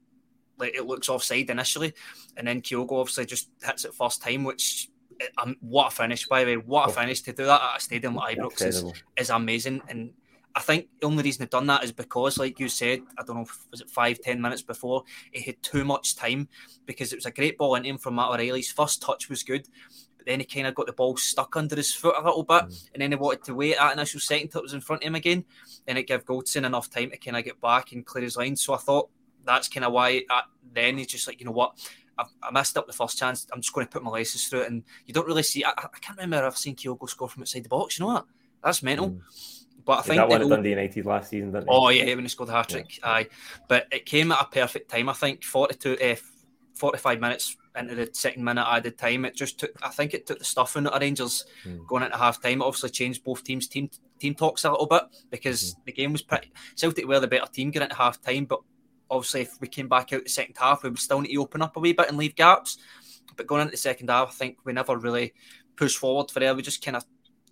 like 0.59 0.75
it 0.77 0.87
looks 0.87 1.09
offside 1.09 1.49
initially, 1.49 1.95
and 2.37 2.47
then 2.47 2.61
Kyogo 2.61 3.01
obviously 3.01 3.27
just 3.27 3.49
hits 3.65 3.87
it 3.87 3.95
first 3.95 4.21
time, 4.21 4.45
which 4.45 4.91
um, 5.39 5.57
what 5.61 5.93
a 5.93 5.95
finish, 5.95 6.27
by 6.27 6.45
the 6.45 6.57
way. 6.57 6.63
What 6.63 6.91
a 6.91 6.93
finish 6.93 7.21
to 7.23 7.33
do 7.33 7.45
that 7.47 7.61
at 7.61 7.79
a 7.79 7.81
stadium 7.81 8.15
like 8.15 8.39
Ibrox 8.39 8.65
is, 8.65 8.85
is 9.17 9.31
amazing. 9.31 9.83
And 9.89 10.13
I 10.55 10.61
think 10.61 10.89
the 11.01 11.07
only 11.07 11.23
reason 11.23 11.43
he 11.43 11.49
done 11.49 11.67
that 11.67 11.85
is 11.85 11.93
because, 11.93 12.39
like 12.39 12.59
you 12.59 12.69
said, 12.69 13.01
I 13.17 13.23
don't 13.23 13.37
know, 13.37 13.47
was 13.71 13.81
it 13.81 13.91
five, 13.91 14.21
ten 14.21 14.41
minutes 14.41 14.63
before, 14.63 15.05
he 15.33 15.43
had 15.43 15.63
too 15.63 15.85
much 15.85 16.17
time 16.17 16.49
because 16.87 17.13
it 17.13 17.17
was 17.17 17.27
a 17.27 17.31
great 17.31 17.57
ball 17.57 17.77
into 17.77 17.89
him 17.89 17.99
from 17.99 18.17
Matt 18.17 18.31
O'Riley's 18.31 18.73
first 18.73 19.01
touch 19.01 19.29
was 19.29 19.43
good. 19.43 19.69
But 20.17 20.27
then 20.27 20.41
he 20.41 20.47
kind 20.47 20.67
of 20.67 20.75
got 20.75 20.87
the 20.87 20.93
ball 20.93 21.17
stuck 21.17 21.57
under 21.57 21.77
his 21.77 21.95
foot 21.95 22.17
a 22.19 22.25
little 22.25 22.43
bit, 22.43 22.65
mm. 22.65 22.91
and 22.93 23.01
then 23.01 23.13
he 23.13 23.17
wanted 23.17 23.45
to 23.45 23.55
wait 23.55 23.77
that 23.79 23.93
initial 23.93 24.21
second 24.21 24.49
till 24.49 24.61
it 24.61 24.65
was 24.65 24.75
in 24.75 24.81
front 24.81 25.03
of 25.03 25.07
him 25.07 25.15
again, 25.15 25.45
and 25.87 25.97
it 25.97 26.07
gave 26.07 26.25
Goldson 26.25 26.67
enough 26.67 26.91
time 26.91 27.11
to 27.11 27.17
kind 27.17 27.37
of 27.37 27.45
get 27.45 27.61
back 27.61 27.93
and 27.93 28.05
clear 28.05 28.25
his 28.25 28.37
line. 28.37 28.57
So 28.57 28.75
I 28.75 28.79
thought 28.79 29.09
that's 29.47 29.69
kind 29.69 29.87
of 29.87 29.93
why 29.93 30.23
uh, 30.29 30.43
then 30.75 30.99
he's 30.99 31.07
just 31.07 31.27
like, 31.27 31.41
you 31.41 31.47
know 31.47 31.53
what, 31.53 31.73
I 32.19 32.51
messed 32.51 32.77
up 32.77 32.87
the 32.87 32.93
first 32.93 33.19
chance. 33.19 33.47
I'm 33.53 33.61
just 33.61 33.73
going 33.73 33.87
to 33.87 33.91
put 33.91 34.03
my 34.03 34.11
laces 34.11 34.47
through 34.47 34.63
it, 34.63 34.71
and 34.71 34.83
you 35.07 35.15
don't 35.15 35.27
really 35.27 35.43
see. 35.43 35.65
I, 35.65 35.71
I 35.71 35.99
can't 36.01 36.19
remember 36.19 36.45
I've 36.45 36.59
seen 36.59 36.77
Kyogo 36.77 37.09
score 37.09 37.29
from 37.29 37.43
outside 37.43 37.65
the 37.65 37.69
box. 37.69 37.99
You 37.99 38.05
know 38.05 38.13
what? 38.13 38.27
That's 38.63 38.83
mental. 38.83 39.11
Mm. 39.11 39.60
But 39.91 39.99
I 39.99 40.03
think 40.03 40.17
that 40.19 40.29
one 40.29 40.41
at 40.41 40.49
Dundee 40.49 40.71
United 40.71 41.05
last 41.05 41.31
season, 41.31 41.51
didn't 41.51 41.65
it? 41.65 41.69
Oh 41.69 41.89
yeah, 41.89 42.15
when 42.15 42.21
he 42.21 42.29
scored 42.29 42.49
the 42.49 42.53
hat 42.53 42.69
trick. 42.69 42.99
Yeah. 42.99 43.09
Aye, 43.09 43.27
but 43.67 43.89
it 43.91 44.07
came 44.07 44.31
at 44.31 44.41
a 44.41 44.45
perfect 44.45 44.89
time. 44.89 45.09
I 45.09 45.15
think 45.15 45.43
42, 45.43 45.99
uh, 46.01 46.15
45 46.77 47.21
minutes 47.21 47.57
into 47.77 47.97
the 47.97 48.09
second 48.13 48.45
minute 48.45 48.65
added 48.69 48.97
time. 48.97 49.25
It 49.25 49.35
just 49.35 49.59
took. 49.59 49.73
I 49.83 49.89
think 49.89 50.15
it 50.15 50.29
took 50.29 50.39
the 50.39 50.45
stuff 50.45 50.77
in 50.77 50.85
the 50.85 50.97
Rangers 50.97 51.45
mm. 51.65 51.85
going 51.89 52.05
into 52.05 52.17
half 52.17 52.41
time. 52.41 52.63
It 52.63 52.65
obviously 52.65 52.91
changed 52.91 53.25
both 53.25 53.43
teams' 53.43 53.67
team 53.67 53.91
team 54.21 54.37
talks 54.37 54.65
a 54.65 54.71
little 54.71 54.87
bit 54.87 55.03
because 55.29 55.75
mm. 55.75 55.85
the 55.87 55.93
game 55.93 56.13
was 56.13 56.23
pretty. 56.23 56.53
Celtic 56.77 57.09
were 57.09 57.19
the 57.19 57.27
better 57.27 57.51
team 57.51 57.73
going 57.73 57.83
into 57.83 57.97
half 57.97 58.23
time, 58.23 58.45
but 58.45 58.61
obviously, 59.11 59.41
if 59.41 59.61
we 59.61 59.67
came 59.67 59.89
back 59.89 60.13
out 60.13 60.23
the 60.23 60.31
second 60.31 60.55
half, 60.57 60.85
we 60.85 60.91
would 60.91 61.01
still 61.01 61.21
need 61.21 61.33
to 61.33 61.43
open 61.43 61.63
up 61.63 61.77
a 61.77 61.81
wee 61.81 61.95
bit 61.95 62.09
and 62.09 62.17
leave 62.17 62.37
gaps. 62.37 62.79
But 63.37 63.49
going 63.49 63.63
into 63.63 63.73
the 63.73 63.77
second 63.77 64.09
half, 64.09 64.29
I 64.29 64.35
think 64.35 64.59
we 64.63 64.73
never 64.73 64.97
really 64.97 65.35
pushed 65.75 65.99
forward 65.99 66.31
for 66.31 66.39
there. 66.39 66.55
We 66.55 66.63
just 66.63 66.85
kind 66.85 66.97
of 66.97 67.05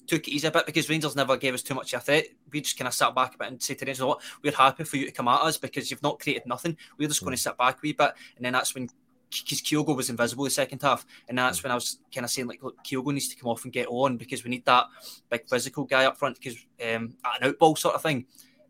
took 0.09 0.27
it 0.27 0.31
easy 0.33 0.49
a 0.49 0.51
bit 0.51 0.67
because 0.67 0.89
Rangers 0.89 1.15
never 1.15 1.37
gave 1.37 1.55
us 1.55 1.63
too 1.63 1.75
much 1.75 1.93
of 1.93 2.01
a 2.01 2.05
threat. 2.05 2.27
We 2.53 2.61
just 2.61 2.79
kind 2.79 2.89
of 2.89 2.95
sat 2.95 3.15
back 3.15 3.35
a 3.35 3.39
bit 3.39 3.49
and 3.49 3.63
said 3.63 3.79
to 3.79 3.87
Rangers, 3.87 4.05
what, 4.05 4.23
we're 4.43 4.53
happy 4.53 4.85
for 4.85 4.97
you 4.97 5.07
to 5.07 5.13
come 5.13 5.29
at 5.29 5.43
us 5.43 5.59
because 5.59 5.91
you've 5.91 6.03
not 6.03 6.19
created 6.19 6.47
nothing. 6.47 6.77
We're 6.99 7.09
just 7.09 7.21
mm. 7.21 7.27
going 7.27 7.37
to 7.37 7.43
sit 7.43 7.57
back 7.57 7.77
a 7.77 7.81
wee 7.83 7.93
bit. 7.93 8.13
And 8.37 8.45
then 8.45 8.55
that's 8.55 8.75
when 8.75 8.89
because 9.31 9.61
Kyogo 9.61 9.95
was 9.95 10.09
invisible 10.09 10.45
the 10.45 10.51
second 10.51 10.81
half, 10.81 11.05
and 11.29 11.37
that's 11.37 11.63
when 11.63 11.71
I 11.71 11.75
was 11.75 11.99
kind 12.15 12.25
of 12.25 12.31
saying 12.31 12.49
like, 12.49 12.63
look, 12.63 12.83
Kyogo 12.83 13.13
needs 13.13 13.29
to 13.29 13.37
come 13.37 13.51
off 13.51 13.65
and 13.65 13.73
get 13.73 13.87
on 13.87 14.17
because 14.17 14.43
we 14.43 14.49
need 14.49 14.65
that 14.65 14.87
big 15.29 15.47
physical 15.47 15.85
guy 15.85 16.07
up 16.07 16.17
front 16.17 16.39
because 16.39 16.57
um, 16.83 17.15
at 17.27 17.43
an 17.43 17.53
outball 17.53 17.77
sort 17.77 17.95
of 17.95 18.01
thing 18.01 18.25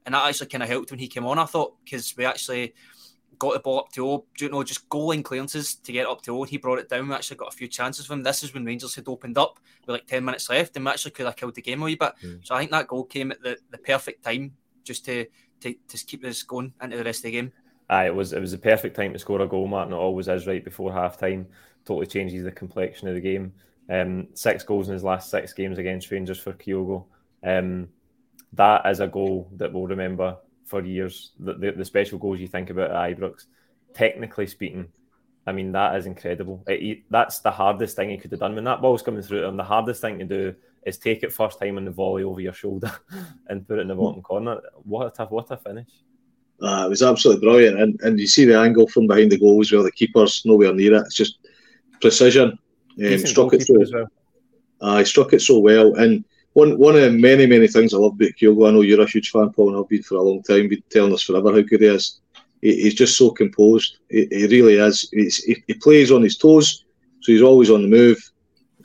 and 0.08 0.14
that 0.14 0.26
actually 0.26 0.46
kind 0.46 0.62
of 0.62 0.70
helped 0.70 0.90
when 0.90 0.98
he 0.98 1.06
came 1.06 1.26
on. 1.26 1.38
I 1.38 1.44
thought 1.44 1.74
because 1.84 2.16
we 2.16 2.24
actually 2.24 2.72
got 3.38 3.54
the 3.54 3.60
ball 3.60 3.80
up 3.80 3.92
to 3.92 4.06
O, 4.06 4.24
you 4.38 4.48
know, 4.48 4.62
just 4.62 4.88
goal 4.88 5.08
goaling 5.08 5.24
clearances 5.24 5.74
to 5.76 5.92
get 5.92 6.06
up 6.06 6.22
to 6.22 6.36
O, 6.36 6.44
he 6.44 6.56
brought 6.56 6.78
it 6.78 6.88
down. 6.88 7.08
We 7.08 7.14
actually 7.14 7.36
got 7.36 7.52
a 7.52 7.56
few 7.56 7.68
chances 7.68 8.06
from 8.06 8.20
him. 8.20 8.22
This 8.24 8.42
is 8.42 8.52
when 8.52 8.64
Rangers 8.64 8.94
had 8.94 9.08
opened 9.08 9.38
up 9.38 9.58
with 9.86 9.94
like 9.94 10.06
ten 10.06 10.24
minutes 10.24 10.50
left, 10.50 10.76
and 10.76 10.84
we 10.84 10.90
actually 10.90 11.12
could 11.12 11.26
have 11.26 11.36
killed 11.36 11.54
the 11.54 11.62
game 11.62 11.82
a 11.82 11.84
wee 11.84 11.94
bit. 11.94 12.12
Mm. 12.22 12.46
So 12.46 12.54
I 12.54 12.58
think 12.58 12.70
that 12.72 12.88
goal 12.88 13.04
came 13.04 13.30
at 13.30 13.42
the, 13.42 13.58
the 13.70 13.78
perfect 13.78 14.24
time 14.24 14.52
just 14.84 15.04
to, 15.06 15.26
to 15.60 15.74
to 15.88 16.04
keep 16.04 16.22
this 16.22 16.42
going 16.42 16.72
into 16.82 16.96
the 16.96 17.04
rest 17.04 17.20
of 17.20 17.24
the 17.24 17.32
game. 17.32 17.52
Aye, 17.90 18.06
it 18.06 18.14
was 18.14 18.32
it 18.32 18.40
was 18.40 18.52
the 18.52 18.58
perfect 18.58 18.96
time 18.96 19.12
to 19.12 19.18
score 19.18 19.40
a 19.40 19.46
goal, 19.46 19.66
Martin. 19.66 19.94
It 19.94 19.96
always 19.96 20.28
is 20.28 20.46
right 20.46 20.64
before 20.64 20.92
half 20.92 21.18
time. 21.18 21.46
Totally 21.84 22.06
changes 22.06 22.44
the 22.44 22.52
complexion 22.52 23.08
of 23.08 23.14
the 23.14 23.20
game. 23.20 23.52
Um, 23.90 24.28
six 24.34 24.62
goals 24.64 24.88
in 24.88 24.94
his 24.94 25.04
last 25.04 25.30
six 25.30 25.54
games 25.54 25.78
against 25.78 26.10
Rangers 26.10 26.38
for 26.38 26.52
Kyogo. 26.52 27.06
Um, 27.42 27.88
that 28.52 28.84
is 28.86 29.00
a 29.00 29.06
goal 29.06 29.48
that 29.56 29.72
we'll 29.72 29.86
remember 29.86 30.36
for 30.68 30.84
years. 30.84 31.32
The, 31.38 31.54
the, 31.54 31.72
the 31.72 31.84
special 31.84 32.18
goals 32.18 32.40
you 32.40 32.48
think 32.48 32.70
about 32.70 32.90
at 32.90 33.18
Ibrox, 33.18 33.44
technically 33.94 34.46
speaking, 34.46 34.88
I 35.46 35.52
mean 35.52 35.72
that 35.72 35.96
is 35.96 36.06
incredible. 36.06 36.62
It, 36.66 37.04
that's 37.10 37.40
the 37.40 37.50
hardest 37.50 37.96
thing 37.96 38.10
he 38.10 38.18
could 38.18 38.30
have 38.30 38.40
done 38.40 38.54
when 38.54 38.64
that 38.64 38.82
ball's 38.82 39.02
coming 39.02 39.22
through 39.22 39.44
him. 39.44 39.56
The 39.56 39.64
hardest 39.64 40.00
thing 40.00 40.18
to 40.18 40.24
do 40.24 40.54
is 40.84 40.98
take 40.98 41.22
it 41.22 41.32
first 41.32 41.58
time 41.58 41.76
on 41.78 41.84
the 41.84 41.90
volley 41.90 42.22
over 42.22 42.40
your 42.40 42.52
shoulder 42.52 42.92
and 43.48 43.66
put 43.66 43.78
it 43.78 43.82
in 43.82 43.88
the 43.88 43.94
bottom 43.94 44.22
corner. 44.22 44.60
What 44.84 45.06
a 45.06 45.10
tough 45.10 45.30
what 45.30 45.50
a 45.50 45.56
finish! 45.56 45.88
Uh, 46.60 46.84
it 46.86 46.88
was 46.90 47.02
absolutely 47.02 47.46
brilliant, 47.46 47.80
and 47.80 48.00
and 48.02 48.18
you 48.18 48.26
see 48.26 48.44
the 48.44 48.58
angle 48.58 48.88
from 48.88 49.06
behind 49.06 49.32
the 49.32 49.38
goal 49.38 49.60
as 49.60 49.72
well. 49.72 49.82
The 49.82 49.92
keeper's 49.92 50.42
nowhere 50.44 50.74
near 50.74 50.94
it. 50.94 51.06
It's 51.06 51.14
just 51.14 51.38
precision. 52.00 52.58
Um, 53.02 53.18
struck 53.18 53.54
it 53.54 53.62
so. 53.62 53.74
Well. 53.78 54.06
Uh, 54.80 54.98
he 54.98 55.04
struck 55.04 55.32
it 55.32 55.40
so 55.40 55.58
well, 55.58 55.94
and 55.94 56.24
one 56.58 56.76
one 56.76 56.96
of 56.96 57.02
the 57.02 57.12
many 57.12 57.46
many 57.46 57.68
things 57.68 57.94
I 57.94 57.98
love 57.98 58.14
about 58.14 58.36
Kyogo. 58.36 58.68
I 58.68 58.72
know 58.72 58.80
you're 58.80 59.00
a 59.00 59.08
huge 59.08 59.30
fan, 59.30 59.50
Paul, 59.50 59.68
and 59.68 59.78
I've 59.78 59.88
been 59.88 60.02
for 60.02 60.16
a 60.16 60.22
long 60.22 60.42
time. 60.42 60.68
Been 60.68 60.82
telling 60.90 61.12
us 61.12 61.22
forever 61.22 61.52
how 61.52 61.60
good 61.60 61.82
he 61.82 61.86
is. 61.86 62.20
He, 62.62 62.82
he's 62.82 62.94
just 62.94 63.16
so 63.16 63.30
composed. 63.30 63.98
He, 64.10 64.26
he 64.30 64.46
really 64.48 64.74
is. 64.74 65.08
He, 65.12 65.62
he, 65.68 65.74
plays 65.74 66.10
on 66.10 66.22
his 66.22 66.36
toes, 66.36 66.84
so 67.20 67.32
he's 67.32 67.42
always 67.42 67.70
on 67.70 67.82
the 67.82 67.88
move. 67.88 68.18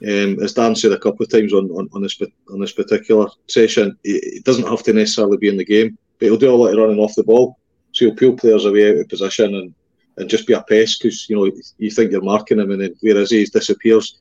Um, 0.08 0.44
as 0.44 0.54
Dan 0.54 0.76
said 0.76 0.92
a 0.92 1.00
couple 1.00 1.24
of 1.24 1.32
times 1.32 1.54
on, 1.54 1.72
on, 1.72 1.90
on 1.94 2.02
this 2.04 2.22
on 2.52 2.60
this 2.60 2.74
particular 2.74 3.28
session, 3.48 3.98
he, 4.04 4.42
doesn't 4.44 4.68
have 4.68 4.84
to 4.84 4.94
necessarily 4.94 5.38
be 5.38 5.50
in 5.50 5.58
the 5.58 5.66
game, 5.66 5.98
but 6.20 6.28
he'll 6.28 6.38
do 6.38 6.54
a 6.54 6.56
lot 6.56 6.74
of 6.74 6.78
running 6.78 7.00
off 7.00 7.16
the 7.16 7.24
ball. 7.24 7.58
So 7.94 8.06
he'll 8.06 8.16
peel 8.16 8.34
players 8.34 8.66
away 8.66 8.90
out 8.90 8.98
of 8.98 9.10
position 9.10 9.56
and, 9.56 9.74
and 10.18 10.30
just 10.30 10.46
be 10.46 10.54
a 10.54 10.62
pest 10.62 11.02
because 11.02 11.28
you 11.28 11.36
know 11.36 11.52
you 11.80 11.90
think 11.90 12.12
you're 12.12 12.22
marking 12.22 12.60
him 12.60 12.72
and 12.72 12.82
then 12.82 12.96
where 13.02 13.18
is 13.18 13.32
he? 13.32 13.40
He 13.40 13.46
disappears 13.46 14.20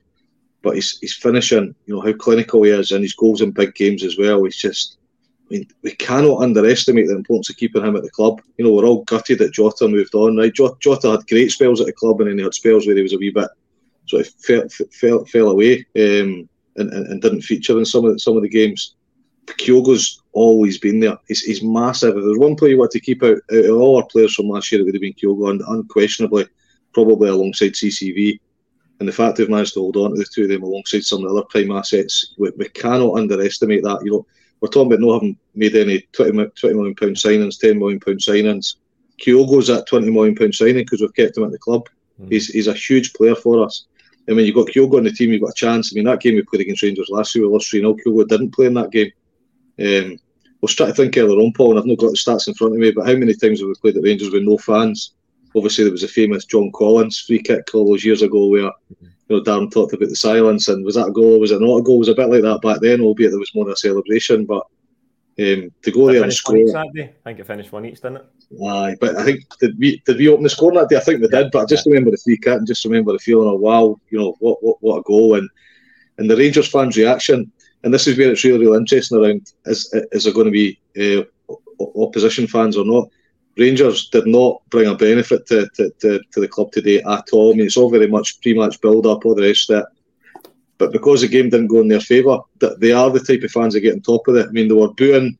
but 0.63 0.75
he's, 0.75 0.97
he's 0.99 1.13
finishing, 1.13 1.75
you 1.85 1.93
know, 1.93 2.01
how 2.01 2.13
clinical 2.13 2.63
he 2.63 2.71
is 2.71 2.91
and 2.91 3.03
his 3.03 3.13
goals 3.13 3.41
in 3.41 3.51
big 3.51 3.75
games 3.75 4.03
as 4.03 4.17
well. 4.17 4.43
He's 4.43 4.55
just, 4.55 4.97
I 5.41 5.55
mean, 5.55 5.67
we 5.83 5.91
cannot 5.91 6.41
underestimate 6.41 7.07
the 7.07 7.15
importance 7.15 7.49
of 7.49 7.57
keeping 7.57 7.85
him 7.85 7.95
at 7.95 8.03
the 8.03 8.09
club. 8.09 8.41
You 8.57 8.65
know, 8.65 8.71
we're 8.71 8.85
all 8.85 9.03
gutted 9.03 9.39
that 9.39 9.53
Jota 9.53 9.87
moved 9.87 10.15
on, 10.15 10.37
right? 10.37 10.53
Jota 10.53 11.11
had 11.11 11.27
great 11.27 11.51
spells 11.51 11.81
at 11.81 11.87
the 11.87 11.93
club 11.93 12.21
and 12.21 12.29
then 12.29 12.37
he 12.37 12.43
had 12.43 12.53
spells 12.53 12.87
where 12.87 12.95
he 12.95 13.01
was 13.03 13.13
a 13.13 13.17
wee 13.17 13.29
bit 13.29 13.49
sort 14.07 14.25
of 14.25 14.33
fell, 14.35 14.67
fell, 14.91 15.25
fell 15.25 15.49
away 15.49 15.85
um, 15.95 16.49
and, 16.75 16.91
and, 16.91 17.07
and, 17.07 17.21
didn't 17.21 17.41
feature 17.41 17.77
in 17.77 17.85
some 17.85 18.05
of 18.05 18.13
the, 18.13 18.19
some 18.19 18.35
of 18.35 18.43
the 18.43 18.49
games. 18.49 18.95
Kyogo's 19.45 20.21
always 20.31 20.77
been 20.77 20.99
there. 20.99 21.17
He's, 21.27 21.41
he's 21.41 21.63
massive. 21.63 22.17
If 22.17 22.23
there's 22.23 22.37
one 22.37 22.55
player 22.55 22.71
you 22.71 22.77
want 22.79 22.91
to 22.91 22.99
keep 22.99 23.23
out, 23.23 23.37
out 23.51 23.65
of 23.65 23.77
all 23.77 23.97
our 23.97 24.05
players 24.07 24.33
from 24.33 24.47
last 24.47 24.71
year, 24.71 24.81
it 24.81 24.85
would 24.85 24.95
have 24.95 25.01
been 25.01 25.13
Kyogo, 25.13 25.51
and 25.51 25.61
unquestionably, 25.67 26.47
probably 26.93 27.29
alongside 27.29 27.73
CCV. 27.73 28.39
And 29.03 29.07
the 29.09 29.11
fact 29.11 29.35
they've 29.35 29.49
managed 29.49 29.73
to 29.73 29.81
hold 29.81 29.97
on 29.97 30.11
to 30.11 30.15
the 30.15 30.23
two 30.23 30.43
of 30.43 30.49
them 30.49 30.63
alongside 30.63 31.03
some 31.03 31.25
of 31.25 31.29
the 31.29 31.35
other 31.35 31.45
prime 31.49 31.71
assets, 31.71 32.33
we, 32.37 32.51
we 32.55 32.69
cannot 32.69 33.15
underestimate 33.15 33.83
that. 33.83 33.99
You 34.01 34.11
know, 34.11 34.25
we're 34.61 34.69
talking 34.69 34.93
about 34.93 35.05
not 35.05 35.15
having 35.15 35.37
made 35.55 35.75
any 35.75 36.07
20, 36.13 36.51
20 36.57 36.73
million 36.73 36.95
pound 36.95 37.17
signings, 37.17 37.59
10 37.59 37.77
million 37.77 37.99
pound 37.99 38.19
signings. 38.19 38.75
Kyogo's 39.21 39.69
at 39.69 39.87
20 39.87 40.09
million 40.09 40.35
pound 40.35 40.55
signing 40.55 40.85
because 40.85 41.01
we've 41.01 41.13
kept 41.13 41.35
him 41.35 41.43
at 41.43 41.51
the 41.51 41.57
club. 41.57 41.89
Mm. 42.21 42.31
He's, 42.31 42.47
he's 42.47 42.67
a 42.67 42.73
huge 42.73 43.11
player 43.11 43.35
for 43.35 43.61
us. 43.61 43.87
And 44.25 44.37
when 44.37 44.45
you've 44.45 44.55
got 44.55 44.67
Kyogo 44.67 44.99
on 44.99 45.03
the 45.03 45.11
team, 45.11 45.33
you've 45.33 45.41
got 45.41 45.49
a 45.49 45.53
chance. 45.53 45.91
I 45.91 45.95
mean, 45.95 46.05
that 46.05 46.21
game 46.21 46.35
we 46.35 46.43
played 46.43 46.61
against 46.61 46.81
Rangers 46.81 47.09
last 47.09 47.35
year, 47.35 47.45
we 47.45 47.51
lost 47.51 47.71
3 47.71 47.81
0. 47.81 47.95
Kyogo 47.95 48.25
didn't 48.25 48.55
play 48.55 48.67
in 48.67 48.73
that 48.75 48.91
game. 48.91 49.11
Um, 49.81 50.13
I 50.13 50.61
was 50.61 50.75
trying 50.75 50.91
to 50.91 50.95
think 50.95 51.17
earlier 51.17 51.39
on, 51.39 51.51
Paul, 51.51 51.71
and 51.71 51.79
I've 51.79 51.85
not 51.85 51.97
got 51.97 52.11
the 52.11 52.15
stats 52.15 52.47
in 52.47 52.53
front 52.53 52.71
of 52.71 52.79
me, 52.79 52.91
but 52.91 53.05
how 53.05 53.17
many 53.17 53.33
times 53.33 53.59
have 53.59 53.67
we 53.67 53.75
played 53.75 53.97
at 53.97 54.03
Rangers 54.03 54.31
with 54.31 54.43
no 54.43 54.57
fans? 54.57 55.11
Obviously 55.55 55.83
there 55.83 55.91
was 55.91 56.03
a 56.03 56.07
famous 56.07 56.45
John 56.45 56.71
Collins 56.73 57.19
free 57.19 57.41
kick 57.41 57.69
all 57.73 57.89
those 57.89 58.05
years 58.05 58.21
ago 58.21 58.47
where 58.47 58.71
you 59.01 59.09
know 59.29 59.41
Darren 59.41 59.71
talked 59.71 59.93
about 59.93 60.09
the 60.09 60.15
silence 60.15 60.67
and 60.67 60.83
was 60.85 60.95
that 60.95 61.07
a 61.07 61.11
goal? 61.11 61.39
Was 61.39 61.51
it 61.51 61.61
not 61.61 61.77
a 61.77 61.81
goal? 61.81 61.95
It 61.95 61.99
was 61.99 62.09
a 62.09 62.15
bit 62.15 62.29
like 62.29 62.41
that 62.41 62.61
back 62.61 62.79
then, 62.81 63.01
albeit 63.01 63.31
there 63.31 63.39
was 63.39 63.53
more 63.55 63.65
of 63.65 63.71
a 63.71 63.77
celebration. 63.77 64.45
But 64.45 64.65
um, 65.39 65.71
to 65.81 65.91
go 65.91 66.11
there 66.11 66.23
and 66.23 66.33
score, 66.33 66.77
I 66.77 66.85
think 67.23 67.39
it 67.39 67.47
finished 67.47 67.71
one 67.71 67.85
each, 67.85 68.01
didn't 68.01 68.17
it? 68.17 68.25
Aye, 68.63 68.95
but 68.99 69.15
I 69.15 69.23
think 69.23 69.41
did 69.59 69.77
we 69.79 70.01
did 70.05 70.17
we 70.17 70.29
open 70.29 70.43
the 70.43 70.49
score 70.49 70.73
that 70.73 70.89
day? 70.89 70.97
I 70.97 70.99
think 70.99 71.21
we 71.21 71.27
did, 71.27 71.51
but 71.51 71.63
I 71.63 71.65
just 71.65 71.85
remember 71.87 72.11
the 72.11 72.17
free 72.17 72.37
kick 72.37 72.57
and 72.57 72.67
just 72.67 72.85
remember 72.85 73.11
the 73.11 73.19
feeling 73.19 73.51
of 73.51 73.59
wow, 73.59 73.99
you 74.09 74.19
know 74.19 74.35
what 74.39 74.63
what 74.63 74.77
what 74.81 74.99
a 74.99 75.03
goal 75.03 75.35
and 75.35 75.49
and 76.17 76.29
the 76.29 76.37
Rangers 76.37 76.69
fans' 76.69 76.97
reaction. 76.97 77.51
And 77.83 77.93
this 77.93 78.07
is 78.07 78.17
where 78.17 78.31
it's 78.31 78.43
really, 78.43 78.59
really 78.59 78.77
interesting 78.77 79.17
around 79.17 79.51
is 79.65 79.93
is 80.11 80.23
there 80.23 80.33
going 80.33 80.45
to 80.45 80.51
be 80.51 80.79
uh, 80.97 81.23
opposition 81.97 82.47
fans 82.47 82.77
or 82.77 82.85
not? 82.85 83.09
Rangers 83.57 84.09
did 84.09 84.25
not 84.25 84.61
bring 84.69 84.87
a 84.87 84.95
benefit 84.95 85.45
to, 85.47 85.69
to, 85.75 85.89
to, 86.01 86.19
to, 86.31 86.39
the 86.39 86.47
club 86.47 86.71
today 86.71 87.01
at 87.01 87.29
all. 87.31 87.51
I 87.51 87.55
mean, 87.55 87.67
it's 87.67 87.77
all 87.77 87.91
very 87.91 88.07
much 88.07 88.41
pre-match 88.41 88.81
build-up, 88.81 89.25
all 89.25 89.35
the 89.35 89.43
rest 89.43 89.69
of 89.69 89.83
it. 89.83 90.51
But 90.79 90.91
because 90.91 91.21
the 91.21 91.27
game 91.27 91.49
didn't 91.49 91.67
go 91.67 91.81
in 91.81 91.87
their 91.87 91.99
favour, 91.99 92.39
they 92.79 92.91
are 92.91 93.09
the 93.11 93.19
type 93.19 93.43
of 93.43 93.51
fans 93.51 93.73
that 93.73 93.81
get 93.81 93.93
on 93.93 94.01
top 94.01 94.27
of 94.27 94.35
it. 94.35 94.47
I 94.47 94.51
mean, 94.51 94.67
they 94.67 94.73
were 94.73 94.91
booing 94.93 95.37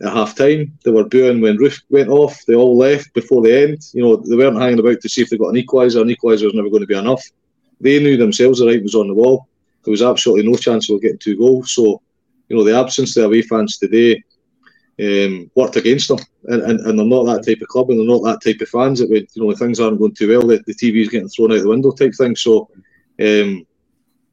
at 0.00 0.12
half 0.12 0.34
time. 0.34 0.76
They 0.84 0.90
were 0.90 1.04
booing 1.04 1.40
when 1.40 1.58
Roofe 1.58 1.82
went 1.90 2.08
off. 2.08 2.44
They 2.46 2.54
all 2.54 2.76
left 2.76 3.12
before 3.12 3.42
the 3.42 3.62
end. 3.62 3.86
You 3.92 4.02
know, 4.02 4.16
they 4.16 4.36
weren't 4.36 4.58
hanging 4.58 4.78
about 4.78 5.00
to 5.02 5.08
see 5.08 5.20
if 5.20 5.28
they 5.28 5.36
got 5.36 5.54
an 5.54 5.62
equaliser. 5.62 6.00
An 6.00 6.08
equaliser 6.08 6.44
was 6.44 6.54
never 6.54 6.70
going 6.70 6.80
to 6.80 6.86
be 6.86 6.96
enough. 6.96 7.22
They 7.80 8.02
knew 8.02 8.16
themselves 8.16 8.58
the 8.58 8.66
right 8.66 8.82
was 8.82 8.94
on 8.94 9.08
the 9.08 9.14
wall. 9.14 9.48
There 9.84 9.92
was 9.92 10.02
absolutely 10.02 10.50
no 10.50 10.56
chance 10.56 10.90
of 10.90 11.00
getting 11.02 11.18
two 11.18 11.36
goals. 11.36 11.72
So, 11.72 12.00
you 12.48 12.56
know, 12.56 12.64
the 12.64 12.78
absence 12.78 13.16
of 13.16 13.22
the 13.22 13.26
away 13.26 13.42
fans 13.42 13.78
today 13.78 14.22
um, 14.98 15.50
worked 15.54 15.76
against 15.76 16.08
them, 16.08 16.18
and, 16.44 16.62
and, 16.62 16.80
and 16.80 16.98
they're 16.98 17.06
not 17.06 17.24
that 17.24 17.44
type 17.44 17.60
of 17.62 17.68
club, 17.68 17.90
and 17.90 17.98
they're 17.98 18.06
not 18.06 18.22
that 18.24 18.42
type 18.42 18.60
of 18.60 18.68
fans 18.68 19.00
that 19.00 19.10
would, 19.10 19.28
you 19.34 19.42
know, 19.42 19.46
when 19.46 19.56
things 19.56 19.80
aren't 19.80 19.98
going 19.98 20.14
too 20.14 20.28
well, 20.28 20.46
the, 20.46 20.62
the 20.66 20.74
TV's 20.74 21.08
getting 21.08 21.28
thrown 21.28 21.52
out 21.52 21.62
the 21.62 21.68
window 21.68 21.92
type 21.92 22.14
thing. 22.14 22.36
So, 22.36 22.68
um, 23.20 23.66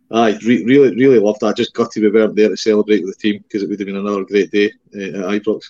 I 0.09 0.37
re- 0.45 0.63
really, 0.63 0.95
really 0.95 1.19
loved 1.19 1.41
that. 1.41 1.57
Just 1.57 1.73
gutted 1.73 2.03
we 2.03 2.09
weren't 2.09 2.35
there 2.35 2.49
to 2.49 2.57
celebrate 2.57 3.03
with 3.03 3.17
the 3.17 3.21
team 3.21 3.43
because 3.43 3.63
it 3.63 3.69
would 3.69 3.79
have 3.79 3.87
been 3.87 3.97
another 3.97 4.23
great 4.23 4.51
day 4.51 4.71
uh, 4.95 5.33
at 5.33 5.43
Ibrox. 5.43 5.63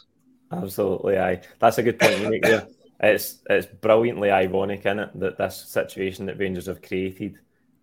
Absolutely, 0.52 1.18
aye. 1.18 1.42
That's 1.60 1.78
a 1.78 1.84
good 1.84 2.00
point 2.00 2.20
you 2.20 2.30
make 2.30 2.44
there. 2.44 2.68
It's 3.00 3.44
it's 3.48 3.68
brilliantly 3.68 4.32
ironic 4.32 4.88
in 4.88 4.98
it 4.98 5.12
that 5.20 5.38
this 5.38 5.56
situation 5.68 6.26
that 6.26 6.40
Rangers 6.40 6.66
have 6.66 6.82
created 6.82 7.38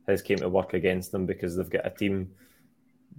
has 0.08 0.22
came 0.22 0.38
to 0.38 0.48
work 0.48 0.74
against 0.74 1.12
them 1.12 1.24
because 1.24 1.54
they've 1.54 1.70
got 1.70 1.86
a 1.86 1.90
team 1.90 2.32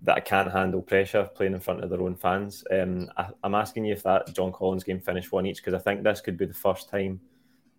that 0.04 0.26
can't 0.26 0.52
handle 0.52 0.82
pressure 0.82 1.30
playing 1.36 1.54
in 1.54 1.60
front 1.60 1.84
of 1.84 1.90
their 1.90 2.02
own 2.02 2.16
fans. 2.16 2.64
Um, 2.72 3.10
I, 3.18 3.30
am 3.44 3.56
asking 3.56 3.86
you 3.86 3.94
if 3.94 4.04
that 4.04 4.34
John 4.34 4.52
Collins 4.52 4.84
game 4.84 5.00
finished 5.00 5.32
one 5.32 5.46
each 5.46 5.58
because 5.58 5.74
I 5.74 5.80
think 5.80 6.04
this 6.04 6.22
could 6.22 6.38
be 6.38 6.46
the 6.46 6.54
first 6.54 6.90
time 6.90 7.20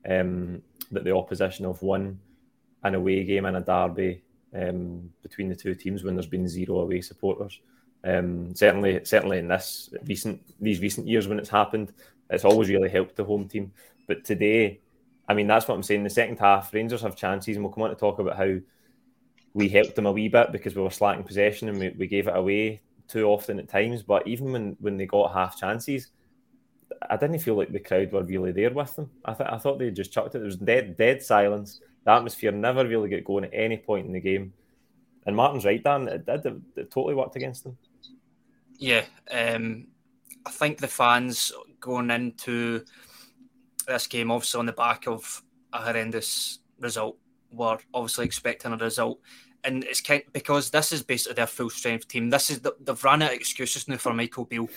um, 0.09 0.63
that 0.91 1.05
the 1.05 1.15
opposition 1.15 1.67
have 1.67 1.83
won 1.83 2.19
an 2.83 2.95
away 2.95 3.25
game 3.25 3.45
and 3.45 3.57
a 3.57 3.61
derby 3.61 4.23
um, 4.55 5.11
between 5.23 5.49
the 5.49 5.57
two 5.57 5.75
teams 5.75 6.03
when 6.03 6.15
there's 6.15 6.27
been 6.27 6.49
zero 6.49 6.81
away 6.81 7.01
supporters. 7.01 7.61
Um, 8.05 8.55
certainly, 8.55 9.05
certainly 9.05 9.39
in 9.39 9.49
this 9.49 9.91
recent 10.05 10.41
these 10.61 10.81
recent 10.81 11.09
years 11.09 11.27
when 11.27 11.39
it's 11.39 11.49
happened, 11.49 11.93
it's 12.31 12.45
always 12.45 12.69
really 12.69 12.89
helped 12.89 13.17
the 13.17 13.25
home 13.25 13.49
team. 13.49 13.73
But 14.07 14.25
today, 14.25 14.81
I 15.29 15.35
mean, 15.35 15.47
that's 15.47 15.67
what 15.67 15.75
I'm 15.75 15.83
saying. 15.83 16.05
The 16.05 16.11
second 16.11 16.39
half, 16.39 16.73
Rangers 16.73 17.03
have 17.03 17.17
chances, 17.17 17.57
and 17.57 17.65
we'll 17.65 17.73
come 17.73 17.83
on 17.83 17.91
to 17.91 17.97
talk 17.97 18.19
about 18.19 18.37
how 18.37 18.59
we 19.57 19.71
helped 19.71 19.97
them 19.97 20.05
a 20.05 20.13
wee 20.13 20.29
bit 20.29 20.53
because 20.53 20.77
we 20.77 20.83
were 20.83 20.91
slacking 20.91 21.25
possession 21.25 21.71
and 21.71 21.79
we, 21.79 21.89
we 21.97 22.07
gave 22.07 22.29
it 22.29 22.37
away 22.37 22.83
too 23.09 23.25
often 23.25 23.59
at 23.59 23.71
times. 23.71 24.03
But 24.03 24.27
even 24.29 24.53
when, 24.53 24.77
when 24.81 24.99
they 24.99 25.07
got 25.07 25.33
half 25.33 25.59
chances, 25.59 26.09
I 27.09 27.17
didn't 27.17 27.39
feel 27.39 27.55
like 27.55 27.73
the 27.73 27.81
crowd 27.81 28.13
were 28.13 28.23
really 28.23 28.53
there 28.53 28.71
with 28.71 28.95
them. 28.95 29.09
I, 29.25 29.33
th- 29.33 29.49
I 29.51 29.57
thought 29.57 29.79
they 29.79 29.91
just 29.91 30.13
chucked 30.13 30.35
it. 30.35 30.41
There 30.41 30.45
was 30.47 30.59
dead 30.59 30.99
dead 30.99 31.23
silence. 31.23 31.81
The 32.05 32.11
atmosphere 32.11 32.53
never 32.53 32.87
really 32.87 33.09
got 33.09 33.25
going 33.25 33.45
at 33.45 33.55
any 33.55 33.79
point 33.79 34.07
in 34.07 34.13
the 34.13 34.21
game. 34.21 34.53
And 35.25 35.35
Martin's 35.35 35.65
right, 35.65 35.83
Dan. 35.83 36.07
It, 36.07 36.25
it, 36.29 36.47
it, 36.77 36.91
totally 36.91 37.15
worked 37.15 37.37
against 37.37 37.65
them. 37.65 37.79
Yeah, 38.79 39.05
um, 39.33 39.87
I 40.45 40.51
think 40.51 40.79
the 40.79 40.87
fans 40.87 41.51
going 41.81 42.11
into 42.11 42.85
this 43.89 44.07
game, 44.07 44.31
obviously 44.31 44.59
on 44.59 44.67
the 44.67 44.73
back 44.73 45.09
of 45.09 45.43
a 45.73 45.79
horrendous 45.79 46.59
result, 46.79 47.17
were 47.51 47.79
obviously 47.95 48.27
expecting 48.27 48.73
a 48.73 48.77
result 48.77 49.19
and 49.67 49.85
it's 49.85 50.01
kind 50.01 50.23
because 50.33 50.71
this 50.71 50.93
is 50.93 51.03
basically 51.03 51.35
their 51.35 51.47
full 51.47 51.69
strength 51.69 52.09
team. 52.09 52.31
This 52.31 52.51
is 52.51 52.61
the, 52.61 52.75
they've 52.81 53.05
ran 53.05 53.23
out 53.23 53.33
of 53.33 53.37
excuses 53.37 53.89
now 53.89 53.97
for 53.97 54.15
Michael 54.15 54.45
Beale 54.45 54.69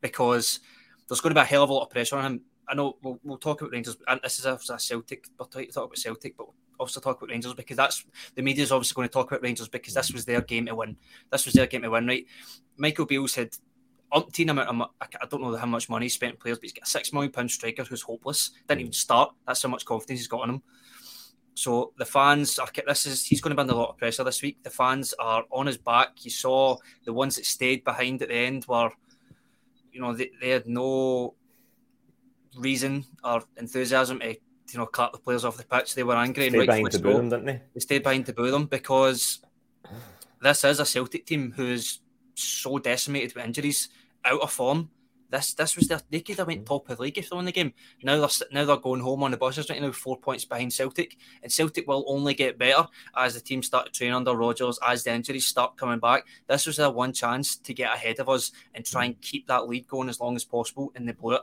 because 0.00 0.60
there's 1.08 1.20
going 1.20 1.34
to 1.34 1.40
be 1.40 1.42
a 1.42 1.44
hell 1.44 1.64
of 1.64 1.70
a 1.70 1.74
lot 1.74 1.84
of 1.84 1.90
pressure 1.90 2.16
on 2.16 2.24
him. 2.24 2.40
I 2.68 2.74
know 2.74 2.96
we'll, 3.02 3.18
we'll 3.22 3.38
talk 3.38 3.60
about 3.60 3.72
Rangers, 3.72 3.96
and 4.08 4.20
this 4.22 4.38
is 4.38 4.46
a, 4.46 4.58
a 4.72 4.78
Celtic, 4.78 5.26
but 5.36 5.50
talk 5.50 5.76
about 5.76 5.98
Celtic, 5.98 6.36
but 6.36 6.46
also 6.78 7.00
talk 7.00 7.18
about 7.18 7.30
Rangers 7.30 7.54
because 7.54 7.76
that's 7.76 8.04
the 8.34 8.42
media 8.42 8.62
is 8.62 8.72
obviously 8.72 8.94
going 8.94 9.08
to 9.08 9.12
talk 9.12 9.30
about 9.30 9.42
Rangers 9.42 9.68
because 9.68 9.94
this 9.94 10.12
was 10.12 10.24
their 10.24 10.40
game 10.40 10.66
to 10.66 10.74
win. 10.74 10.96
This 11.30 11.44
was 11.44 11.54
their 11.54 11.66
game 11.66 11.82
to 11.82 11.90
win, 11.90 12.06
right? 12.06 12.26
Michael 12.76 13.06
Beale's 13.06 13.34
had 13.34 13.50
umpteen 14.12 14.50
amount 14.50 14.68
of 14.68 14.88
I 15.00 15.26
don't 15.28 15.42
know 15.42 15.56
how 15.56 15.66
much 15.66 15.88
money 15.88 16.06
he 16.06 16.10
spent 16.10 16.32
on 16.32 16.38
players, 16.38 16.58
but 16.58 16.64
he's 16.64 16.72
got 16.72 16.86
a 16.86 16.90
six 16.90 17.12
million 17.12 17.32
pound 17.32 17.50
striker 17.50 17.84
who's 17.84 18.02
hopeless. 18.02 18.50
Didn't 18.68 18.80
even 18.82 18.92
start. 18.92 19.32
That's 19.46 19.62
how 19.62 19.68
much 19.68 19.84
confidence 19.84 20.20
he's 20.20 20.28
got 20.28 20.44
in 20.44 20.56
him. 20.56 20.62
So 21.56 21.94
the 21.96 22.04
fans 22.04 22.58
are 22.58 22.68
this 22.86 23.06
is 23.06 23.24
he's 23.24 23.40
going 23.40 23.50
to 23.50 23.56
be 23.56 23.62
under 23.62 23.72
a 23.72 23.76
lot 23.76 23.88
of 23.88 23.96
pressure 23.96 24.22
this 24.22 24.42
week. 24.42 24.62
The 24.62 24.68
fans 24.68 25.14
are 25.18 25.44
on 25.50 25.66
his 25.66 25.78
back. 25.78 26.22
You 26.22 26.30
saw 26.30 26.76
the 27.06 27.14
ones 27.14 27.36
that 27.36 27.46
stayed 27.46 27.82
behind 27.82 28.20
at 28.20 28.28
the 28.28 28.34
end 28.34 28.66
were, 28.68 28.90
you 29.90 30.02
know, 30.02 30.12
they, 30.12 30.30
they 30.38 30.50
had 30.50 30.66
no 30.66 31.34
reason 32.58 33.06
or 33.24 33.42
enthusiasm 33.56 34.20
to 34.20 34.28
you 34.28 34.78
know 34.78 34.84
clap 34.84 35.12
the 35.12 35.18
players 35.18 35.46
off 35.46 35.56
the 35.56 35.64
pitch. 35.64 35.94
They 35.94 36.02
were 36.02 36.16
angry 36.16 36.50
stayed 36.50 36.66
behind 36.66 36.90
to 36.90 36.98
boo 36.98 37.14
them, 37.14 37.30
didn't 37.30 37.46
they? 37.46 37.62
They 37.72 37.80
stayed 37.80 38.02
behind 38.02 38.26
to 38.26 38.34
boo 38.34 38.50
them 38.50 38.66
because 38.66 39.40
this 40.42 40.62
is 40.62 40.78
a 40.78 40.84
Celtic 40.84 41.24
team 41.24 41.54
who's 41.56 42.00
so 42.34 42.78
decimated 42.78 43.34
with 43.34 43.46
injuries, 43.46 43.88
out 44.26 44.42
of 44.42 44.52
form. 44.52 44.90
This 45.30 45.54
this 45.54 45.76
was 45.76 45.88
their 45.88 46.00
they 46.10 46.20
could 46.20 46.38
have 46.38 46.46
went 46.46 46.62
mm. 46.62 46.66
top 46.66 46.88
of 46.88 46.96
the 46.96 47.02
league 47.02 47.18
if 47.18 47.28
they 47.28 47.36
won 47.36 47.44
the 47.44 47.52
game. 47.52 47.72
Now 48.02 48.18
they're 48.18 48.46
now 48.52 48.64
they're 48.64 48.76
going 48.76 49.00
home 49.00 49.22
on 49.22 49.32
the 49.32 49.36
buses 49.36 49.68
right 49.68 49.80
now, 49.80 49.92
four 49.92 50.18
points 50.18 50.44
behind 50.44 50.72
Celtic, 50.72 51.16
and 51.42 51.50
Celtic 51.50 51.86
will 51.86 52.04
only 52.06 52.34
get 52.34 52.58
better 52.58 52.86
as 53.16 53.34
the 53.34 53.40
team 53.40 53.62
start 53.62 53.86
to 53.86 53.92
train 53.92 54.12
under 54.12 54.34
Rodgers, 54.34 54.78
as 54.86 55.04
the 55.04 55.12
injuries 55.12 55.46
start 55.46 55.76
coming 55.76 55.98
back. 55.98 56.24
This 56.46 56.66
was 56.66 56.76
their 56.76 56.90
one 56.90 57.12
chance 57.12 57.56
to 57.56 57.74
get 57.74 57.92
ahead 57.92 58.20
of 58.20 58.28
us 58.28 58.52
and 58.74 58.84
try 58.84 59.04
mm. 59.04 59.06
and 59.06 59.20
keep 59.20 59.46
that 59.48 59.68
lead 59.68 59.88
going 59.88 60.08
as 60.08 60.20
long 60.20 60.36
as 60.36 60.44
possible, 60.44 60.92
and 60.94 61.08
they 61.08 61.12
blew 61.12 61.34
it. 61.34 61.42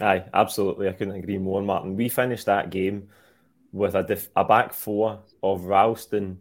Aye, 0.00 0.24
absolutely. 0.32 0.88
I 0.88 0.92
couldn't 0.92 1.14
agree 1.14 1.38
more, 1.38 1.62
Martin. 1.62 1.96
We 1.96 2.08
finished 2.08 2.46
that 2.46 2.70
game 2.70 3.08
with 3.72 3.94
a, 3.94 4.20
a 4.34 4.44
back 4.44 4.72
four 4.72 5.20
of 5.42 5.64
Ralston, 5.64 6.38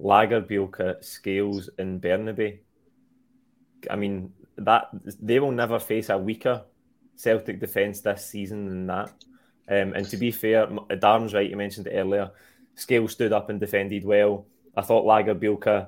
Lagerbielke, 0.00 1.04
Scales, 1.04 1.68
and 1.78 2.00
Bernabei. 2.00 2.58
I 3.90 3.96
mean, 3.96 4.32
that 4.58 4.88
they 5.20 5.40
will 5.40 5.52
never 5.52 5.78
face 5.78 6.08
a 6.08 6.18
weaker 6.18 6.62
Celtic 7.16 7.60
defence 7.60 8.00
this 8.00 8.26
season 8.26 8.66
than 8.66 8.86
that. 8.86 9.12
Um, 9.68 9.94
and 9.94 10.08
to 10.10 10.16
be 10.16 10.30
fair, 10.30 10.66
Darren's 10.66 11.34
right. 11.34 11.48
You 11.48 11.56
mentioned 11.56 11.86
it 11.86 11.96
earlier. 11.96 12.30
Scale 12.74 13.08
stood 13.08 13.32
up 13.32 13.48
and 13.48 13.60
defended 13.60 14.04
well. 14.04 14.46
I 14.76 14.82
thought 14.82 15.04
Lagerbielke. 15.04 15.86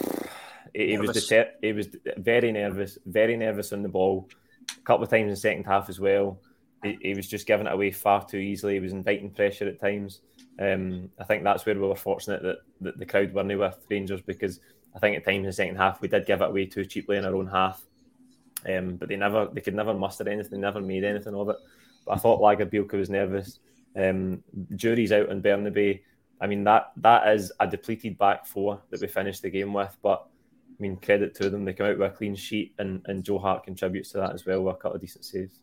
He 0.72 0.96
was 0.98 1.10
deter- 1.10 1.50
he 1.60 1.72
was 1.72 1.88
very 2.16 2.52
nervous, 2.52 2.96
very 3.04 3.36
nervous 3.36 3.72
on 3.72 3.82
the 3.82 3.88
ball. 3.88 4.28
A 4.70 4.80
couple 4.82 5.02
of 5.02 5.10
times 5.10 5.24
in 5.24 5.30
the 5.30 5.36
second 5.36 5.64
half 5.64 5.88
as 5.88 5.98
well. 5.98 6.38
He, 6.84 6.96
he 7.02 7.14
was 7.14 7.26
just 7.26 7.44
giving 7.44 7.66
it 7.66 7.72
away 7.72 7.90
far 7.90 8.24
too 8.24 8.36
easily. 8.36 8.74
He 8.74 8.80
was 8.80 8.92
inviting 8.92 9.30
pressure 9.30 9.66
at 9.66 9.80
times. 9.80 10.20
Um, 10.60 11.10
I 11.18 11.24
think 11.24 11.42
that's 11.42 11.66
where 11.66 11.74
we 11.74 11.80
were 11.80 11.96
fortunate 11.96 12.42
that, 12.44 12.58
that 12.82 12.98
the 12.98 13.04
crowd 13.04 13.34
weren't 13.34 13.58
with 13.58 13.84
Rangers 13.90 14.20
because 14.20 14.60
I 14.94 14.98
think 14.98 15.16
at 15.16 15.24
times 15.24 15.38
in 15.38 15.42
the 15.44 15.52
second 15.52 15.76
half 15.76 16.00
we 16.00 16.08
did 16.08 16.26
give 16.26 16.40
it 16.40 16.48
away 16.48 16.66
too 16.66 16.84
cheaply 16.84 17.16
in 17.16 17.24
our 17.24 17.34
own 17.34 17.46
half. 17.46 17.82
Um, 18.68 18.96
but 18.96 19.08
they 19.08 19.16
never 19.16 19.46
they 19.46 19.60
could 19.60 19.74
never 19.74 19.94
muster 19.94 20.28
anything, 20.28 20.50
they 20.50 20.58
never 20.58 20.80
made 20.80 21.04
anything 21.04 21.34
of 21.34 21.48
it. 21.48 21.56
But 22.06 22.12
I 22.12 22.18
thought 22.18 22.40
Lagerbielke 22.40 22.92
was 22.92 23.10
nervous. 23.10 23.58
Um, 23.96 24.42
jury's 24.76 25.12
out 25.12 25.30
on 25.30 25.42
Bernabei. 25.42 26.00
I 26.40 26.46
mean 26.46 26.64
that 26.64 26.92
that 26.98 27.28
is 27.28 27.52
a 27.60 27.66
depleted 27.66 28.18
back 28.18 28.46
four 28.46 28.80
that 28.90 29.00
we 29.00 29.06
finished 29.06 29.42
the 29.42 29.50
game 29.50 29.72
with, 29.72 29.96
but 30.02 30.26
I 30.68 30.82
mean 30.82 30.96
credit 30.96 31.34
to 31.36 31.50
them. 31.50 31.64
They 31.64 31.72
come 31.72 31.86
out 31.86 31.98
with 31.98 32.12
a 32.12 32.14
clean 32.14 32.34
sheet 32.34 32.74
and, 32.78 33.02
and 33.06 33.24
Joe 33.24 33.38
Hart 33.38 33.64
contributes 33.64 34.10
to 34.12 34.18
that 34.18 34.34
as 34.34 34.44
well 34.44 34.62
with 34.62 34.74
a 34.74 34.78
couple 34.78 34.96
of 34.96 35.00
decent 35.00 35.24
saves. 35.24 35.60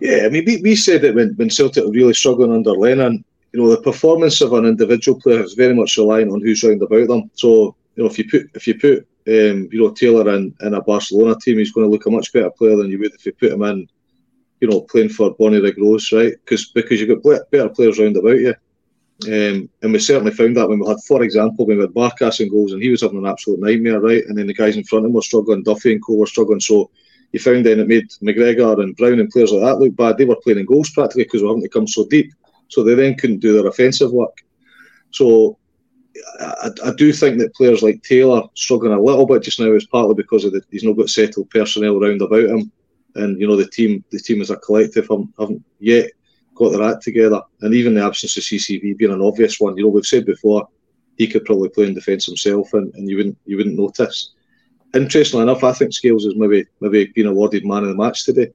Yeah, 0.00 0.22
I 0.24 0.28
mean 0.30 0.44
we, 0.46 0.62
we 0.62 0.76
said 0.76 1.02
that 1.02 1.14
when, 1.14 1.34
when 1.34 1.50
Celtic 1.50 1.84
were 1.84 1.90
really 1.90 2.14
struggling 2.14 2.52
under 2.52 2.72
Lennon, 2.72 3.24
you 3.52 3.60
know, 3.60 3.68
the 3.68 3.82
performance 3.82 4.40
of 4.40 4.54
an 4.54 4.64
individual 4.64 5.20
player 5.20 5.42
is 5.42 5.52
very 5.52 5.74
much 5.74 5.98
reliant 5.98 6.32
on 6.32 6.40
who's 6.40 6.64
round 6.64 6.82
about 6.82 7.08
them. 7.08 7.30
So 7.34 7.76
you 7.94 8.02
know, 8.02 8.10
if 8.10 8.18
you 8.18 8.28
put 8.28 8.50
if 8.54 8.66
you 8.66 8.78
put 8.78 8.98
um, 9.28 9.68
you 9.70 9.80
know 9.80 9.90
Taylor 9.90 10.34
in, 10.34 10.54
in 10.60 10.74
a 10.74 10.82
Barcelona 10.82 11.36
team, 11.40 11.58
he's 11.58 11.72
going 11.72 11.86
to 11.86 11.90
look 11.90 12.06
a 12.06 12.10
much 12.10 12.32
better 12.32 12.50
player 12.50 12.76
than 12.76 12.90
you 12.90 12.98
would 12.98 13.14
if 13.14 13.26
you 13.26 13.32
put 13.32 13.52
him 13.52 13.62
in, 13.62 13.88
you 14.60 14.68
know, 14.68 14.82
playing 14.82 15.10
for 15.10 15.36
Bonnyrigg 15.36 15.78
Rose, 15.78 16.10
right? 16.12 16.34
Because 16.44 16.70
because 16.70 17.00
you've 17.00 17.22
got 17.22 17.50
better 17.50 17.68
players 17.68 17.98
round 17.98 18.16
about 18.16 18.38
you. 18.38 18.54
Um, 19.26 19.68
and 19.82 19.92
we 19.92 20.00
certainly 20.00 20.32
found 20.32 20.56
that 20.56 20.68
when 20.68 20.80
we 20.80 20.88
had, 20.88 20.96
for 21.06 21.22
example, 21.22 21.64
when 21.64 21.76
we 21.76 21.82
had 21.82 21.94
Barkas 21.94 22.40
in 22.40 22.50
goals 22.50 22.72
and 22.72 22.82
he 22.82 22.88
was 22.88 23.02
having 23.02 23.18
an 23.18 23.26
absolute 23.26 23.60
nightmare, 23.60 24.00
right? 24.00 24.24
And 24.26 24.36
then 24.36 24.48
the 24.48 24.54
guys 24.54 24.76
in 24.76 24.82
front 24.82 25.04
of 25.04 25.10
him 25.10 25.14
were 25.14 25.22
struggling, 25.22 25.62
Duffy 25.62 25.92
and 25.92 26.04
Co 26.04 26.14
were 26.14 26.26
struggling. 26.26 26.58
So 26.58 26.90
you 27.30 27.38
found 27.38 27.64
then 27.64 27.78
it 27.78 27.88
made 27.88 28.08
McGregor 28.22 28.82
and 28.82 28.96
Brown 28.96 29.20
and 29.20 29.30
players 29.30 29.52
like 29.52 29.62
that 29.62 29.78
look 29.78 29.94
bad. 29.94 30.18
They 30.18 30.24
were 30.24 30.40
playing 30.42 30.58
in 30.58 30.66
goals 30.66 30.90
practically 30.90 31.24
because 31.24 31.42
we 31.42 31.60
to 31.60 31.68
come 31.68 31.86
so 31.86 32.06
deep. 32.06 32.32
So 32.68 32.82
they 32.82 32.94
then 32.94 33.14
couldn't 33.14 33.40
do 33.40 33.54
their 33.54 33.66
offensive 33.66 34.12
work. 34.12 34.36
So 35.10 35.58
I, 36.40 36.70
I, 36.84 36.92
do 36.94 37.12
think 37.12 37.38
that 37.38 37.54
players 37.54 37.82
like 37.82 38.02
Taylor 38.02 38.42
struggling 38.54 38.92
a 38.92 39.00
little 39.00 39.26
bit 39.26 39.42
just 39.42 39.60
now 39.60 39.72
is 39.72 39.86
partly 39.86 40.14
because 40.14 40.44
of 40.44 40.52
the, 40.52 40.62
he's 40.70 40.84
not 40.84 40.96
got 40.96 41.08
settled 41.08 41.50
personnel 41.50 42.02
around 42.02 42.20
about 42.20 42.44
him, 42.44 42.70
and 43.14 43.40
you 43.40 43.46
know 43.46 43.56
the 43.56 43.68
team 43.68 44.04
the 44.10 44.18
team 44.18 44.40
as 44.40 44.50
a 44.50 44.56
collective 44.56 45.06
haven't, 45.08 45.32
haven't 45.38 45.64
yet 45.78 46.10
got 46.54 46.70
their 46.70 46.82
act 46.82 47.02
together. 47.02 47.40
And 47.60 47.74
even 47.74 47.94
the 47.94 48.04
absence 48.04 48.36
of 48.36 48.42
CCV 48.42 48.96
being 48.96 49.12
an 49.12 49.22
obvious 49.22 49.58
one, 49.58 49.76
you 49.76 49.84
know 49.84 49.90
we've 49.90 50.06
said 50.06 50.26
before 50.26 50.68
he 51.16 51.26
could 51.26 51.44
probably 51.44 51.68
play 51.68 51.86
in 51.86 51.94
defence 51.94 52.26
himself, 52.26 52.72
and, 52.74 52.92
and 52.94 53.08
you 53.08 53.16
wouldn't 53.16 53.38
you 53.46 53.56
wouldn't 53.56 53.78
notice. 53.78 54.32
Interestingly 54.94 55.44
enough, 55.44 55.64
I 55.64 55.72
think 55.72 55.92
Scales 55.92 56.24
has 56.24 56.36
maybe 56.36 56.66
maybe 56.80 57.06
been 57.14 57.26
awarded 57.26 57.64
man 57.64 57.84
of 57.84 57.88
the 57.88 57.94
match 57.94 58.24
today, 58.24 58.52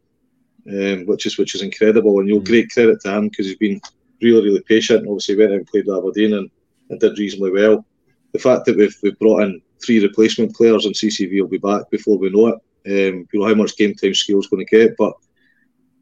um, 0.69 1.05
which 1.05 1.25
is 1.25 1.37
which 1.37 1.55
is 1.55 1.61
incredible, 1.61 2.19
and 2.19 2.27
you 2.27 2.35
know 2.35 2.41
mm. 2.41 2.47
great 2.47 2.69
credit 2.69 3.01
to 3.01 3.15
him 3.15 3.29
because 3.29 3.47
he's 3.47 3.57
been 3.57 3.81
really 4.21 4.43
really 4.43 4.61
patient. 4.61 5.07
Obviously 5.07 5.35
went 5.35 5.51
out 5.51 5.57
and 5.57 5.67
played 5.67 5.89
Aberdeen 5.89 6.33
and 6.33 6.51
and 6.89 6.99
did 6.99 7.17
reasonably 7.17 7.51
well. 7.51 7.85
The 8.33 8.39
fact 8.39 8.65
that 8.65 8.77
we've, 8.77 8.95
we've 9.01 9.19
brought 9.19 9.43
in 9.43 9.61
three 9.83 10.01
replacement 10.01 10.55
players 10.55 10.85
and 10.85 10.95
CCV 10.95 11.41
will 11.41 11.47
be 11.47 11.57
back 11.57 11.89
before 11.89 12.17
we 12.17 12.29
know 12.29 12.47
it. 12.47 12.55
Um, 12.87 13.27
you 13.31 13.39
know 13.39 13.47
how 13.47 13.53
much 13.53 13.77
game 13.77 13.93
time 13.95 14.13
Scales 14.13 14.47
going 14.47 14.65
to 14.65 14.77
get, 14.77 14.95
but 14.97 15.13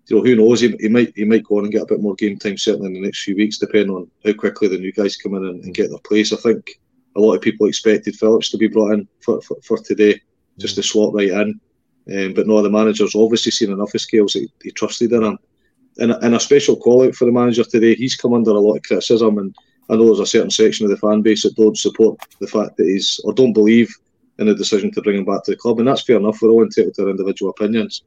you 0.07 0.17
know 0.17 0.23
who 0.23 0.35
knows? 0.35 0.61
He, 0.61 0.75
he, 0.79 0.87
might 0.87 1.13
he 1.15 1.25
might 1.25 1.43
go 1.43 1.57
on 1.57 1.63
and 1.63 1.73
get 1.73 1.81
a 1.81 1.87
bit 1.87 2.01
more 2.01 2.15
game 2.15 2.37
time 2.37 2.57
certainly 2.57 2.87
in 2.87 2.93
the 2.93 3.01
next 3.01 3.23
few 3.23 3.35
weeks, 3.35 3.57
depending 3.57 3.95
on 3.95 4.09
how 4.23 4.33
quickly 4.33 4.67
the 4.67 4.77
new 4.77 4.91
guys 4.91 5.17
come 5.17 5.33
in 5.35 5.45
and, 5.45 5.63
and 5.63 5.73
get 5.73 5.89
their 5.89 5.99
place. 5.99 6.31
I 6.31 6.37
think 6.37 6.79
a 7.15 7.19
lot 7.19 7.33
of 7.33 7.41
people 7.41 7.67
expected 7.67 8.15
Phillips 8.15 8.49
to 8.51 8.57
be 8.57 8.67
brought 8.67 8.93
in 8.93 9.07
for, 9.21 9.41
for, 9.41 9.57
for 9.63 9.77
today, 9.79 10.21
just 10.59 10.75
to 10.75 10.83
slot 10.83 11.13
right 11.13 11.29
in. 11.29 11.59
Um, 12.13 12.33
but 12.33 12.45
no, 12.45 12.61
the 12.61 12.69
manager's 12.69 13.15
obviously 13.15 13.51
seen 13.51 13.71
enough 13.71 13.93
of 13.95 14.01
Scales 14.01 14.33
that 14.33 14.41
he, 14.41 14.51
he 14.63 14.71
trusted 14.71 15.11
in 15.11 15.23
him. 15.23 15.39
And, 15.97 16.11
and 16.11 16.35
a 16.35 16.39
special 16.39 16.75
call 16.75 17.07
out 17.07 17.15
for 17.15 17.25
the 17.25 17.31
manager 17.31 17.63
today. 17.63 17.95
He's 17.95 18.15
come 18.15 18.33
under 18.33 18.51
a 18.51 18.59
lot 18.59 18.75
of 18.75 18.83
criticism 18.83 19.37
and 19.37 19.55
I 19.89 19.95
know 19.95 20.05
there's 20.05 20.19
a 20.19 20.25
certain 20.25 20.51
section 20.51 20.85
of 20.85 20.89
the 20.89 20.97
fan 20.97 21.21
base 21.21 21.43
that 21.43 21.55
don't 21.55 21.77
support 21.77 22.17
the 22.39 22.47
fact 22.47 22.77
that 22.77 22.87
he's 22.87 23.19
or 23.23 23.33
don't 23.33 23.53
believe 23.53 23.93
in 24.39 24.47
the 24.47 24.55
decision 24.55 24.91
to 24.91 25.01
bring 25.01 25.17
him 25.17 25.25
back 25.25 25.43
to 25.43 25.51
the 25.51 25.57
club, 25.57 25.79
and 25.79 25.87
that's 25.87 26.03
fair 26.03 26.17
enough. 26.17 26.41
We're 26.41 26.49
all 26.49 26.63
entitled 26.63 26.95
to 26.95 27.03
our 27.03 27.09
individual 27.09 27.51
opinions. 27.51 28.03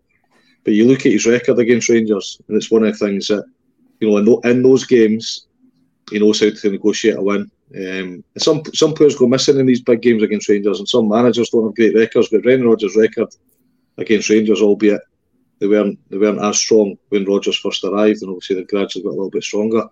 But 0.64 0.74
you 0.74 0.86
look 0.86 1.06
at 1.06 1.12
his 1.12 1.26
record 1.26 1.58
against 1.58 1.88
Rangers, 1.88 2.40
and 2.48 2.56
it's 2.56 2.70
one 2.70 2.84
of 2.84 2.92
the 2.92 3.06
things 3.06 3.28
that 3.28 3.44
you 4.00 4.10
know 4.10 4.40
in, 4.40 4.62
those 4.62 4.84
games 4.84 5.46
he 6.10 6.18
knows 6.18 6.40
how 6.40 6.50
to 6.50 6.70
negotiate 6.70 7.16
a 7.16 7.22
win. 7.22 7.50
Um, 7.76 8.24
some 8.38 8.62
some 8.74 8.94
players 8.94 9.16
go 9.16 9.28
missing 9.28 9.58
in 9.58 9.66
these 9.66 9.82
big 9.82 10.02
games 10.02 10.22
against 10.22 10.48
Rangers, 10.48 10.78
and 10.78 10.88
some 10.88 11.08
managers 11.08 11.50
don't 11.50 11.66
have 11.66 11.76
great 11.76 11.94
records. 11.94 12.28
But 12.30 12.42
Brendan 12.42 12.68
Rodgers' 12.68 12.96
record 12.96 13.28
against 13.98 14.30
Rangers, 14.30 14.60
albeit 14.62 15.02
they 15.60 15.66
weren't 15.66 15.98
they 16.10 16.18
weren't 16.18 16.42
as 16.42 16.58
strong 16.58 16.96
when 17.10 17.24
Rodgers 17.24 17.58
first 17.58 17.84
arrived, 17.84 18.22
and 18.22 18.30
obviously 18.30 18.56
they've 18.56 18.68
gradually 18.68 19.04
got 19.04 19.10
a 19.10 19.18
little 19.18 19.30
bit 19.30 19.42
stronger. 19.42 19.84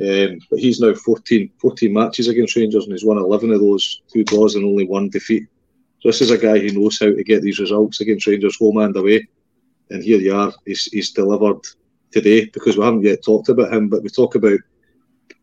Um, 0.00 0.40
but 0.50 0.58
he's 0.58 0.80
now 0.80 0.92
14, 0.92 1.50
14 1.60 1.92
matches 1.92 2.28
against 2.28 2.56
Rangers, 2.56 2.84
and 2.84 2.92
he's 2.92 3.04
won 3.04 3.18
11 3.18 3.52
of 3.52 3.60
those, 3.60 4.02
two 4.12 4.24
draws 4.24 4.56
and 4.56 4.64
only 4.64 4.86
one 4.86 5.08
defeat. 5.08 5.46
So 6.00 6.08
this 6.08 6.20
is 6.20 6.30
a 6.30 6.38
guy 6.38 6.58
who 6.58 6.72
knows 6.72 6.98
how 6.98 7.06
to 7.06 7.24
get 7.24 7.42
these 7.42 7.60
results 7.60 8.00
against 8.00 8.26
Rangers 8.26 8.58
home 8.58 8.78
and 8.78 8.96
away. 8.96 9.28
And 9.90 10.02
here 10.02 10.18
you 10.18 10.34
are, 10.34 10.52
he's, 10.66 10.86
he's 10.86 11.12
delivered 11.12 11.60
today 12.10 12.46
because 12.46 12.76
we 12.76 12.84
haven't 12.84 13.04
yet 13.04 13.22
talked 13.22 13.48
about 13.48 13.72
him, 13.72 13.88
but 13.88 14.02
we 14.02 14.08
talk 14.08 14.34
about 14.34 14.58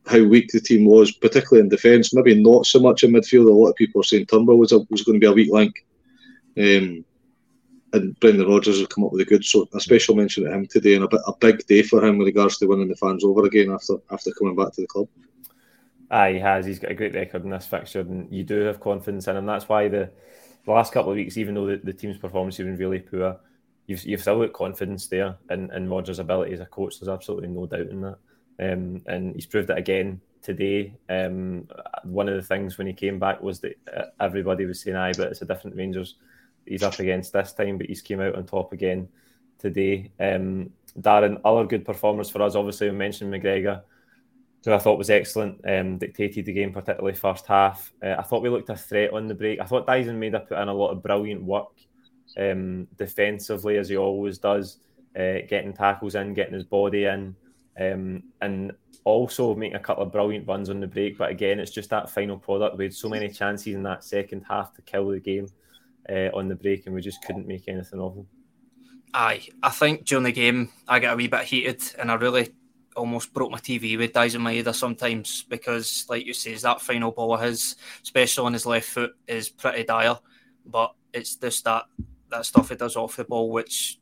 how 0.07 0.23
weak 0.23 0.49
the 0.51 0.59
team 0.59 0.85
was, 0.85 1.11
particularly 1.11 1.63
in 1.63 1.69
defence. 1.69 2.13
Maybe 2.13 2.41
not 2.41 2.65
so 2.65 2.79
much 2.79 3.03
in 3.03 3.11
midfield. 3.11 3.49
A 3.49 3.53
lot 3.53 3.69
of 3.69 3.75
people 3.75 4.01
are 4.01 4.03
saying 4.03 4.25
Turnbull 4.25 4.57
was, 4.57 4.71
a, 4.71 4.79
was 4.89 5.03
going 5.03 5.19
to 5.19 5.19
be 5.19 5.31
a 5.31 5.33
weak 5.33 5.51
link. 5.51 5.85
Um, 6.57 7.05
and 7.93 8.19
Brendan 8.19 8.47
Rodgers 8.47 8.79
has 8.79 8.87
come 8.87 9.03
up 9.03 9.11
with 9.11 9.21
a 9.21 9.25
good, 9.25 9.43
so 9.43 9.67
a 9.73 9.79
special 9.79 10.15
mention 10.15 10.43
to 10.43 10.51
him 10.51 10.65
today, 10.67 10.95
and 10.95 11.05
a, 11.05 11.15
a 11.27 11.35
big 11.37 11.65
day 11.67 11.81
for 11.81 12.03
him 12.03 12.17
with 12.17 12.27
regards 12.27 12.57
to 12.57 12.67
winning 12.67 12.87
the 12.87 12.95
fans 12.95 13.23
over 13.23 13.45
again 13.45 13.71
after 13.71 13.95
after 14.09 14.31
coming 14.31 14.55
back 14.55 14.73
to 14.73 14.81
the 14.81 14.87
club. 14.87 15.07
Ah, 16.09 16.27
he 16.27 16.39
has. 16.39 16.65
He's 16.65 16.79
got 16.79 16.91
a 16.91 16.95
great 16.95 17.13
record 17.13 17.43
in 17.43 17.49
this 17.49 17.65
fixture, 17.65 18.01
and 18.01 18.31
you 18.31 18.43
do 18.43 18.59
have 18.61 18.79
confidence 18.79 19.27
in 19.27 19.37
him. 19.37 19.45
That's 19.45 19.69
why 19.69 19.87
the, 19.87 20.09
the 20.65 20.71
last 20.71 20.93
couple 20.93 21.11
of 21.11 21.15
weeks, 21.15 21.37
even 21.37 21.55
though 21.55 21.67
the, 21.67 21.77
the 21.77 21.93
team's 21.93 22.17
performance 22.17 22.57
has 22.57 22.65
been 22.65 22.75
really 22.75 22.99
poor, 22.99 23.39
you've, 23.87 24.03
you've 24.03 24.21
still 24.21 24.41
got 24.41 24.51
confidence 24.51 25.07
there 25.07 25.37
in, 25.49 25.71
in 25.71 25.89
Rodgers' 25.89 26.19
ability 26.19 26.53
as 26.53 26.59
a 26.59 26.65
coach. 26.65 26.99
There's 26.99 27.07
absolutely 27.07 27.47
no 27.47 27.65
doubt 27.65 27.87
in 27.87 28.01
that. 28.01 28.17
Um, 28.59 29.01
and 29.07 29.33
he's 29.35 29.45
proved 29.45 29.69
it 29.69 29.77
again 29.77 30.19
today. 30.41 30.93
Um, 31.09 31.67
one 32.03 32.27
of 32.27 32.35
the 32.35 32.41
things 32.41 32.77
when 32.77 32.87
he 32.87 32.93
came 32.93 33.17
back 33.17 33.41
was 33.41 33.61
that 33.61 33.77
uh, 33.95 34.05
everybody 34.19 34.65
was 34.65 34.81
saying, 34.81 34.97
"Aye, 34.97 35.13
but 35.17 35.29
it's 35.29 35.41
a 35.41 35.45
different 35.45 35.77
Rangers 35.77 36.15
he's 36.65 36.83
up 36.83 36.99
against 36.99 37.33
this 37.33 37.53
time." 37.53 37.77
But 37.77 37.87
he's 37.87 38.01
came 38.01 38.21
out 38.21 38.35
on 38.35 38.45
top 38.45 38.73
again 38.73 39.07
today. 39.57 40.11
Um, 40.19 40.71
Darren, 40.99 41.39
other 41.45 41.65
good 41.65 41.85
performers 41.85 42.29
for 42.29 42.41
us. 42.41 42.55
Obviously, 42.55 42.89
we 42.89 42.97
mentioned 42.97 43.33
McGregor, 43.33 43.81
who 44.65 44.73
I 44.73 44.77
thought 44.77 44.97
was 44.97 45.09
excellent. 45.09 45.61
Um, 45.67 45.97
dictated 45.97 46.45
the 46.45 46.53
game, 46.53 46.73
particularly 46.73 47.15
first 47.15 47.47
half. 47.47 47.93
Uh, 48.03 48.15
I 48.17 48.23
thought 48.23 48.43
we 48.43 48.49
looked 48.49 48.69
a 48.69 48.75
threat 48.75 49.13
on 49.13 49.27
the 49.27 49.35
break. 49.35 49.59
I 49.59 49.65
thought 49.65 49.87
Daizen 49.87 50.17
Maeda 50.17 50.47
put 50.47 50.57
in 50.57 50.67
a 50.67 50.73
lot 50.73 50.91
of 50.91 51.03
brilliant 51.03 51.43
work 51.43 51.71
um, 52.37 52.87
defensively, 52.97 53.77
as 53.77 53.89
he 53.89 53.97
always 53.97 54.37
does, 54.37 54.77
uh, 55.15 55.39
getting 55.47 55.73
tackles 55.73 56.15
in, 56.15 56.33
getting 56.33 56.53
his 56.53 56.63
body 56.63 57.05
in 57.05 57.35
um, 57.79 58.23
and 58.41 58.71
also 59.03 59.55
making 59.55 59.75
a 59.75 59.79
couple 59.79 60.03
of 60.03 60.11
brilliant 60.11 60.47
runs 60.47 60.69
on 60.69 60.79
the 60.79 60.87
break. 60.87 61.17
But 61.17 61.31
again, 61.31 61.59
it's 61.59 61.71
just 61.71 61.89
that 61.89 62.09
final 62.09 62.37
product. 62.37 62.77
We 62.77 62.85
had 62.85 62.93
so 62.93 63.09
many 63.09 63.29
chances 63.29 63.73
in 63.73 63.83
that 63.83 64.03
second 64.03 64.43
half 64.47 64.73
to 64.75 64.81
kill 64.81 65.09
the 65.09 65.19
game 65.19 65.47
uh, 66.09 66.29
on 66.33 66.47
the 66.47 66.55
break, 66.55 66.85
and 66.85 66.95
we 66.95 67.01
just 67.01 67.23
couldn't 67.23 67.47
make 67.47 67.67
anything 67.67 67.99
of 67.99 68.15
them. 68.15 68.27
Aye, 69.13 69.47
I 69.61 69.69
think 69.69 70.05
during 70.05 70.23
the 70.23 70.31
game 70.31 70.71
I 70.87 70.99
got 70.99 71.13
a 71.13 71.15
wee 71.17 71.27
bit 71.27 71.43
heated, 71.43 71.81
and 71.99 72.11
I 72.11 72.15
really 72.15 72.53
almost 72.95 73.33
broke 73.33 73.51
my 73.51 73.57
TV 73.57 73.97
with 73.97 74.13
Daizen 74.13 74.41
Maeda 74.41 74.73
sometimes 74.75 75.43
because, 75.43 76.05
like 76.09 76.25
you 76.25 76.33
say, 76.33 76.53
that 76.55 76.81
final 76.81 77.11
ball 77.11 77.33
of 77.33 77.41
his, 77.41 77.75
especially 78.03 78.45
on 78.45 78.53
his 78.53 78.65
left 78.65 78.89
foot, 78.89 79.13
is 79.27 79.49
pretty 79.49 79.83
dire. 79.83 80.17
But 80.65 80.93
it's 81.13 81.35
just 81.35 81.63
that 81.65 81.85
that 82.29 82.45
stuff 82.45 82.69
he 82.69 82.75
does 82.75 82.95
off 82.95 83.17
the 83.17 83.23
ball, 83.23 83.49
which 83.49 83.99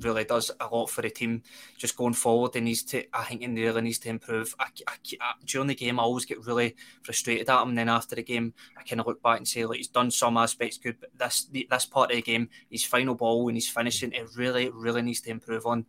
really 0.00 0.24
does 0.24 0.50
a 0.60 0.66
lot 0.66 0.90
for 0.90 1.02
the 1.02 1.10
team 1.10 1.42
just 1.76 1.96
going 1.96 2.14
forward. 2.14 2.54
He 2.54 2.60
needs 2.60 2.82
to, 2.84 3.04
I 3.12 3.24
think, 3.24 3.42
he 3.42 3.48
really 3.48 3.82
needs 3.82 3.98
to 4.00 4.08
improve. 4.08 4.54
I, 4.58 4.66
I, 4.86 4.94
I, 5.20 5.32
during 5.44 5.68
the 5.68 5.74
game, 5.74 6.00
I 6.00 6.02
always 6.02 6.24
get 6.24 6.44
really 6.46 6.76
frustrated 7.02 7.48
at 7.48 7.62
him. 7.62 7.70
And 7.70 7.78
then 7.78 7.88
after 7.88 8.14
the 8.14 8.22
game, 8.22 8.54
I 8.76 8.82
kind 8.82 9.00
of 9.00 9.06
look 9.06 9.22
back 9.22 9.38
and 9.38 9.48
say, 9.48 9.64
like, 9.64 9.78
he's 9.78 9.88
done 9.88 10.10
some 10.10 10.36
aspects 10.36 10.78
good, 10.78 10.96
but 11.00 11.10
this 11.18 11.48
this 11.70 11.84
part 11.84 12.10
of 12.10 12.16
the 12.16 12.22
game, 12.22 12.48
his 12.70 12.84
final 12.84 13.14
ball 13.14 13.48
and 13.48 13.56
his 13.56 13.68
finishing, 13.68 14.12
it 14.12 14.28
really, 14.36 14.70
really 14.70 15.02
needs 15.02 15.20
to 15.22 15.30
improve 15.30 15.66
on. 15.66 15.86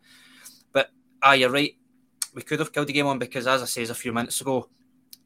But 0.72 0.90
ah, 1.22 1.32
you're 1.32 1.50
right. 1.50 1.76
We 2.34 2.42
could 2.42 2.58
have 2.58 2.72
killed 2.72 2.88
the 2.88 2.92
game 2.92 3.06
on 3.06 3.18
because, 3.18 3.46
as 3.46 3.62
I 3.62 3.66
said 3.66 3.90
a 3.90 3.94
few 3.94 4.12
minutes 4.12 4.40
ago, 4.40 4.68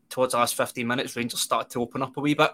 towards 0.09 0.33
the 0.33 0.39
last 0.39 0.55
15 0.57 0.87
minutes, 0.87 1.17
Rangers 1.17 1.41
started 1.41 1.71
to 1.71 1.83
open 1.83 2.03
up 2.03 2.17
a 2.17 2.21
wee 2.21 2.35
bit. 2.35 2.51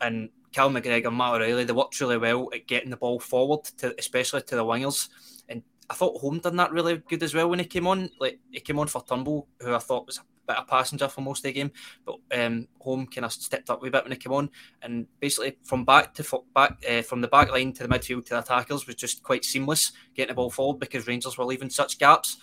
And 0.00 0.30
Cal 0.58 0.70
McGregor, 0.70 1.06
and 1.06 1.16
Matt 1.16 1.34
O'Riley, 1.34 1.62
they 1.62 1.72
worked 1.72 2.00
really 2.00 2.18
well 2.18 2.50
at 2.52 2.66
getting 2.66 2.90
the 2.90 2.96
ball 2.96 3.20
forward, 3.20 3.62
to, 3.78 3.94
especially 3.96 4.42
to 4.42 4.56
the 4.56 4.64
wingers. 4.64 5.08
And 5.48 5.62
I 5.88 5.94
thought 5.94 6.20
Holm 6.20 6.40
done 6.40 6.56
that 6.56 6.72
really 6.72 7.00
good 7.08 7.22
as 7.22 7.32
well 7.32 7.48
when 7.48 7.60
he 7.60 7.64
came 7.64 7.86
on. 7.86 8.10
Like 8.18 8.40
he 8.50 8.58
came 8.58 8.80
on 8.80 8.88
for 8.88 9.04
Turnbull, 9.04 9.46
who 9.60 9.72
I 9.72 9.78
thought 9.78 10.06
was 10.06 10.18
a 10.18 10.22
bit 10.48 10.56
of 10.56 10.66
passenger 10.66 11.06
for 11.06 11.20
most 11.20 11.40
of 11.40 11.42
the 11.44 11.52
game, 11.52 11.70
but 12.04 12.16
um, 12.36 12.66
Holm 12.80 13.06
kind 13.06 13.24
of 13.24 13.32
stepped 13.32 13.70
up 13.70 13.84
a 13.84 13.88
bit 13.88 14.02
when 14.02 14.10
he 14.10 14.18
came 14.18 14.32
on, 14.32 14.50
and 14.82 15.06
basically 15.20 15.56
from 15.62 15.84
back 15.84 16.12
to 16.14 16.42
back 16.52 16.84
uh, 16.90 17.02
from 17.02 17.20
the 17.20 17.28
back 17.28 17.52
line 17.52 17.72
to 17.74 17.86
the 17.86 17.88
midfield 17.88 18.24
to 18.24 18.30
the 18.30 18.40
attackers 18.40 18.84
was 18.84 18.96
just 18.96 19.22
quite 19.22 19.44
seamless 19.44 19.92
getting 20.16 20.32
the 20.32 20.34
ball 20.34 20.50
forward 20.50 20.80
because 20.80 21.06
Rangers 21.06 21.38
were 21.38 21.44
leaving 21.44 21.70
such 21.70 22.00
gaps. 22.00 22.38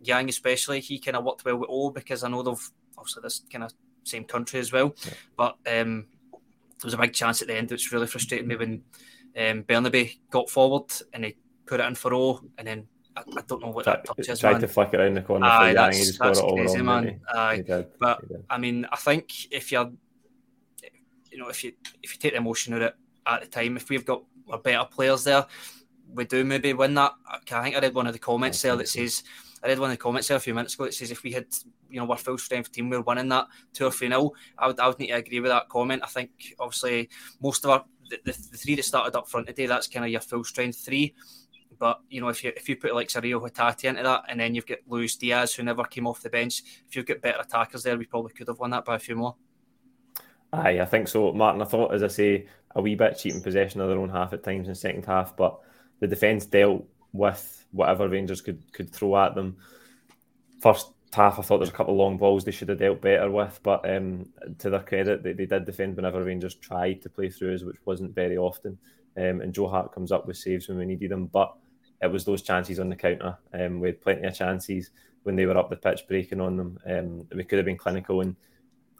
Yang 0.00 0.30
especially, 0.30 0.80
he 0.80 0.98
kind 0.98 1.18
of 1.18 1.24
worked 1.24 1.44
well 1.44 1.58
with 1.58 1.68
O 1.70 1.90
because 1.90 2.24
I 2.24 2.30
know 2.30 2.42
they've 2.42 2.70
obviously 2.96 3.20
this 3.20 3.42
kind 3.52 3.64
of 3.64 3.74
same 4.04 4.24
country 4.24 4.58
as 4.58 4.72
well, 4.72 4.94
yeah. 5.04 5.12
but 5.36 5.58
um, 5.70 6.06
there 6.82 6.88
was 6.88 6.94
a 6.94 6.98
big 6.98 7.12
chance 7.12 7.40
at 7.42 7.48
the 7.48 7.56
end, 7.56 7.70
which 7.70 7.92
really 7.92 8.06
frustrated 8.06 8.46
me 8.46 8.56
when 8.56 8.82
um, 9.38 9.64
got 10.30 10.50
forward 10.50 10.92
and 11.12 11.24
he 11.24 11.36
put 11.66 11.80
it 11.80 11.86
in 11.86 11.94
for 11.94 12.12
O, 12.12 12.40
and 12.58 12.66
then 12.66 12.86
I, 13.16 13.20
I 13.20 13.42
don't 13.46 13.62
know 13.62 13.70
what 13.70 13.84
that 13.84 14.04
touch 14.04 14.28
is. 14.28 14.40
Tried 14.40 14.52
man. 14.52 14.60
to 14.62 14.68
flick 14.68 14.90
it 14.92 15.00
around 15.00 15.14
the 15.14 15.22
corner 15.22 15.46
Aye, 15.46 15.74
that's, 15.74 15.96
Yang. 15.96 16.04
He 16.04 16.06
just 16.06 16.18
that's 16.18 16.40
got 16.40 16.46
it 16.46 16.50
all 16.50 16.56
crazy, 16.56 16.76
wrong, 16.80 17.04
man. 17.04 17.20
Aye, 17.34 17.84
but. 17.98 18.20
I 18.50 18.58
mean, 18.58 18.86
I 18.90 18.96
think 18.96 19.52
if 19.52 19.70
you're, 19.70 19.90
you 21.30 21.38
know, 21.38 21.48
if 21.48 21.64
you 21.64 21.72
if 22.02 22.14
you 22.14 22.18
take 22.18 22.32
the 22.32 22.38
emotion 22.38 22.74
out 22.74 22.82
of 22.82 22.88
it 22.88 22.94
at 23.26 23.40
the 23.42 23.46
time, 23.46 23.76
if 23.76 23.88
we've 23.88 24.04
got 24.04 24.22
our 24.50 24.58
better 24.58 24.84
players 24.84 25.24
there, 25.24 25.46
we 26.12 26.24
do 26.24 26.44
maybe 26.44 26.72
win 26.72 26.94
that. 26.94 27.12
I 27.26 27.38
think 27.62 27.76
I 27.76 27.80
read 27.80 27.94
one 27.94 28.06
of 28.06 28.12
the 28.12 28.18
comments 28.18 28.60
there 28.60 28.76
that 28.76 28.88
says. 28.88 29.22
I 29.62 29.68
read 29.68 29.78
one 29.78 29.90
of 29.90 29.96
the 29.96 30.02
comments 30.02 30.28
there 30.28 30.36
a 30.36 30.40
few 30.40 30.54
minutes 30.54 30.74
ago 30.74 30.84
that 30.84 30.94
says 30.94 31.10
if 31.10 31.22
we 31.22 31.32
had, 31.32 31.46
you 31.88 32.00
know, 32.00 32.10
our 32.10 32.18
full 32.18 32.38
strength 32.38 32.72
team, 32.72 32.90
we 32.90 32.96
we're 32.96 33.02
winning 33.02 33.28
that 33.28 33.46
two 33.72 33.86
or 33.86 33.92
three 33.92 34.08
nil. 34.08 34.34
I 34.58 34.66
would, 34.66 34.80
I 34.80 34.88
would 34.88 34.98
need 34.98 35.08
to 35.08 35.14
agree 35.14 35.40
with 35.40 35.50
that 35.50 35.68
comment. 35.68 36.02
I 36.04 36.08
think 36.08 36.30
obviously 36.58 37.08
most 37.40 37.64
of 37.64 37.70
our 37.70 37.84
the, 38.10 38.18
the, 38.24 38.32
the 38.50 38.56
three 38.58 38.74
that 38.74 38.84
started 38.84 39.16
up 39.16 39.28
front 39.28 39.46
today, 39.46 39.66
that's 39.66 39.86
kind 39.86 40.04
of 40.04 40.10
your 40.10 40.20
full 40.20 40.44
strength 40.44 40.84
three. 40.84 41.14
But 41.78 42.00
you 42.08 42.20
know, 42.20 42.28
if 42.28 42.42
you 42.44 42.52
if 42.56 42.68
you 42.68 42.76
put 42.76 42.94
like 42.94 43.10
Rio 43.22 43.40
Hatate 43.40 43.84
into 43.84 44.02
that, 44.02 44.24
and 44.28 44.40
then 44.40 44.54
you've 44.54 44.66
got 44.66 44.78
Luis 44.86 45.16
Diaz 45.16 45.54
who 45.54 45.62
never 45.62 45.84
came 45.84 46.06
off 46.06 46.22
the 46.22 46.30
bench, 46.30 46.62
if 46.88 46.96
you've 46.96 47.06
got 47.06 47.20
better 47.20 47.40
attackers 47.40 47.82
there, 47.82 47.96
we 47.96 48.06
probably 48.06 48.32
could 48.32 48.48
have 48.48 48.58
won 48.58 48.70
that 48.70 48.84
by 48.84 48.96
a 48.96 48.98
few 48.98 49.16
more. 49.16 49.36
Aye, 50.52 50.80
I 50.80 50.84
think 50.84 51.08
so, 51.08 51.32
Martin. 51.32 51.62
I 51.62 51.64
thought, 51.64 51.94
as 51.94 52.02
I 52.02 52.08
say, 52.08 52.46
a 52.74 52.82
wee 52.82 52.94
bit 52.94 53.18
cheating 53.18 53.42
possession 53.42 53.80
of 53.80 53.88
their 53.88 53.98
own 53.98 54.10
half 54.10 54.32
at 54.32 54.44
times 54.44 54.66
in 54.66 54.72
the 54.72 54.78
second 54.78 55.06
half, 55.06 55.34
but 55.36 55.58
the 56.00 56.06
defence 56.06 56.44
dealt 56.46 56.84
with 57.12 57.64
whatever 57.72 58.08
Rangers 58.08 58.40
could 58.40 58.60
could 58.72 58.90
throw 58.90 59.16
at 59.16 59.34
them. 59.34 59.56
First 60.60 60.92
half, 61.12 61.38
I 61.38 61.42
thought 61.42 61.58
there's 61.58 61.68
a 61.68 61.72
couple 61.72 61.94
of 61.94 61.98
long 61.98 62.16
balls 62.16 62.44
they 62.44 62.52
should 62.52 62.68
have 62.68 62.78
dealt 62.78 63.00
better 63.00 63.30
with, 63.30 63.60
but 63.62 63.88
um, 63.88 64.28
to 64.58 64.70
their 64.70 64.80
credit, 64.80 65.22
they, 65.22 65.32
they 65.32 65.46
did 65.46 65.64
defend 65.64 65.96
whenever 65.96 66.24
Rangers 66.24 66.54
tried 66.54 67.02
to 67.02 67.10
play 67.10 67.28
through 67.28 67.54
us, 67.54 67.62
which 67.62 67.76
wasn't 67.84 68.14
very 68.14 68.36
often. 68.36 68.78
Um, 69.16 69.42
and 69.42 69.52
Joe 69.52 69.68
Hart 69.68 69.92
comes 69.92 70.10
up 70.10 70.26
with 70.26 70.38
saves 70.38 70.68
when 70.68 70.78
we 70.78 70.86
needed 70.86 71.10
them, 71.10 71.26
but 71.26 71.54
it 72.00 72.10
was 72.10 72.24
those 72.24 72.42
chances 72.42 72.80
on 72.80 72.88
the 72.88 72.96
counter. 72.96 73.36
Um, 73.52 73.80
we 73.80 73.88
had 73.88 74.00
plenty 74.00 74.26
of 74.26 74.34
chances 74.34 74.90
when 75.22 75.36
they 75.36 75.46
were 75.46 75.56
up 75.56 75.70
the 75.70 75.76
pitch 75.76 76.06
breaking 76.08 76.40
on 76.40 76.56
them. 76.56 76.78
Um, 76.86 77.26
we 77.34 77.44
could 77.44 77.58
have 77.58 77.66
been 77.66 77.76
clinical, 77.76 78.22
and 78.22 78.34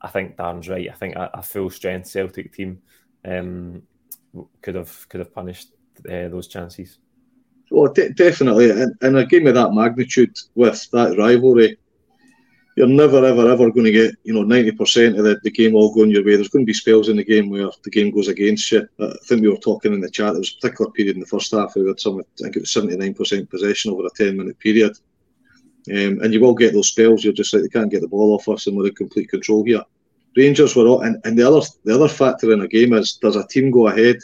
I 0.03 0.09
think 0.09 0.37
Darren's 0.37 0.69
right. 0.69 0.89
I 0.91 0.95
think 0.95 1.17
a, 1.17 1.31
a 1.35 1.43
full 1.43 1.71
strength 1.71 2.09
Celtic 2.09 2.53
team 2.53 2.83
um, 3.25 3.83
could 4.61 4.75
have 4.75 5.09
could 5.09 5.21
have 5.21 5.35
punished 5.35 5.73
uh, 6.07 6.29
those 6.29 6.47
chances. 6.47 6.99
Well, 7.71 7.93
de- 7.93 8.13
definitely, 8.13 8.71
in, 8.71 8.95
in 9.01 9.17
a 9.17 9.27
game 9.27 9.47
of 9.47 9.55
that 9.55 9.73
magnitude 9.73 10.37
with 10.55 10.91
that 10.91 11.17
rivalry, 11.17 11.79
you're 12.77 12.87
never, 12.87 13.25
ever, 13.25 13.51
ever 13.51 13.71
going 13.71 13.85
to 13.85 13.93
get 13.93 14.15
you 14.25 14.33
know 14.33 14.43
ninety 14.43 14.73
percent 14.73 15.19
of 15.19 15.25
the, 15.25 15.39
the 15.43 15.51
game 15.51 15.75
all 15.75 15.95
going 15.95 16.11
your 16.11 16.25
way. 16.25 16.37
There's 16.37 16.49
going 16.49 16.65
to 16.65 16.71
be 16.71 16.75
spells 16.75 17.09
in 17.09 17.17
the 17.17 17.25
game 17.25 17.51
where 17.51 17.71
the 17.85 17.91
game 17.91 18.11
goes 18.11 18.29
against 18.29 18.73
you. 18.73 18.89
I 19.01 19.13
think 19.27 19.43
we 19.43 19.49
were 19.49 19.57
talking 19.57 19.93
in 19.93 20.01
the 20.01 20.11
chat. 20.11 20.33
There 20.33 20.41
was 20.41 20.53
a 20.53 20.61
particular 20.61 20.91
period 20.91 21.17
in 21.17 21.21
the 21.21 21.27
first 21.27 21.53
half 21.53 21.75
where 21.75 21.85
we 21.85 21.91
had 21.91 22.01
some, 22.01 22.19
I 22.19 22.23
think 22.39 22.57
it 22.57 22.61
was 22.61 22.73
seventy 22.73 22.97
nine 22.97 23.15
percent 23.15 23.51
possession 23.51 23.93
over 23.93 24.07
a 24.07 24.11
ten 24.17 24.37
minute 24.37 24.59
period, 24.59 24.93
um, 25.91 26.21
and 26.23 26.33
you 26.33 26.41
will 26.41 26.55
get 26.55 26.73
those 26.73 26.89
spells. 26.89 27.25
You're 27.25 27.35
just 27.35 27.53
like 27.53 27.63
they 27.63 27.69
can't 27.69 27.91
get 27.91 28.01
the 28.01 28.09
ball 28.09 28.35
off 28.35 28.49
us, 28.49 28.67
and 28.67 28.77
we're 28.77 28.87
in 28.87 28.95
complete 28.95 29.29
control 29.29 29.65
here. 29.65 29.83
Rangers 30.35 30.75
were 30.75 30.87
all, 30.87 31.03
and, 31.03 31.19
and 31.25 31.39
the 31.39 31.47
other 31.47 31.67
the 31.85 31.95
other 31.95 32.09
factor 32.09 32.53
in 32.53 32.63
a 32.63 32.69
game 32.69 32.95
is 32.95 33.19
does 33.21 33.37
a 33.37 33.47
team 33.49 33.71
go 33.71 33.89
ahead? 33.89 34.17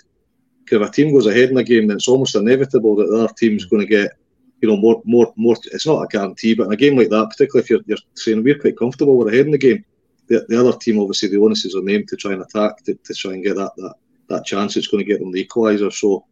If 0.73 0.83
a 0.83 0.91
team 0.91 1.13
goes 1.13 1.27
ahead 1.27 1.51
in 1.51 1.57
a 1.57 1.65
game, 1.65 1.87
then 1.87 1.97
it's 1.97 2.09
almost 2.09 2.37
inevitable 2.37 2.97
that 2.97 3.07
the 3.07 3.25
other 3.25 3.35
team's 3.35 3.65
going 3.65 3.81
to 3.81 3.87
get 3.87 4.13
you 4.61 4.69
know, 4.69 4.77
more, 4.77 5.03
more, 5.05 5.33
more. 5.37 5.57
It's 5.67 5.87
not 5.87 6.03
a 6.03 6.09
guarantee, 6.09 6.55
but 6.55 6.67
in 6.67 6.73
a 6.73 6.77
game 6.77 6.97
like 6.97 7.11
that, 7.11 7.31
particularly 7.31 7.65
if 7.65 7.71
you're, 7.71 7.81
you're 7.87 7.99
saying 8.15 8.43
we're 8.43 8.59
quite 8.59 8.79
comfortable, 8.79 9.17
we're 9.17 9.29
ahead 9.29 9.47
in 9.47 9.53
the 9.53 9.59
game. 9.59 9.85
The, 10.27 10.45
the 10.49 10.61
other 10.61 10.77
team, 10.77 11.01
obviously, 11.01 11.29
the 11.29 11.41
onus 11.41 11.65
is 11.65 11.75
on 11.75 11.85
them 11.85 12.05
to 12.07 12.17
try 12.17 12.33
and 12.33 12.43
attack 12.43 12.83
to, 12.85 12.95
to 12.95 13.15
try 13.15 13.33
and 13.33 13.45
get 13.45 13.57
that 13.57 13.73
that 13.77 13.95
that 14.29 14.45
chance. 14.45 14.77
It's 14.77 14.89
going 14.89 15.03
to 15.03 15.11
get 15.11 15.21
them 15.21 15.33
the 15.33 15.45
equaliser. 15.45 15.93
So 15.93 16.27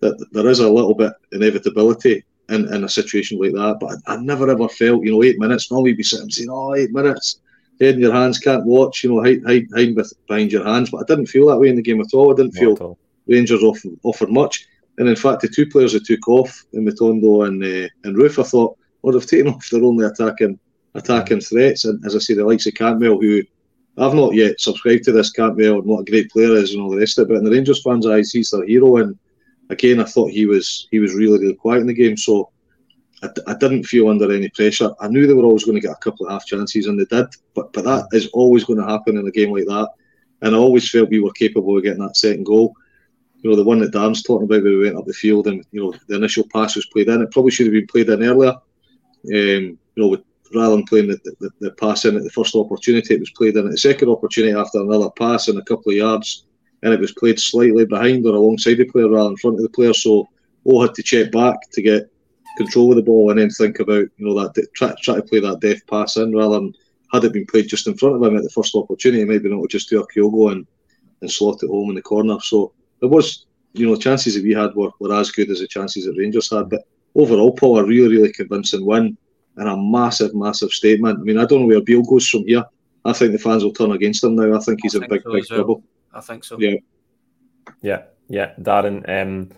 that 0.00 0.24
there 0.32 0.48
is 0.48 0.60
a 0.60 0.70
little 0.70 0.94
bit 0.94 1.12
inevitability 1.32 2.24
in, 2.48 2.72
in 2.72 2.84
a 2.84 2.88
situation 2.88 3.38
like 3.38 3.52
that. 3.52 3.78
But 3.80 3.98
I, 4.06 4.14
I 4.14 4.16
never 4.16 4.48
ever 4.48 4.68
felt, 4.68 5.04
you 5.04 5.12
know, 5.12 5.22
eight 5.22 5.38
minutes. 5.38 5.70
Normally, 5.70 5.92
be 5.92 6.02
sitting 6.02 6.30
saying, 6.30 6.48
"Oh, 6.50 6.74
eight 6.74 6.92
minutes." 6.92 7.40
head 7.80 7.96
in 7.96 8.00
your 8.00 8.12
hands, 8.12 8.38
can't 8.38 8.64
watch, 8.64 9.02
you 9.02 9.10
know, 9.10 9.20
hide, 9.20 9.42
hide, 9.44 9.66
hide 9.74 9.96
behind 10.28 10.52
your 10.52 10.64
hands. 10.64 10.90
But 10.90 10.98
I 10.98 11.04
didn't 11.08 11.26
feel 11.26 11.48
that 11.48 11.58
way 11.58 11.70
in 11.70 11.74
the 11.74 11.82
game 11.82 12.00
at 12.00 12.14
all. 12.14 12.32
I 12.32 12.36
didn't 12.36 12.54
Not 12.54 12.60
feel 12.60 12.98
Rangers 13.26 13.62
offer, 13.62 13.88
offered 14.02 14.30
much. 14.30 14.66
And 14.98 15.08
in 15.08 15.16
fact, 15.16 15.42
the 15.42 15.48
two 15.48 15.66
players 15.66 15.92
that 15.92 16.04
took 16.04 16.28
off 16.28 16.64
in 16.72 16.84
Matondo 16.84 17.46
and 17.46 17.62
uh, 17.62 17.88
and 18.04 18.16
Roofe, 18.16 18.38
I 18.38 18.46
thought 18.46 18.78
would 19.02 19.14
have 19.14 19.26
taken 19.26 19.48
off 19.48 19.68
their 19.70 19.82
only 19.82 20.06
attacking 20.06 20.58
attacking 20.94 21.40
threats. 21.40 21.84
And 21.84 22.04
as 22.06 22.14
I 22.14 22.18
say, 22.18 22.34
the 22.34 22.44
likes 22.44 22.66
of 22.66 22.74
Cantwell, 22.74 23.20
who 23.20 23.42
I've 23.98 24.14
not 24.14 24.34
yet 24.34 24.60
subscribed 24.60 25.04
to 25.04 25.12
this 25.12 25.30
Cantwell 25.30 25.78
and 25.78 25.84
what 25.84 26.00
a 26.00 26.10
great 26.10 26.30
player 26.30 26.54
is 26.54 26.72
and 26.72 26.82
all 26.82 26.90
the 26.90 26.98
rest 26.98 27.18
of 27.18 27.24
it. 27.24 27.28
But 27.28 27.38
in 27.38 27.44
the 27.44 27.50
Rangers 27.50 27.82
fans' 27.82 28.06
eyes, 28.06 28.30
he's 28.30 28.50
their 28.50 28.66
hero. 28.66 28.96
And 28.96 29.18
again, 29.70 30.00
I 30.00 30.04
thought 30.04 30.30
he 30.30 30.46
was 30.46 30.88
he 30.90 30.98
was 30.98 31.14
really 31.14 31.38
really 31.38 31.54
quiet 31.54 31.80
in 31.80 31.86
the 31.86 31.94
game. 31.94 32.16
So 32.16 32.50
I, 33.22 33.28
I 33.46 33.54
didn't 33.54 33.84
feel 33.84 34.08
under 34.08 34.32
any 34.32 34.48
pressure. 34.50 34.90
I 35.00 35.08
knew 35.08 35.26
they 35.26 35.34
were 35.34 35.44
always 35.44 35.64
going 35.64 35.76
to 35.76 35.86
get 35.86 35.96
a 35.96 36.00
couple 36.00 36.26
of 36.26 36.32
half 36.32 36.46
chances, 36.46 36.86
and 36.86 36.98
they 36.98 37.04
did. 37.04 37.26
But 37.54 37.72
but 37.72 37.84
that 37.84 38.06
is 38.12 38.28
always 38.28 38.64
going 38.64 38.80
to 38.80 38.86
happen 38.86 39.16
in 39.16 39.26
a 39.26 39.30
game 39.30 39.52
like 39.52 39.66
that. 39.66 39.90
And 40.42 40.54
I 40.54 40.58
always 40.58 40.90
felt 40.90 41.10
we 41.10 41.20
were 41.20 41.32
capable 41.32 41.76
of 41.76 41.82
getting 41.82 42.02
that 42.02 42.16
second 42.16 42.44
goal. 42.44 42.76
You 43.44 43.50
know, 43.50 43.56
the 43.56 43.64
one 43.64 43.78
that 43.80 43.92
Dan's 43.92 44.22
talking 44.22 44.46
about, 44.46 44.62
where 44.62 44.72
we 44.72 44.84
went 44.84 44.96
up 44.96 45.04
the 45.04 45.12
field 45.12 45.48
and 45.48 45.62
you 45.70 45.82
know 45.82 45.94
the 46.08 46.16
initial 46.16 46.44
pass 46.50 46.76
was 46.76 46.86
played 46.86 47.08
in. 47.08 47.20
It 47.20 47.30
probably 47.30 47.50
should 47.50 47.66
have 47.66 47.74
been 47.74 47.86
played 47.86 48.08
in 48.08 48.24
earlier. 48.24 48.52
Um, 48.52 48.58
you 49.26 49.78
know, 49.96 50.08
with, 50.08 50.22
rather 50.54 50.76
than 50.76 50.86
playing 50.86 51.08
the, 51.08 51.18
the, 51.40 51.50
the, 51.60 51.70
pass 51.72 52.06
in 52.06 52.16
at 52.16 52.22
the 52.22 52.30
first 52.30 52.54
opportunity, 52.54 53.12
it 53.12 53.20
was 53.20 53.30
played 53.32 53.56
in 53.56 53.66
at 53.66 53.70
the 53.70 53.76
second 53.76 54.08
opportunity 54.08 54.54
after 54.54 54.80
another 54.80 55.10
pass 55.10 55.48
in 55.48 55.58
a 55.58 55.64
couple 55.64 55.92
of 55.92 55.98
yards, 55.98 56.46
and 56.82 56.94
it 56.94 57.00
was 57.00 57.12
played 57.12 57.38
slightly 57.38 57.84
behind 57.84 58.24
or 58.24 58.34
alongside 58.34 58.78
the 58.78 58.86
player 58.86 59.10
rather 59.10 59.24
than 59.24 59.32
in 59.32 59.36
front 59.36 59.56
of 59.58 59.62
the 59.62 59.68
player. 59.68 59.92
So 59.92 60.26
O 60.64 60.80
had 60.80 60.94
to 60.94 61.02
check 61.02 61.30
back 61.30 61.70
to 61.72 61.82
get 61.82 62.10
control 62.56 62.92
of 62.92 62.96
the 62.96 63.02
ball 63.02 63.30
and 63.30 63.38
then 63.38 63.50
think 63.50 63.80
about 63.80 64.06
you 64.16 64.26
know 64.26 64.34
that 64.34 64.68
try, 64.74 64.94
try 65.02 65.16
to 65.16 65.22
play 65.22 65.40
that 65.40 65.60
deft 65.60 65.86
pass 65.86 66.16
in 66.16 66.34
rather 66.34 66.54
than 66.54 66.72
had 67.12 67.24
it 67.24 67.34
been 67.34 67.46
played 67.46 67.68
just 67.68 67.86
in 67.88 67.96
front 67.98 68.16
of 68.16 68.22
him 68.22 68.38
at 68.38 68.42
the 68.42 68.48
first 68.48 68.74
opportunity, 68.74 69.22
maybe 69.24 69.50
not 69.50 69.68
just 69.68 69.92
a 69.92 69.96
Kyogo 69.96 70.52
and, 70.52 70.66
and 71.20 71.30
slot 71.30 71.62
it 71.62 71.68
home 71.68 71.90
in 71.90 71.94
the 71.94 72.02
corner. 72.02 72.38
So 72.40 72.72
there 73.04 73.10
was, 73.10 73.44
you 73.74 73.86
know, 73.86 73.96
chances 73.96 74.34
that 74.34 74.42
we 74.42 74.54
had 74.54 74.74
were, 74.74 74.90
were 74.98 75.14
as 75.14 75.30
good 75.30 75.50
as 75.50 75.60
the 75.60 75.68
chances 75.68 76.06
that 76.06 76.16
Rangers 76.16 76.50
had. 76.50 76.70
But 76.70 76.84
overall, 77.14 77.52
Paul, 77.52 77.78
a 77.78 77.84
really, 77.84 78.16
really 78.16 78.32
convincing 78.32 78.86
win 78.86 79.18
and 79.56 79.68
a 79.68 79.76
massive, 79.76 80.34
massive 80.34 80.70
statement. 80.70 81.18
I 81.20 81.22
mean, 81.22 81.36
I 81.36 81.44
don't 81.44 81.60
know 81.60 81.66
where 81.66 81.82
Beale 81.82 82.02
goes 82.02 82.26
from 82.26 82.46
here. 82.46 82.64
I 83.04 83.12
think 83.12 83.32
the 83.32 83.38
fans 83.38 83.62
will 83.62 83.74
turn 83.74 83.92
against 83.92 84.24
him 84.24 84.36
now. 84.36 84.56
I 84.56 84.58
think 84.60 84.80
he's 84.82 84.96
I 84.96 85.02
in 85.02 85.10
big, 85.10 85.22
so 85.22 85.32
big 85.34 85.44
trouble. 85.44 85.84
I 86.14 86.22
think 86.22 86.44
so. 86.44 86.58
Yeah. 86.58 86.76
Yeah, 87.82 88.04
yeah, 88.28 88.54
Darren. 88.58 89.06
Um, 89.06 89.50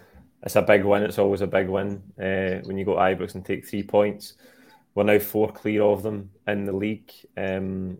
it's 0.42 0.56
a 0.56 0.62
big 0.62 0.84
win. 0.84 1.04
It's 1.04 1.20
always 1.20 1.42
a 1.42 1.46
big 1.46 1.68
win 1.68 2.02
uh, 2.18 2.66
when 2.66 2.76
you 2.76 2.84
go 2.84 2.94
to 2.94 3.00
Ibrox 3.00 3.36
and 3.36 3.46
take 3.46 3.64
three 3.64 3.84
points. 3.84 4.34
We're 4.96 5.04
now 5.04 5.20
four 5.20 5.52
clear 5.52 5.84
of 5.84 6.02
them 6.02 6.30
in 6.48 6.64
the 6.64 6.72
league 6.72 7.12
um, 7.36 7.98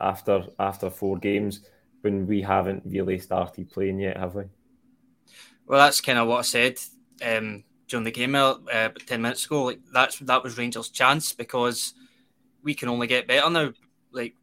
after 0.00 0.44
after 0.58 0.90
four 0.90 1.18
games 1.18 1.60
when 2.00 2.26
we 2.26 2.42
haven't 2.42 2.82
really 2.84 3.20
started 3.20 3.70
playing 3.70 4.00
yet, 4.00 4.16
have 4.16 4.34
we? 4.34 4.44
Well, 5.68 5.78
that's 5.78 6.00
kind 6.00 6.18
of 6.18 6.26
what 6.26 6.38
I 6.38 6.42
said 6.42 6.78
um, 7.22 7.62
during 7.86 8.04
the 8.04 8.10
game 8.10 8.34
uh, 8.34 8.88
ten 9.06 9.22
minutes 9.22 9.44
ago. 9.44 9.64
Like 9.64 9.80
that's 9.92 10.18
that 10.20 10.42
was 10.42 10.56
Rangers' 10.56 10.88
chance 10.88 11.32
because 11.32 11.94
we 12.62 12.74
can 12.74 12.88
only 12.88 13.06
get 13.06 13.28
better 13.28 13.50
now. 13.50 13.72
Like 14.10 14.34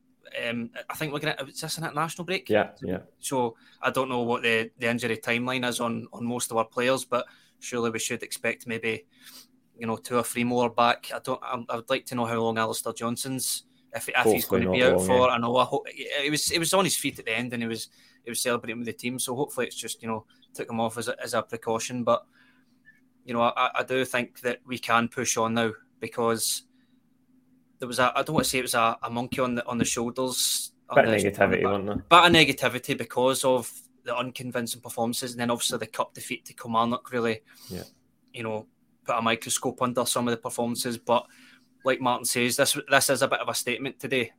um, 0.48 0.70
I 0.90 0.96
think 0.96 1.12
we're 1.12 1.20
going 1.20 1.36
to. 1.36 1.46
Is 1.46 1.62
this 1.62 1.78
an 1.80 1.84
international 1.84 2.26
break? 2.26 2.50
Yeah, 2.50 2.70
yeah. 2.84 3.00
So 3.20 3.56
I 3.82 3.90
don't 3.90 4.10
know 4.10 4.22
what 4.22 4.44
the, 4.44 4.70
the 4.78 4.88
injury 4.88 5.18
timeline 5.18 5.68
is 5.68 5.80
on 5.80 6.08
on 6.14 6.26
most 6.26 6.52
of 6.52 6.58
our 6.58 6.66
players, 6.66 7.06
but 7.06 7.26
surely 7.60 7.90
we 7.90 8.00
should 8.00 8.22
expect 8.22 8.68
maybe 8.68 9.06
you 9.78 9.88
know 9.88 9.98
two 9.98 10.18
or 10.18 10.24
three 10.24 10.44
more 10.44 10.70
back. 10.70 11.10
I 11.14 11.20
don't. 11.20 11.42
I, 11.42 11.64
I 11.70 11.76
would 11.78 11.90
like 11.90 12.06
to 12.08 12.16
know 12.16 12.26
how 12.26 12.40
long 12.40 12.60
Alistair 12.60 12.94
Johnston's 12.94 13.64
if, 13.96 14.10
if 14.10 14.26
he's 14.26 14.46
going 14.46 14.64
to 14.64 14.72
be 14.72 14.84
out 14.84 14.98
long, 14.98 15.08
for. 15.08 15.28
Yeah. 15.28 15.34
I 15.34 15.38
know. 15.40 15.56
I 15.58 15.64
hope 15.64 15.88
it 15.88 16.30
was 16.30 16.52
it 16.52 16.60
was 16.60 16.74
on 16.74 16.84
his 16.84 16.98
feet 16.98 17.18
at 17.18 17.26
the 17.26 17.36
end, 17.36 17.54
and 17.54 17.64
he 17.64 17.68
was 17.68 17.90
he 18.24 18.30
was 18.30 18.42
celebrating 18.42 18.78
with 18.78 18.88
the 18.88 18.94
team. 18.94 19.18
So 19.18 19.36
hopefully 19.36 19.68
it's 19.68 19.76
just 19.76 20.02
you 20.04 20.08
know 20.08 20.26
took 20.56 20.70
him 20.70 20.80
off 20.80 20.98
as 20.98 21.08
a, 21.08 21.22
as 21.22 21.34
a 21.34 21.42
precaution. 21.42 22.04
But 22.04 22.26
you 23.26 23.34
know 23.34 23.42
I, 23.42 23.70
I 23.76 23.84
do 23.84 24.06
think 24.06 24.42
that 24.42 24.60
we 24.66 24.78
can 24.78 25.08
push 25.08 25.38
on 25.38 25.54
now 25.54 25.72
because 26.00 26.64
there 27.80 27.88
was 27.88 28.00
a 28.00 28.12
I 28.16 28.24
don't 28.24 28.36
want 28.36 28.46
to 28.46 28.50
say 28.50 28.60
it 28.60 28.64
was 28.64 28.74
a, 28.74 28.98
a 29.04 29.10
monkey 29.10 29.42
on 29.42 29.56
the 29.56 29.66
on 29.66 29.78
the 29.78 29.86
shoulders. 29.86 30.72
Bit 30.94 31.06
of 31.06 31.12
negativity, 31.12 31.64
wasn't 31.64 31.88
there? 31.88 31.96
Bit 31.96 32.26
of 32.26 32.32
negativity 32.32 32.98
because 32.98 33.44
of 33.44 33.72
the 34.04 34.16
unconvincing 34.16 34.82
performances, 34.82 35.32
and 35.32 35.40
then 35.40 35.50
obviously 35.50 35.80
the 35.80 35.88
cup 35.88 36.14
defeat 36.14 36.46
to 36.46 36.54
Kilmarnock 36.54 37.12
really, 37.12 37.42
yeah. 37.70 37.84
you 38.34 38.44
know, 38.44 38.68
put 39.04 39.18
a 39.18 39.22
microscope 39.22 39.82
under 39.82 40.06
some 40.06 40.28
of 40.28 40.32
the 40.32 40.38
performances. 40.38 40.98
But 40.98 41.26
like 41.84 42.02
Martin 42.02 42.26
says, 42.26 42.56
this 42.56 42.78
this 42.90 43.10
is 43.10 43.22
a 43.22 43.28
bit 43.28 43.40
of 43.40 43.50
a 43.50 43.54
statement 43.54 44.00
today. 44.00 44.32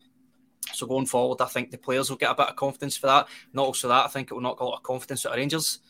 So 0.72 0.86
going 0.86 1.06
forward, 1.06 1.40
I 1.40 1.46
think 1.46 1.70
the 1.70 1.78
players 1.78 2.10
will 2.10 2.16
get 2.16 2.30
a 2.30 2.34
bit 2.34 2.48
of 2.48 2.56
confidence 2.56 2.96
for 2.96 3.06
that. 3.08 3.28
Not 3.52 3.66
also 3.66 3.88
that, 3.88 4.04
I 4.04 4.08
think 4.08 4.30
it 4.30 4.34
will 4.34 4.40
knock 4.40 4.60
a 4.60 4.64
lot 4.64 4.76
of 4.76 4.82
confidence 4.82 5.26
out 5.26 5.32
of 5.32 5.38
Rangers. 5.38 5.80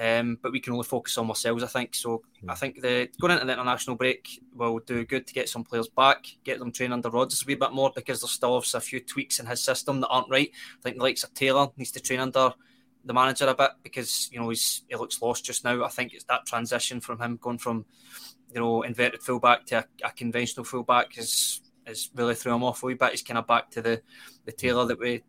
Um, 0.00 0.38
but 0.40 0.50
we 0.50 0.60
can 0.60 0.72
only 0.72 0.84
focus 0.84 1.18
on 1.18 1.28
ourselves, 1.28 1.62
I 1.62 1.66
think. 1.66 1.94
So 1.94 2.22
I 2.48 2.54
think 2.54 2.80
the 2.80 3.10
going 3.20 3.34
into 3.34 3.44
the 3.44 3.52
international 3.52 3.96
break 3.96 4.40
will 4.54 4.78
do 4.78 5.04
good 5.04 5.26
to 5.26 5.34
get 5.34 5.50
some 5.50 5.62
players 5.62 5.88
back, 5.88 6.24
get 6.42 6.58
them 6.58 6.72
trained 6.72 6.94
under 6.94 7.10
Rodgers 7.10 7.42
a 7.42 7.46
wee 7.46 7.54
bit 7.54 7.72
more 7.72 7.92
because 7.94 8.22
there's 8.22 8.30
still 8.30 8.56
a 8.56 8.80
few 8.80 9.00
tweaks 9.00 9.40
in 9.40 9.46
his 9.46 9.62
system 9.62 10.00
that 10.00 10.08
aren't 10.08 10.30
right. 10.30 10.50
I 10.78 10.82
think 10.82 10.96
the 10.96 11.02
likes 11.02 11.22
of 11.22 11.34
Taylor 11.34 11.68
needs 11.76 11.90
to 11.90 12.00
train 12.00 12.20
under 12.20 12.54
the 13.04 13.12
manager 13.12 13.46
a 13.46 13.54
bit 13.54 13.72
because 13.82 14.30
you 14.32 14.40
know 14.40 14.48
he's 14.48 14.84
he 14.88 14.96
looks 14.96 15.20
lost 15.20 15.44
just 15.44 15.64
now. 15.64 15.84
I 15.84 15.88
think 15.88 16.14
it's 16.14 16.24
that 16.24 16.46
transition 16.46 17.02
from 17.02 17.20
him 17.20 17.38
going 17.40 17.58
from 17.58 17.84
you 18.54 18.60
know 18.60 18.82
inverted 18.82 19.22
fullback 19.22 19.66
to 19.66 19.80
a, 19.80 19.84
a 20.02 20.12
conventional 20.12 20.64
fullback 20.64 21.18
is 21.18 21.60
is 21.86 22.08
really 22.14 22.34
threw 22.34 22.54
him 22.54 22.64
off 22.64 22.82
a 22.82 22.86
wee 22.86 22.94
bit. 22.94 23.10
He's 23.10 23.22
kind 23.22 23.36
of 23.36 23.46
back 23.46 23.70
to 23.72 23.82
the 23.82 24.00
the 24.46 24.52
Taylor 24.52 24.86
that 24.86 24.98
we 24.98 25.24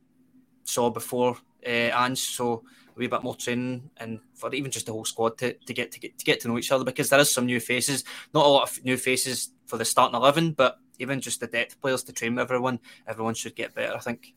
saw 0.64 0.90
before 0.90 1.36
uh, 1.66 2.04
Ange. 2.04 2.20
So 2.20 2.64
a 2.96 3.00
wee 3.00 3.08
bit 3.08 3.24
more 3.24 3.36
training 3.36 3.90
and 3.98 4.20
for 4.36 4.54
even 4.54 4.72
just 4.72 4.86
the 4.86 4.92
whole 4.92 5.06
squad 5.06 5.38
to, 5.40 5.54
to 5.54 5.74
get 5.74 5.92
to 5.92 6.00
get 6.00 6.18
to 6.18 6.26
get 6.26 6.40
to 6.42 6.48
know 6.48 6.58
each 6.58 6.72
other 6.72 6.84
because 6.84 7.10
there 7.10 7.20
is 7.20 7.34
some 7.34 7.46
new 7.46 7.60
faces. 7.60 8.04
Not 8.34 8.46
a 8.46 8.50
lot 8.50 8.64
of 8.64 8.84
new 8.84 8.98
faces 8.98 9.52
for 9.66 9.78
the 9.78 9.86
starting 9.86 10.16
eleven, 10.16 10.52
but 10.52 10.78
even 11.00 11.22
just 11.22 11.40
the 11.40 11.48
depth 11.48 11.80
players 11.82 12.04
to 12.04 12.14
train 12.14 12.36
with 12.36 12.44
everyone. 12.44 12.80
Everyone 13.08 13.34
should 13.34 13.56
get 13.56 13.74
better. 13.74 13.96
I 13.96 14.00
think. 14.00 14.34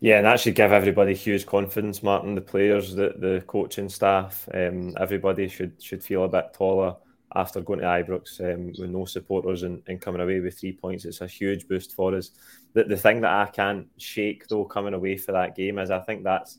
Yeah, 0.00 0.16
and 0.16 0.26
that 0.26 0.40
should 0.40 0.56
give 0.56 0.72
everybody 0.72 1.14
huge 1.14 1.46
confidence, 1.46 2.02
Martin. 2.02 2.34
The 2.34 2.40
players, 2.40 2.94
the 2.94 3.14
the 3.16 3.44
coaching 3.46 3.88
staff, 3.88 4.48
um, 4.52 4.94
everybody 4.98 5.48
should 5.48 5.80
should 5.80 6.02
feel 6.02 6.24
a 6.24 6.28
bit 6.28 6.54
taller 6.54 6.96
after 7.34 7.60
going 7.60 7.80
to 7.80 7.86
Ibrox 7.86 8.40
um, 8.40 8.72
with 8.78 8.90
no 8.90 9.04
supporters 9.04 9.62
and, 9.62 9.82
and, 9.86 10.00
coming 10.00 10.20
away 10.20 10.40
with 10.40 10.58
three 10.58 10.72
points. 10.72 11.04
It's 11.04 11.20
a 11.20 11.26
huge 11.26 11.66
boost 11.68 11.94
for 11.94 12.14
us. 12.14 12.32
The, 12.74 12.84
the 12.84 12.96
thing 12.96 13.20
that 13.22 13.32
I 13.32 13.50
can't 13.50 13.86
shake 13.96 14.48
though 14.48 14.64
coming 14.64 14.94
away 14.94 15.16
for 15.16 15.32
that 15.32 15.56
game 15.56 15.78
is 15.78 15.90
I 15.90 16.00
think 16.00 16.24
that's 16.24 16.58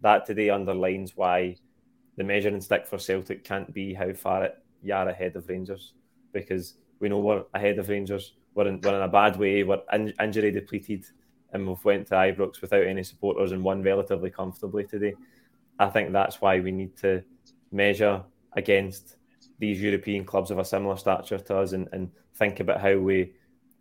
that 0.00 0.26
today 0.26 0.50
underlines 0.50 1.16
why 1.16 1.56
the 2.16 2.24
measuring 2.24 2.60
stick 2.60 2.86
for 2.86 2.98
Celtic 2.98 3.44
can't 3.44 3.72
be 3.72 3.94
how 3.94 4.12
far 4.12 4.44
it, 4.44 4.58
you 4.82 4.94
are 4.94 5.08
ahead 5.08 5.36
of 5.36 5.48
Rangers 5.48 5.92
because 6.32 6.74
we 6.98 7.08
know 7.08 7.18
we're 7.18 7.44
ahead 7.54 7.78
of 7.78 7.88
Rangers. 7.88 8.34
We're 8.54 8.68
in, 8.68 8.80
we're 8.80 8.96
in 8.96 9.02
a 9.02 9.08
bad 9.08 9.36
way. 9.36 9.62
We're 9.62 9.82
in, 9.92 10.12
injury 10.20 10.50
depleted 10.50 11.06
and 11.52 11.66
we've 11.66 11.84
went 11.84 12.08
to 12.08 12.14
Ibrox 12.14 12.60
without 12.60 12.84
any 12.84 13.02
supporters 13.02 13.52
and 13.52 13.62
won 13.62 13.82
relatively 13.82 14.30
comfortably 14.30 14.84
today. 14.84 15.14
I 15.78 15.88
think 15.88 16.12
that's 16.12 16.40
why 16.40 16.60
we 16.60 16.72
need 16.72 16.96
to 16.98 17.22
measure 17.72 18.22
against 18.52 19.16
these 19.60 19.80
European 19.80 20.24
clubs 20.24 20.50
of 20.50 20.58
a 20.58 20.64
similar 20.64 20.96
stature 20.96 21.38
to 21.38 21.58
us 21.58 21.72
and, 21.72 21.88
and 21.92 22.10
think 22.34 22.58
about 22.58 22.80
how 22.80 22.96
we 22.96 23.32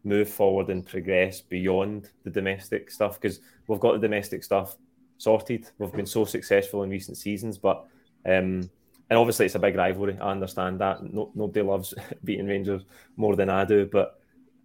move 0.03 0.29
forward 0.29 0.69
and 0.69 0.85
progress 0.85 1.41
beyond 1.41 2.09
the 2.23 2.29
domestic 2.29 2.91
stuff 2.91 3.19
because 3.19 3.39
we've 3.67 3.79
got 3.79 3.93
the 3.93 4.07
domestic 4.07 4.43
stuff 4.43 4.75
sorted. 5.17 5.69
We've 5.77 5.91
been 5.91 6.05
so 6.05 6.25
successful 6.25 6.83
in 6.83 6.89
recent 6.89 7.17
seasons, 7.17 7.57
but 7.57 7.85
um, 8.25 8.69
and 9.09 9.17
obviously 9.17 9.45
it's 9.45 9.55
a 9.55 9.59
big 9.59 9.75
rivalry. 9.75 10.17
I 10.19 10.31
understand 10.31 10.79
that. 10.81 11.01
No, 11.01 11.31
nobody 11.33 11.61
loves 11.61 11.93
beating 12.23 12.47
Rangers 12.47 12.83
more 13.15 13.35
than 13.35 13.49
I 13.49 13.65
do, 13.65 13.87
but 13.91 14.19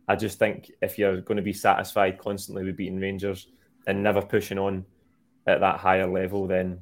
I 0.08 0.16
just 0.16 0.38
think 0.38 0.70
if 0.82 0.98
you're 0.98 1.20
going 1.20 1.36
to 1.36 1.42
be 1.42 1.52
satisfied 1.52 2.18
constantly 2.18 2.64
with 2.64 2.76
beating 2.76 3.00
Rangers 3.00 3.48
and 3.86 4.02
never 4.02 4.20
pushing 4.20 4.58
on 4.58 4.84
at 5.46 5.60
that 5.60 5.78
higher 5.78 6.06
level, 6.06 6.46
then 6.46 6.80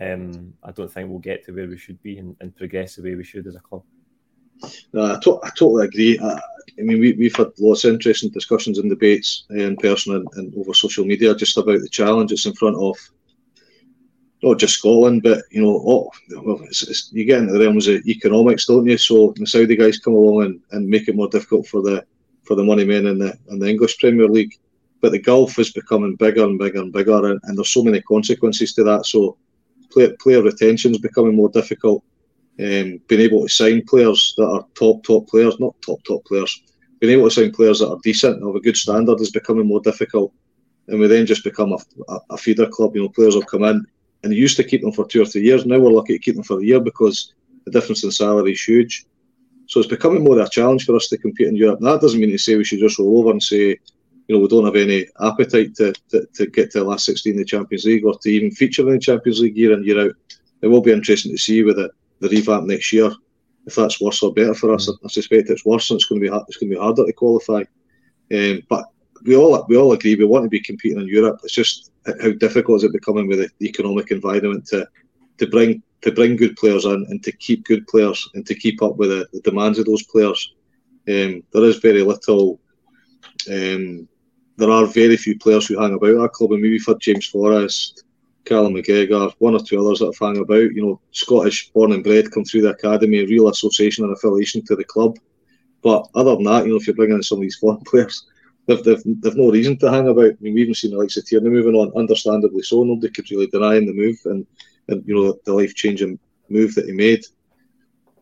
um, 0.00 0.54
I 0.62 0.70
don't 0.70 0.92
think 0.92 1.10
we'll 1.10 1.18
get 1.18 1.44
to 1.46 1.52
where 1.52 1.66
we 1.66 1.78
should 1.78 2.00
be 2.02 2.18
and, 2.18 2.36
and 2.40 2.56
progress 2.56 2.96
the 2.96 3.02
way 3.02 3.14
we 3.14 3.24
should 3.24 3.46
as 3.46 3.56
a 3.56 3.60
club. 3.60 3.82
Uh, 4.94 5.16
I, 5.16 5.20
to- 5.22 5.40
I, 5.42 5.50
totally 5.50 5.86
agree. 5.86 6.18
Uh, 6.18 6.40
I 6.78 6.82
mean, 6.82 7.00
we, 7.00 7.12
we've 7.12 7.34
had 7.34 7.48
lots 7.58 7.84
of 7.84 7.94
interesting 7.94 8.30
discussions 8.30 8.78
and 8.78 8.90
debates 8.90 9.44
uh, 9.50 9.54
in 9.54 9.76
person 9.76 10.16
and, 10.16 10.28
and, 10.34 10.54
over 10.56 10.74
social 10.74 11.04
media 11.04 11.34
just 11.34 11.56
about 11.56 11.80
the 11.80 11.88
challenge 11.88 12.30
that's 12.30 12.46
in 12.46 12.54
front 12.54 12.76
of 12.76 12.96
not 14.42 14.58
just 14.58 14.74
Scotland, 14.74 15.22
but 15.22 15.42
you 15.50 15.62
know, 15.62 15.82
oh, 15.86 16.10
well, 16.42 16.60
it's, 16.64 16.82
it's, 16.82 17.10
you 17.12 17.24
get 17.24 17.40
into 17.40 17.52
the 17.52 17.60
realms 17.60 17.88
of 17.88 18.06
economics, 18.06 18.66
don't 18.66 18.86
you? 18.86 18.96
So 18.96 19.32
the 19.36 19.46
Saudi 19.46 19.76
guys 19.76 19.98
come 19.98 20.14
along 20.14 20.44
and, 20.44 20.60
and 20.70 20.88
make 20.88 21.08
it 21.08 21.16
more 21.16 21.28
difficult 21.28 21.66
for 21.66 21.82
the 21.82 22.04
for 22.44 22.54
the 22.54 22.64
money 22.64 22.84
men 22.84 23.06
in 23.06 23.18
the 23.18 23.36
in 23.50 23.58
the 23.58 23.68
English 23.68 23.98
Premier 23.98 24.28
League. 24.28 24.54
But 25.00 25.12
the 25.12 25.18
gulf 25.20 25.58
is 25.58 25.72
becoming 25.72 26.16
bigger 26.16 26.44
and 26.44 26.58
bigger 26.58 26.80
and 26.80 26.92
bigger, 26.92 27.30
and, 27.30 27.40
and 27.44 27.56
there's 27.56 27.70
so 27.70 27.82
many 27.82 28.00
consequences 28.02 28.74
to 28.74 28.84
that. 28.84 29.06
So 29.06 29.36
player, 29.90 30.14
player 30.20 30.42
retention 30.42 30.92
is 30.92 30.98
becoming 30.98 31.34
more 31.34 31.48
difficult. 31.50 32.02
Um, 32.60 33.00
being 33.06 33.20
able 33.20 33.42
to 33.42 33.48
sign 33.48 33.84
players 33.86 34.34
that 34.36 34.46
are 34.46 34.66
top 34.74 35.04
top 35.04 35.28
players, 35.28 35.60
not 35.60 35.80
top 35.80 36.02
top 36.04 36.24
players, 36.24 36.62
being 37.00 37.12
able 37.12 37.28
to 37.28 37.34
sign 37.34 37.52
players 37.52 37.78
that 37.78 37.88
are 37.88 37.98
decent 38.02 38.36
and 38.36 38.46
have 38.46 38.56
a 38.56 38.60
good 38.60 38.76
standard 38.76 39.20
is 39.20 39.30
becoming 39.30 39.66
more 39.66 39.80
difficult. 39.80 40.32
and 40.88 40.98
we 40.98 41.06
then 41.06 41.26
just 41.26 41.44
become 41.44 41.72
a, 41.72 42.18
a, 42.30 42.36
feeder 42.36 42.66
club. 42.66 42.96
You 42.96 43.02
know, 43.02 43.08
players 43.10 43.34
will 43.34 43.42
come 43.42 43.62
in, 43.62 43.84
and 44.22 44.32
you 44.32 44.40
used 44.40 44.56
to 44.56 44.64
keep 44.64 44.80
them 44.82 44.92
for 44.92 45.06
two 45.06 45.22
or 45.22 45.26
three 45.26 45.42
years. 45.42 45.66
Now 45.66 45.78
we're 45.78 45.90
lucky 45.90 46.14
to 46.14 46.18
keep 46.18 46.34
them 46.34 46.44
for 46.44 46.58
a 46.58 46.64
year 46.64 46.80
because 46.80 47.34
the 47.64 47.70
difference 47.70 48.02
in 48.04 48.10
salary 48.10 48.52
is 48.52 48.62
huge. 48.62 49.06
So 49.66 49.80
it's 49.80 49.88
becoming 49.88 50.24
more 50.24 50.38
of 50.38 50.46
a 50.46 50.50
challenge 50.50 50.86
for 50.86 50.96
us 50.96 51.08
to 51.08 51.18
compete 51.18 51.48
in 51.48 51.56
Europe. 51.56 51.78
And 51.78 51.86
that 51.86 52.00
doesn't 52.00 52.18
mean 52.18 52.30
to 52.30 52.38
say 52.38 52.56
we 52.56 52.64
should 52.64 52.80
just 52.80 52.98
roll 52.98 53.18
over 53.18 53.30
and 53.30 53.42
say, 53.42 53.78
you 54.28 54.36
know, 54.36 54.42
we 54.42 54.48
don't 54.48 54.66
have 54.66 54.76
any 54.76 55.06
appetite 55.20 55.74
to, 55.76 55.92
to, 56.10 56.26
to 56.34 56.46
get 56.46 56.70
to 56.70 56.80
the 56.80 56.84
last 56.84 57.06
16 57.06 57.32
in 57.32 57.38
the 57.38 57.44
Champions 57.44 57.84
League 57.84 58.04
or 58.04 58.16
to 58.18 58.28
even 58.28 58.50
feature 58.50 58.82
in 58.82 58.94
the 58.94 58.98
Champions 58.98 59.40
League 59.40 59.56
year 59.56 59.72
in, 59.72 59.82
year 59.84 60.06
out. 60.06 60.12
It 60.60 60.68
will 60.68 60.82
be 60.82 60.92
interesting 60.92 61.32
to 61.32 61.38
see 61.38 61.62
with 61.62 61.76
the, 61.76 61.90
the 62.20 62.28
revamp 62.28 62.66
next 62.66 62.92
year 62.92 63.10
if 63.68 63.74
that's 63.74 64.00
worse 64.00 64.22
or 64.22 64.32
better 64.32 64.54
for 64.54 64.74
us. 64.74 64.88
Mm. 64.88 64.96
I 65.04 65.08
suspect 65.08 65.50
it's 65.50 65.64
worse 65.64 65.90
and 65.90 65.98
it's 65.98 66.06
going 66.06 66.20
to 66.20 66.26
be 66.26 66.30
hard, 66.30 66.44
it's 66.48 66.56
going 66.56 66.70
to 66.70 66.76
be 66.76 66.80
harder 66.80 67.06
to 67.06 67.12
qualify. 67.12 67.62
Um, 68.32 68.62
but 68.68 68.86
we 69.24 69.36
all 69.36 69.64
we 69.68 69.76
all 69.76 69.92
agree 69.92 70.14
we 70.14 70.24
want 70.24 70.44
to 70.44 70.50
be 70.50 70.60
competing 70.60 71.00
in 71.00 71.08
Europe. 71.08 71.40
It's 71.42 71.54
just 71.54 71.90
how 72.06 72.30
difficult 72.32 72.78
is 72.78 72.84
it 72.84 72.92
becoming 72.92 73.26
with 73.26 73.38
the, 73.38 73.50
the 73.58 73.68
economic 73.68 74.10
environment 74.10 74.66
to 74.68 74.88
to 75.38 75.46
bring 75.46 75.82
to 76.02 76.12
bring 76.12 76.36
good 76.36 76.56
players 76.56 76.84
in 76.84 77.06
and 77.08 77.22
to 77.24 77.32
keep 77.32 77.64
good 77.64 77.86
players 77.88 78.28
and 78.34 78.46
to 78.46 78.54
keep 78.54 78.82
up 78.82 78.96
with 78.96 79.10
the, 79.10 79.26
the 79.32 79.40
demands 79.40 79.78
of 79.78 79.86
those 79.86 80.02
players. 80.04 80.54
Um, 81.08 81.42
there 81.52 81.64
is 81.64 81.78
very 81.78 82.02
little. 82.02 82.60
Um, 83.50 84.08
there 84.58 84.70
are 84.70 84.86
very 84.86 85.16
few 85.16 85.38
players 85.38 85.66
who 85.68 85.80
hang 85.80 85.94
about 85.94 86.18
our 86.18 86.28
club, 86.28 86.52
and 86.52 86.60
maybe 86.60 86.80
for 86.80 86.98
James 86.98 87.26
Forrest, 87.26 88.02
Callum 88.44 88.74
McGregor, 88.74 89.32
one 89.38 89.54
or 89.54 89.62
two 89.62 89.80
others 89.80 90.00
that 90.00 90.06
have 90.06 90.18
hung 90.18 90.38
about. 90.38 90.72
You 90.72 90.82
know, 90.84 91.00
Scottish 91.12 91.70
born 91.70 91.92
and 91.92 92.02
bred, 92.02 92.32
come 92.32 92.44
through 92.44 92.62
the 92.62 92.70
academy, 92.70 93.24
real 93.24 93.48
association 93.48 94.04
and 94.04 94.12
affiliation 94.12 94.64
to 94.64 94.74
the 94.74 94.84
club. 94.84 95.16
But 95.80 96.08
other 96.16 96.34
than 96.34 96.44
that, 96.44 96.64
you 96.64 96.72
know, 96.72 96.76
if 96.76 96.88
you're 96.88 96.96
bringing 96.96 97.16
in 97.16 97.22
some 97.22 97.38
of 97.38 97.42
these 97.42 97.56
foreign 97.56 97.80
players, 97.86 98.26
they've, 98.66 98.82
they've, 98.82 99.02
they've 99.04 99.36
no 99.36 99.52
reason 99.52 99.78
to 99.78 99.92
hang 99.92 100.08
about. 100.08 100.32
I 100.32 100.36
mean, 100.40 100.54
we've 100.54 100.64
even 100.64 100.74
seen 100.74 100.90
the 100.90 100.98
likes 100.98 101.16
of 101.16 101.24
Tierney 101.24 101.50
moving 101.50 101.76
on, 101.76 101.92
understandably 101.96 102.62
so. 102.62 102.82
Nobody 102.82 103.12
could 103.12 103.30
really 103.30 103.46
deny 103.46 103.74
the 103.74 103.92
move 103.92 104.18
and, 104.24 104.44
and 104.88 105.06
you 105.06 105.14
know 105.14 105.38
the 105.44 105.54
life 105.54 105.76
changing 105.76 106.18
move 106.48 106.74
that 106.74 106.86
he 106.86 106.92
made. 106.92 107.24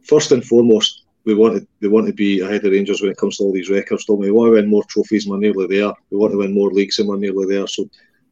First 0.03 0.33
and 0.33 0.45
foremost, 0.45 1.06
we 1.27 1.35
want 1.35 1.57
to 1.57 1.67
we 1.81 1.89
want 1.89 2.07
to 2.07 2.13
be 2.13 2.41
ahead 2.41 2.65
of 2.65 2.73
Rangers 2.73 3.03
when 3.03 3.11
it 3.11 3.19
comes 3.19 3.37
to 3.37 3.43
all 3.43 3.53
these 3.53 3.69
records, 3.69 4.05
don't 4.05 4.21
we? 4.21 4.31
We 4.31 4.33
want 4.33 4.49
to 4.49 4.53
win 4.53 4.71
more 4.71 4.85
trophies, 4.85 5.27
and 5.27 5.33
we're 5.33 5.41
nearly 5.41 5.67
there. 5.67 5.93
We 6.11 6.17
want 6.17 6.33
to 6.33 6.39
win 6.39 6.55
more 6.55 6.71
leagues, 6.71 6.99
and 6.99 7.09
we're 7.09 7.19
nearly 7.19 7.53
there. 7.53 7.67
So, 7.67 7.83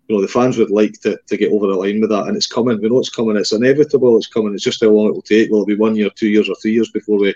you 0.08 0.16
know, 0.16 0.22
the 0.22 0.28
fans 0.28 0.56
would 0.58 0.70
like 0.70 0.92
to, 1.00 1.18
to 1.26 1.36
get 1.36 1.50
over 1.50 1.66
the 1.66 1.74
line 1.74 2.00
with 2.00 2.10
that, 2.10 2.28
and 2.28 2.36
it's 2.36 2.46
coming. 2.46 2.80
We 2.80 2.88
know 2.88 3.00
it's 3.00 3.10
coming. 3.10 3.36
It's 3.36 3.52
inevitable. 3.52 4.16
It's 4.16 4.28
coming. 4.28 4.54
It's 4.54 4.62
just 4.62 4.82
how 4.82 4.90
long 4.90 5.08
it 5.08 5.14
will 5.14 5.22
take. 5.22 5.50
Will 5.50 5.64
it 5.64 5.68
be 5.68 5.74
one 5.74 5.96
year, 5.96 6.08
two 6.10 6.28
years, 6.28 6.48
or 6.48 6.54
three 6.56 6.72
years 6.72 6.90
before 6.92 7.18
we, 7.18 7.34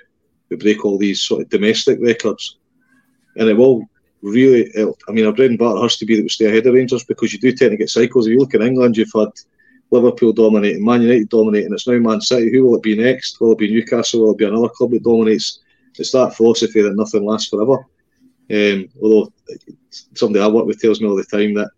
we 0.48 0.56
break 0.56 0.84
all 0.84 0.96
these 0.96 1.22
sort 1.22 1.42
of 1.42 1.48
domestic 1.48 1.98
records? 2.00 2.58
And 3.36 3.48
it 3.48 3.54
will 3.54 3.84
really, 4.22 4.70
I 5.08 5.12
mean, 5.12 5.26
our 5.26 5.32
bread 5.32 5.50
and 5.50 5.58
butter 5.58 5.80
has 5.82 5.96
to 5.96 6.06
be 6.06 6.16
that 6.16 6.22
we 6.22 6.28
stay 6.28 6.46
ahead 6.46 6.66
of 6.66 6.74
Rangers 6.74 7.04
because 7.04 7.32
you 7.32 7.40
do 7.40 7.52
tend 7.52 7.72
to 7.72 7.76
get 7.76 7.90
cycles. 7.90 8.26
If 8.26 8.32
you 8.32 8.38
look 8.38 8.54
in 8.54 8.62
England, 8.62 8.96
you've 8.96 9.10
had 9.14 9.28
Liverpool 9.90 10.32
dominating, 10.32 10.84
Man 10.84 11.02
United 11.02 11.28
dominating, 11.28 11.72
it's 11.72 11.86
now 11.86 11.98
Man 11.98 12.20
City. 12.20 12.50
Who 12.52 12.64
will 12.64 12.76
it 12.76 12.82
be 12.82 12.96
next? 12.96 13.40
Will 13.40 13.52
it 13.52 13.58
be 13.58 13.70
Newcastle? 13.70 14.20
Will 14.20 14.32
it 14.32 14.38
be 14.38 14.44
another 14.44 14.68
club 14.68 14.90
that 14.90 15.02
dominates? 15.02 15.60
It's 15.98 16.12
that 16.12 16.36
philosophy 16.36 16.82
that 16.82 16.96
nothing 16.96 17.24
lasts 17.24 17.48
forever. 17.48 17.84
Um, 18.50 18.88
although 19.02 19.32
somebody 20.14 20.42
I 20.42 20.48
work 20.48 20.66
with 20.66 20.80
tells 20.80 21.00
me 21.00 21.08
all 21.08 21.16
the 21.16 21.24
time 21.24 21.54
that 21.54 21.70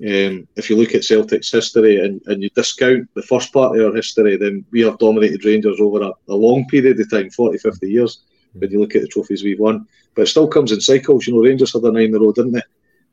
um, 0.00 0.48
if 0.56 0.68
you 0.68 0.76
look 0.76 0.94
at 0.94 1.04
Celtic's 1.04 1.52
history 1.52 2.04
and, 2.04 2.20
and 2.26 2.42
you 2.42 2.50
discount 2.50 3.08
the 3.14 3.22
first 3.22 3.52
part 3.52 3.78
of 3.78 3.84
our 3.84 3.94
history, 3.94 4.36
then 4.36 4.64
we 4.70 4.80
have 4.80 4.98
dominated 4.98 5.44
Rangers 5.44 5.80
over 5.80 6.02
a, 6.02 6.12
a 6.28 6.34
long 6.34 6.66
period 6.66 6.98
of 6.98 7.10
time 7.10 7.30
40, 7.30 7.58
50 7.58 7.90
years 7.90 8.24
when 8.54 8.70
you 8.70 8.80
look 8.80 8.94
at 8.94 9.02
the 9.02 9.08
trophies 9.08 9.44
we've 9.44 9.60
won. 9.60 9.86
But 10.14 10.22
it 10.22 10.26
still 10.26 10.48
comes 10.48 10.72
in 10.72 10.80
cycles. 10.80 11.26
You 11.26 11.34
know, 11.34 11.42
Rangers 11.42 11.72
had 11.72 11.82
a 11.82 11.92
nine 11.92 12.04
in 12.04 12.16
a 12.16 12.18
row, 12.18 12.32
didn't 12.32 12.52
they? 12.52 12.62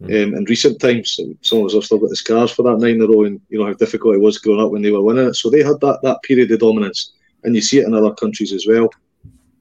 Mm. 0.02 0.28
Um, 0.28 0.36
in 0.36 0.43
recent 0.45 0.80
times, 0.80 1.20
some 1.41 1.60
of 1.60 1.66
us 1.68 1.74
have 1.74 1.84
still 1.84 1.99
got 1.99 2.10
the 2.10 2.16
scars 2.16 2.52
for 2.52 2.64
that 2.64 2.80
nine 2.80 2.95
in 2.95 3.02
a 3.04 3.08
row, 3.08 3.26
and 3.26 3.39
you 3.49 3.60
know 3.60 3.66
how 3.66 3.74
difficult 3.74 4.16
it 4.16 4.22
was 4.22 4.39
growing 4.39 4.60
up 4.60 4.72
when 4.72 4.82
they 4.82 4.91
were 4.91 5.02
winning 5.02 5.28
it. 5.28 5.36
So 5.36 5.49
they 5.49 5.64
had 5.64 5.80
that 5.82 5.99
that 6.02 6.24
period 6.24 6.52
of 6.52 6.60
dominance, 6.60 7.14
and 7.43 7.56
you 7.56 7.62
see 7.62 7.80
it 7.80 7.88
in 7.88 7.93
other 7.93 8.14
countries 8.14 8.52
as 8.52 8.66
well. 8.68 8.89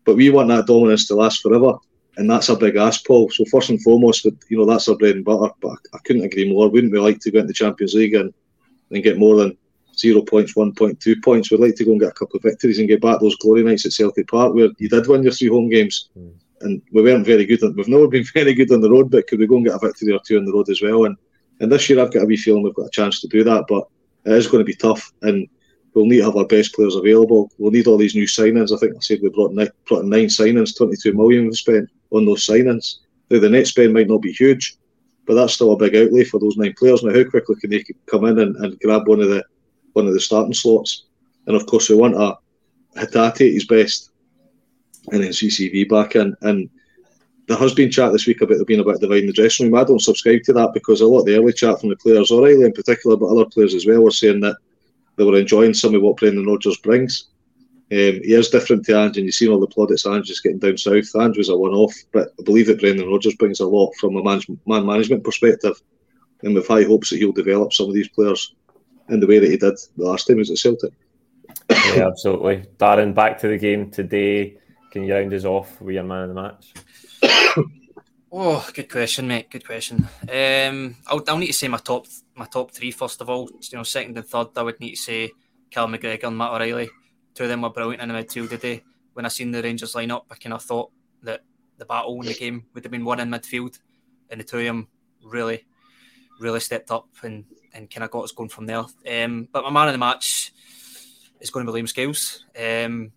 But 0.05 0.17
we 0.17 0.31
want 0.31 0.49
that 0.49 0.67
dominance 0.67 1.07
to 1.09 1.15
last 1.15 1.43
forever, 1.43 1.75
and 2.17 2.31
that's 2.31 2.49
a 2.49 2.57
big 2.57 2.77
ask, 2.77 3.07
Paul. 3.07 3.29
So 3.31 3.45
first 3.51 3.69
and 3.69 3.83
foremost, 3.83 4.25
you 4.25 4.57
know 4.57 4.65
that's 4.65 4.89
our 4.89 4.97
bread 4.97 5.17
and 5.17 5.25
butter. 5.25 5.53
But 5.61 5.73
I, 5.73 5.97
I 5.97 5.99
couldn't 6.05 6.25
agree 6.25 6.51
more. 6.51 6.71
Wouldn't 6.71 6.93
we 6.93 6.99
like 6.99 7.21
to 7.21 7.31
go 7.31 7.41
into 7.41 7.49
the 7.49 7.55
Champions 7.55 7.95
League 7.95 8.15
and 8.15 8.33
and 8.91 9.03
get 9.03 9.19
more 9.19 9.37
than 9.37 9.59
zero 9.95 10.23
points, 10.23 10.57
one 10.57 10.73
point, 10.75 11.01
two 11.01 11.21
points? 11.21 11.51
We'd 11.51 11.61
like 11.61 11.75
to 11.77 11.85
go 11.85 11.91
and 11.91 12.01
get 12.01 12.11
a 12.11 12.15
couple 12.15 12.39
of 12.39 12.45
victories 12.45 12.79
and 12.79 12.89
get 12.89 13.03
back 13.03 13.21
those 13.21 13.37
glory 13.37 13.63
nights 13.63 13.85
at 13.85 13.93
Celtic 13.93 14.29
Park 14.29 14.55
where 14.55 14.71
you 14.79 14.89
did 14.89 15.07
win 15.07 15.23
your 15.23 15.33
three 15.33 15.49
home 15.49 15.69
games. 15.69 16.09
Mm 16.19 16.33
and 16.63 16.83
we 16.93 17.03
weren't 17.03 17.27
very 17.27 17.45
good. 17.45 17.61
we've 17.77 17.89
never 17.89 18.09
been 18.09 18.25
very 18.35 18.55
good 18.55 18.73
on 18.73 18.81
the 18.81 18.91
road, 18.91 19.11
but 19.11 19.27
could 19.27 19.39
we 19.39 19.47
go 19.47 19.57
and 19.57 19.67
get 19.67 19.75
a 19.75 19.79
victory 19.79 20.13
or 20.13 20.21
two 20.27 20.39
on 20.39 20.45
the 20.45 20.53
road 20.53 20.69
as 20.69 20.83
well? 20.83 21.05
And 21.05 21.17
and 21.61 21.71
this 21.71 21.89
year 21.89 22.01
I've 22.01 22.13
got 22.13 22.23
a 22.23 22.27
wee 22.27 22.37
feeling 22.37 22.63
we've 22.63 22.75
got 22.75 22.87
a 22.87 22.91
chance 22.91 23.21
to 23.21 23.29
do 23.29 23.45
that, 23.45 23.67
but 23.69 23.87
it 24.25 24.33
is 24.33 24.47
going 24.47 24.61
to 24.61 24.65
be 24.65 24.75
tough, 24.75 25.13
and 25.23 25.47
we'll 25.95 26.07
need 26.07 26.19
to 26.19 26.25
have 26.25 26.37
our 26.37 26.47
best 26.47 26.75
players 26.75 26.97
available. 26.97 27.51
We'll 27.59 27.71
need 27.71 27.87
all 27.87 27.99
these 27.99 28.15
new 28.15 28.27
signings. 28.27 28.75
I 28.75 28.79
think 28.79 28.97
I 28.97 29.01
said 29.01 29.21
we 29.23 29.29
brought 29.29 29.53
nine, 29.53 29.69
brought 29.87 30.05
nine 30.05 30.27
signings, 30.27 30.77
22 30.77 31.13
million 31.13 31.45
we've 31.45 31.55
spent 31.55 31.89
on 32.11 32.25
those 32.25 32.47
signings. 32.47 32.97
Now, 33.31 33.41
the 33.41 33.49
net 33.49 33.67
spend 33.67 33.93
might 33.93 34.09
not 34.09 34.23
be 34.23 34.33
huge, 34.33 34.77
but 35.27 35.35
that's 35.35 35.55
still 35.55 35.73
a 35.73 35.77
big 35.77 35.95
outlay 35.97 36.25
for 36.25 36.41
those 36.41 36.57
nine 36.57 36.75
players. 36.79 37.03
Now, 37.03 37.15
how 37.15 37.29
quickly 37.29 37.57
can 37.57 37.71
they 37.71 37.85
come 38.07 38.25
in 38.25 38.39
and, 38.39 38.57
and 38.57 38.81
grab 38.81 39.07
one 39.07 39.21
of 39.21 39.29
the 39.29 39.45
one 39.93 40.07
of 40.07 40.15
the 40.15 40.21
starting 40.21 40.55
slots? 40.55 41.07
And 41.47 41.57
of 41.57 41.67
course, 41.67 41.89
we 41.89 41.97
want 41.97 42.17
a 42.17 42.37
Hatate 42.97 43.49
at 43.49 43.55
his 43.55 43.67
best 43.67 44.10
and 45.13 45.23
then 45.23 45.31
CCV 45.31 45.89
back 45.89 46.17
in. 46.17 46.37
And 46.43 46.69
there 47.47 47.59
has 47.59 47.75
been 47.75 47.91
chat 47.91 48.13
this 48.13 48.27
week 48.27 48.41
about 48.41 48.57
there 48.57 48.65
being 48.65 48.81
a 48.81 48.85
bit 48.85 49.01
dividing 49.01 49.27
the 49.27 49.33
dressing 49.33 49.67
room. 49.67 49.81
I 49.81 49.85
don't 49.85 50.01
subscribe 50.01 50.43
to 50.45 50.53
that 50.55 50.73
because 50.73 51.01
a 51.01 51.07
lot 51.07 51.21
of 51.21 51.27
the 51.27 51.37
early 51.37 51.53
chat 51.53 51.81
from 51.81 51.89
the 51.89 51.97
players, 51.97 52.31
O'Riley 52.31 52.65
in 52.65 52.73
particular, 52.73 53.17
but 53.17 53.27
other 53.27 53.45
players 53.47 53.75
as 53.75 53.87
well, 53.87 54.03
were 54.03 54.11
saying 54.11 54.41
that 54.41 54.57
they 55.17 55.25
were 55.25 55.39
enjoying 55.39 55.75
some 55.75 55.95
of 55.95 56.03
what 56.03 56.17
Brendan 56.17 56.47
Rodgers 56.47 56.77
brings. 56.79 57.29
Um, 57.93 58.21
he 58.23 58.35
is 58.35 58.51
different 58.51 58.87
to 58.87 58.97
Ange, 58.97 59.17
and 59.17 59.27
you've 59.27 59.35
seen 59.35 59.51
all 59.51 59.59
the 59.59 59.67
plaudits 59.67 60.07
Ange 60.07 60.31
is 60.31 60.41
getting 60.41 60.61
down 60.61 60.79
south. 60.79 61.11
Ange 61.17 61.37
was 61.37 61.49
a 61.49 61.57
one 61.57 61.73
off, 61.73 61.93
but 62.13 62.33
I 62.39 62.45
believe 62.45 62.69
that 62.69 62.79
Brendan 62.79 63.09
Rodgers 63.09 63.35
brings 63.35 63.59
a 63.59 63.67
lot 63.67 63.93
from 63.97 64.17
a 64.17 64.23
man, 64.23 64.41
man 64.67 64.87
management 64.87 65.25
perspective, 65.25 65.75
and 66.43 66.55
with 66.55 66.69
high 66.69 66.85
hopes 66.85 67.11
that 67.11 67.17
he'll 67.17 67.33
develop 67.33 67.73
some 67.73 67.89
of 67.89 67.95
these 67.95 68.09
players 68.09 68.55
in 69.09 69.19
the 69.19 69.27
way 69.27 69.41
that 69.41 69.51
he 69.51 69.57
did 69.57 69.77
the 69.97 70.05
last 70.05 70.29
time 70.29 70.37
he 70.37 70.39
was 70.39 70.53
at 70.53 70.59
Celtic. 70.59 70.93
Yeah, 71.69 72.07
absolutely. 72.07 72.65
Darren, 72.79 73.13
back 73.13 73.39
to 73.39 73.49
the 73.49 73.59
game 73.59 73.91
today. 73.91 74.57
Can 74.91 75.05
you 75.05 75.15
round 75.15 75.33
us 75.33 75.45
off 75.45 75.81
with 75.81 75.95
your 75.95 76.05
man 76.05 76.23
of 76.23 76.29
the 76.29 76.35
match? 76.35 76.75
oh, 78.33 78.69
good 78.75 78.91
question, 78.91 79.29
mate. 79.29 79.49
Good 79.51 79.65
question. 79.65 80.09
Um, 80.23 80.97
I'll, 81.07 81.23
I'll 81.29 81.39
need 81.39 81.49
to 81.49 81.53
say 81.53 81.69
my 81.69 81.79
top 81.79 82.07
my 82.35 82.47
top 82.47 82.73
three 82.73 82.91
first 82.91 83.21
of 83.21 83.31
all. 83.31 83.49
You 83.51 83.79
know, 83.79 83.85
second 83.85 84.17
and 84.17 84.27
third, 84.27 84.49
I 84.57 84.63
would 84.63 84.81
need 84.81 84.97
to 84.97 84.97
say 84.97 85.31
Cal 85.71 85.87
McGregor 85.87 86.25
and 86.25 86.37
Matt 86.37 86.53
O'Riley. 86.53 86.91
Two 87.35 87.45
of 87.45 87.49
them 87.49 87.63
were 87.63 87.71
brilliant 87.71 88.03
in 88.03 88.09
the 88.09 88.15
midfield 88.15 88.49
today. 88.49 88.83
When 89.13 89.25
I 89.25 89.29
seen 89.29 89.53
the 89.53 89.63
Rangers 89.63 89.95
line 89.95 90.11
up, 90.11 90.27
I 90.31 90.35
kind 90.35 90.55
of 90.55 90.63
thought 90.63 90.91
that 91.23 91.43
the 91.79 91.85
battle 91.85 92.21
in 92.21 92.27
the 92.27 92.35
game 92.35 92.65
would 92.75 92.85
have 92.85 92.91
been 92.91 93.05
won 93.05 93.21
in 93.21 93.31
midfield, 93.31 93.79
and 94.29 94.41
the 94.41 94.45
two 94.45 94.59
of 94.59 94.65
them 94.65 94.89
really, 95.23 95.65
really 96.41 96.61
stepped 96.61 96.91
up 96.91 97.09
and, 97.23 97.45
and 97.75 97.89
kind 97.89 98.03
of 98.03 98.11
got 98.11 98.25
us 98.25 98.33
going 98.33 98.49
from 98.49 98.67
there. 98.67 98.85
Um, 99.09 99.49
but 99.53 99.63
my 99.65 99.71
man 99.71 99.89
of 99.89 99.95
the 99.95 99.99
match 99.99 100.53
is 101.41 101.51
going 101.51 101.65
to 101.65 101.73
be 101.73 101.81
Liam 101.81 101.89
Scales. 101.89 102.45
Um, 102.59 103.13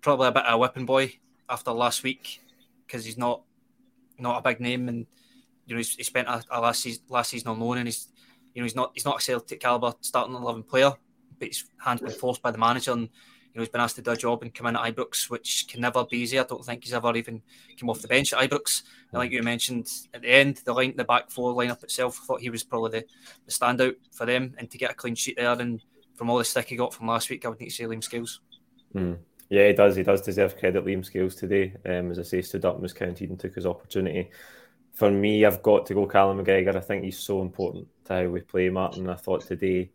probably 0.00 0.28
a 0.28 0.32
bit 0.32 0.44
of 0.44 0.54
a 0.54 0.58
whipping 0.58 0.86
boy 0.86 1.12
after 1.48 1.72
last 1.72 2.02
week 2.02 2.40
because 2.86 3.04
he's 3.04 3.18
not 3.18 3.42
not 4.18 4.38
a 4.38 4.42
big 4.42 4.60
name 4.60 4.88
and 4.88 5.06
you 5.66 5.74
know 5.74 5.78
he 5.78 6.02
spent 6.02 6.28
a, 6.28 6.42
a, 6.50 6.60
last 6.60 6.82
season 6.82 7.02
last 7.08 7.30
season 7.30 7.48
alone 7.48 7.78
and 7.78 7.88
he's 7.88 8.08
you 8.54 8.60
know 8.60 8.64
he's 8.64 8.76
not 8.76 8.90
he's 8.94 9.04
not 9.04 9.18
a 9.18 9.22
Celtic 9.22 9.60
caliber 9.60 9.94
starting 10.00 10.34
eleven 10.34 10.62
player 10.62 10.92
but 11.38 11.48
his 11.48 11.64
hand's 11.78 12.02
been 12.02 12.10
forced 12.10 12.42
by 12.42 12.50
the 12.50 12.58
manager 12.58 12.92
and 12.92 13.02
you 13.02 13.56
know 13.56 13.62
he's 13.62 13.68
been 13.68 13.80
asked 13.80 13.96
to 13.96 14.02
do 14.02 14.10
a 14.10 14.16
job 14.16 14.42
and 14.42 14.54
come 14.54 14.66
in 14.66 14.76
at 14.76 14.94
Ibrox 14.94 15.30
which 15.30 15.66
can 15.68 15.80
never 15.80 16.04
be 16.04 16.18
easy 16.18 16.38
I 16.38 16.44
don't 16.44 16.64
think 16.64 16.84
he's 16.84 16.92
ever 16.92 17.16
even 17.16 17.42
come 17.78 17.90
off 17.90 18.02
the 18.02 18.08
bench 18.08 18.32
at 18.32 18.50
Ibrox 18.50 18.82
and 19.10 19.18
like 19.18 19.32
you 19.32 19.42
mentioned 19.42 19.88
at 20.14 20.22
the 20.22 20.28
end 20.28 20.60
the 20.64 20.72
line 20.72 20.94
the 20.96 21.04
back 21.04 21.30
four 21.30 21.54
lineup 21.54 21.82
itself 21.82 22.20
I 22.22 22.26
thought 22.26 22.40
he 22.40 22.50
was 22.50 22.64
probably 22.64 23.00
the, 23.00 23.06
the 23.46 23.52
standout 23.52 23.96
for 24.12 24.26
them 24.26 24.54
and 24.58 24.70
to 24.70 24.78
get 24.78 24.90
a 24.90 24.94
clean 24.94 25.14
sheet 25.14 25.36
there 25.36 25.52
and 25.52 25.82
from 26.14 26.30
all 26.30 26.38
the 26.38 26.44
stick 26.44 26.68
he 26.68 26.76
got 26.76 26.92
from 26.92 27.06
last 27.06 27.30
week 27.30 27.44
I 27.44 27.48
would 27.48 27.60
need 27.60 27.70
to 27.70 27.74
say 27.74 27.84
Liam 27.84 28.04
Scales. 28.04 28.40
Mm. 28.94 29.18
Yeah, 29.50 29.66
he 29.66 29.72
does. 29.72 29.96
He 29.96 30.04
does 30.04 30.22
deserve 30.22 30.56
credit. 30.56 30.84
Liam 30.84 31.04
Scales 31.04 31.34
today, 31.34 31.74
um, 31.84 32.12
as 32.12 32.20
I 32.20 32.22
say, 32.22 32.40
stood 32.40 32.64
up 32.64 32.74
and 32.74 32.82
was 32.82 32.92
counted 32.92 33.30
and 33.30 33.38
took 33.38 33.56
his 33.56 33.66
opportunity. 33.66 34.30
For 34.92 35.10
me, 35.10 35.44
I've 35.44 35.62
got 35.62 35.86
to 35.86 35.94
go 35.94 36.06
Callum 36.06 36.38
McGregor. 36.38 36.76
I 36.76 36.80
think 36.80 37.02
he's 37.02 37.18
so 37.18 37.42
important 37.42 37.88
to 38.04 38.12
how 38.14 38.26
we 38.28 38.40
play, 38.42 38.68
Martin. 38.68 39.08
I 39.08 39.16
thought 39.16 39.44
today, 39.44 39.90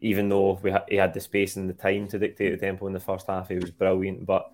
even 0.00 0.30
though 0.30 0.58
we 0.62 0.70
ha- 0.70 0.86
he 0.88 0.96
had 0.96 1.12
the 1.12 1.20
space 1.20 1.56
and 1.56 1.68
the 1.68 1.74
time 1.74 2.08
to 2.08 2.18
dictate 2.18 2.52
the 2.52 2.66
tempo 2.66 2.86
in 2.86 2.94
the 2.94 3.00
first 3.00 3.26
half, 3.26 3.48
he 3.50 3.56
was 3.56 3.70
brilliant. 3.70 4.24
But 4.24 4.50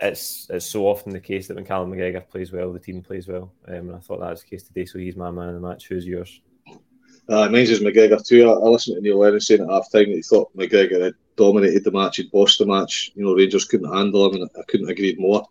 it's 0.00 0.48
it's 0.48 0.66
so 0.66 0.86
often 0.86 1.12
the 1.12 1.20
case 1.20 1.48
that 1.48 1.56
when 1.56 1.64
Callum 1.64 1.90
McGregor 1.90 2.28
plays 2.28 2.52
well, 2.52 2.72
the 2.72 2.78
team 2.78 3.02
plays 3.02 3.26
well. 3.26 3.52
Um, 3.66 3.74
and 3.88 3.96
I 3.96 3.98
thought 3.98 4.20
that 4.20 4.30
was 4.30 4.42
the 4.42 4.50
case 4.50 4.62
today. 4.62 4.84
So 4.84 5.00
he's 5.00 5.16
my 5.16 5.32
man 5.32 5.48
of 5.48 5.54
the 5.54 5.68
match. 5.68 5.88
Who's 5.88 6.06
yours? 6.06 6.40
Uh, 7.30 7.48
mine's 7.48 7.70
is 7.70 7.78
McGregor 7.78 8.26
too. 8.26 8.48
I, 8.48 8.52
I 8.52 8.68
listened 8.68 8.96
to 8.96 9.00
Neil 9.00 9.18
Lennon 9.18 9.40
saying 9.40 9.62
at 9.62 9.70
half 9.70 9.90
time 9.92 10.10
that 10.10 10.16
he 10.16 10.22
thought 10.22 10.54
McGregor 10.56 11.00
had 11.00 11.14
dominated 11.36 11.84
the 11.84 11.92
match, 11.92 12.16
he'd 12.16 12.32
bossed 12.32 12.58
the 12.58 12.66
match. 12.66 13.12
You 13.14 13.24
know, 13.24 13.34
Rangers 13.34 13.66
couldn't 13.66 13.94
handle 13.94 14.26
him, 14.26 14.42
and 14.42 14.50
I 14.58 14.62
couldn't 14.66 14.90
agree 14.90 15.14
more. 15.16 15.46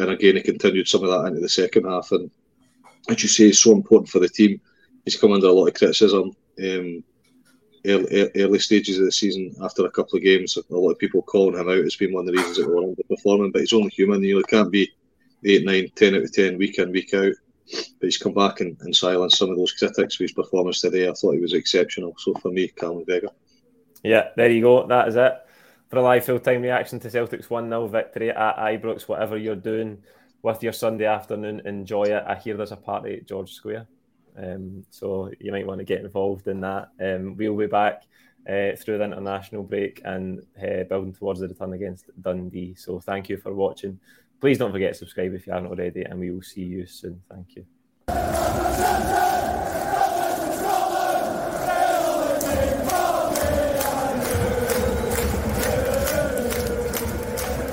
And 0.00 0.10
again, 0.10 0.36
he 0.36 0.42
continued 0.42 0.88
some 0.88 1.04
of 1.04 1.10
that 1.10 1.26
into 1.28 1.40
the 1.40 1.50
second 1.50 1.84
half. 1.84 2.12
And 2.12 2.30
as 3.10 3.22
you 3.22 3.28
say, 3.28 3.48
it's 3.48 3.58
so 3.58 3.72
important 3.72 4.08
for 4.08 4.20
the 4.20 4.28
team. 4.28 4.58
he's 5.04 5.18
come 5.18 5.32
under 5.32 5.48
a 5.48 5.52
lot 5.52 5.66
of 5.66 5.74
criticism. 5.74 6.34
Um, 6.58 7.04
early, 7.84 8.30
early, 8.34 8.58
stages 8.58 8.98
of 8.98 9.04
the 9.04 9.12
season, 9.12 9.54
after 9.62 9.84
a 9.84 9.90
couple 9.90 10.16
of 10.16 10.24
games, 10.24 10.56
a 10.56 10.74
lot 10.74 10.92
of 10.92 10.98
people 10.98 11.20
calling 11.20 11.60
him 11.60 11.68
out 11.68 11.76
It's 11.76 11.96
been 11.96 12.14
one 12.14 12.26
of 12.26 12.32
the 12.32 12.38
reasons 12.38 12.56
that 12.56 12.66
we're 12.66 12.76
underperforming. 12.76 13.52
But 13.52 13.60
he's 13.60 13.74
only 13.74 13.90
human. 13.90 14.22
You 14.22 14.36
know, 14.36 14.40
it 14.40 14.46
can't 14.46 14.72
be 14.72 14.90
eight, 15.44 15.66
nine, 15.66 15.90
ten 15.94 16.14
out 16.14 16.22
of 16.22 16.32
ten 16.32 16.56
week 16.56 16.78
in, 16.78 16.90
week 16.90 17.12
out. 17.12 17.34
But 17.70 18.06
he's 18.06 18.18
come 18.18 18.34
back 18.34 18.60
and, 18.60 18.76
and 18.80 18.94
silenced 18.94 19.38
some 19.38 19.50
of 19.50 19.56
those 19.56 19.72
critics 19.72 20.16
for 20.16 20.24
his 20.24 20.32
performance 20.32 20.80
today. 20.80 21.08
I 21.08 21.12
thought 21.12 21.34
he 21.34 21.40
was 21.40 21.52
exceptional. 21.52 22.14
So 22.18 22.34
for 22.34 22.50
me, 22.50 22.68
Callum 22.68 23.04
McGregor. 23.04 23.30
Yeah, 24.02 24.28
there 24.36 24.50
you 24.50 24.62
go. 24.62 24.86
That 24.86 25.08
is 25.08 25.16
it. 25.16 25.34
For 25.88 25.98
a 25.98 26.02
live 26.02 26.24
full 26.24 26.40
time 26.40 26.62
reaction 26.62 26.98
to 27.00 27.10
Celtic's 27.10 27.50
1 27.50 27.68
0 27.68 27.86
victory 27.86 28.30
at 28.30 28.56
Ibrox, 28.56 29.02
whatever 29.02 29.36
you're 29.36 29.54
doing 29.54 29.98
with 30.42 30.62
your 30.62 30.72
Sunday 30.72 31.06
afternoon, 31.06 31.62
enjoy 31.64 32.04
it. 32.04 32.24
I 32.26 32.34
hear 32.34 32.56
there's 32.56 32.72
a 32.72 32.76
party 32.76 33.14
at 33.14 33.26
George 33.26 33.52
Square. 33.52 33.86
Um, 34.36 34.84
so 34.90 35.30
you 35.38 35.52
might 35.52 35.66
want 35.66 35.78
to 35.78 35.84
get 35.84 36.00
involved 36.00 36.48
in 36.48 36.60
that. 36.62 36.88
Um, 37.00 37.36
we'll 37.36 37.56
be 37.56 37.66
back 37.66 38.04
uh, 38.48 38.74
through 38.76 38.98
the 38.98 39.04
international 39.04 39.62
break 39.62 40.00
and 40.04 40.40
uh, 40.60 40.84
building 40.84 41.12
towards 41.12 41.40
the 41.40 41.48
return 41.48 41.74
against 41.74 42.06
Dundee. 42.20 42.74
So 42.74 42.98
thank 42.98 43.28
you 43.28 43.36
for 43.36 43.54
watching. 43.54 44.00
Please 44.42 44.58
don't 44.58 44.72
forget 44.72 44.92
to 44.92 44.98
subscribe 44.98 45.32
if 45.34 45.46
you 45.46 45.52
haven't 45.52 45.70
already, 45.70 46.02
and 46.02 46.18
we 46.18 46.32
will 46.32 46.42
see 46.42 46.62
you 46.62 46.84
soon. 46.84 47.22
Thank 47.30 47.54
you. 47.54 47.64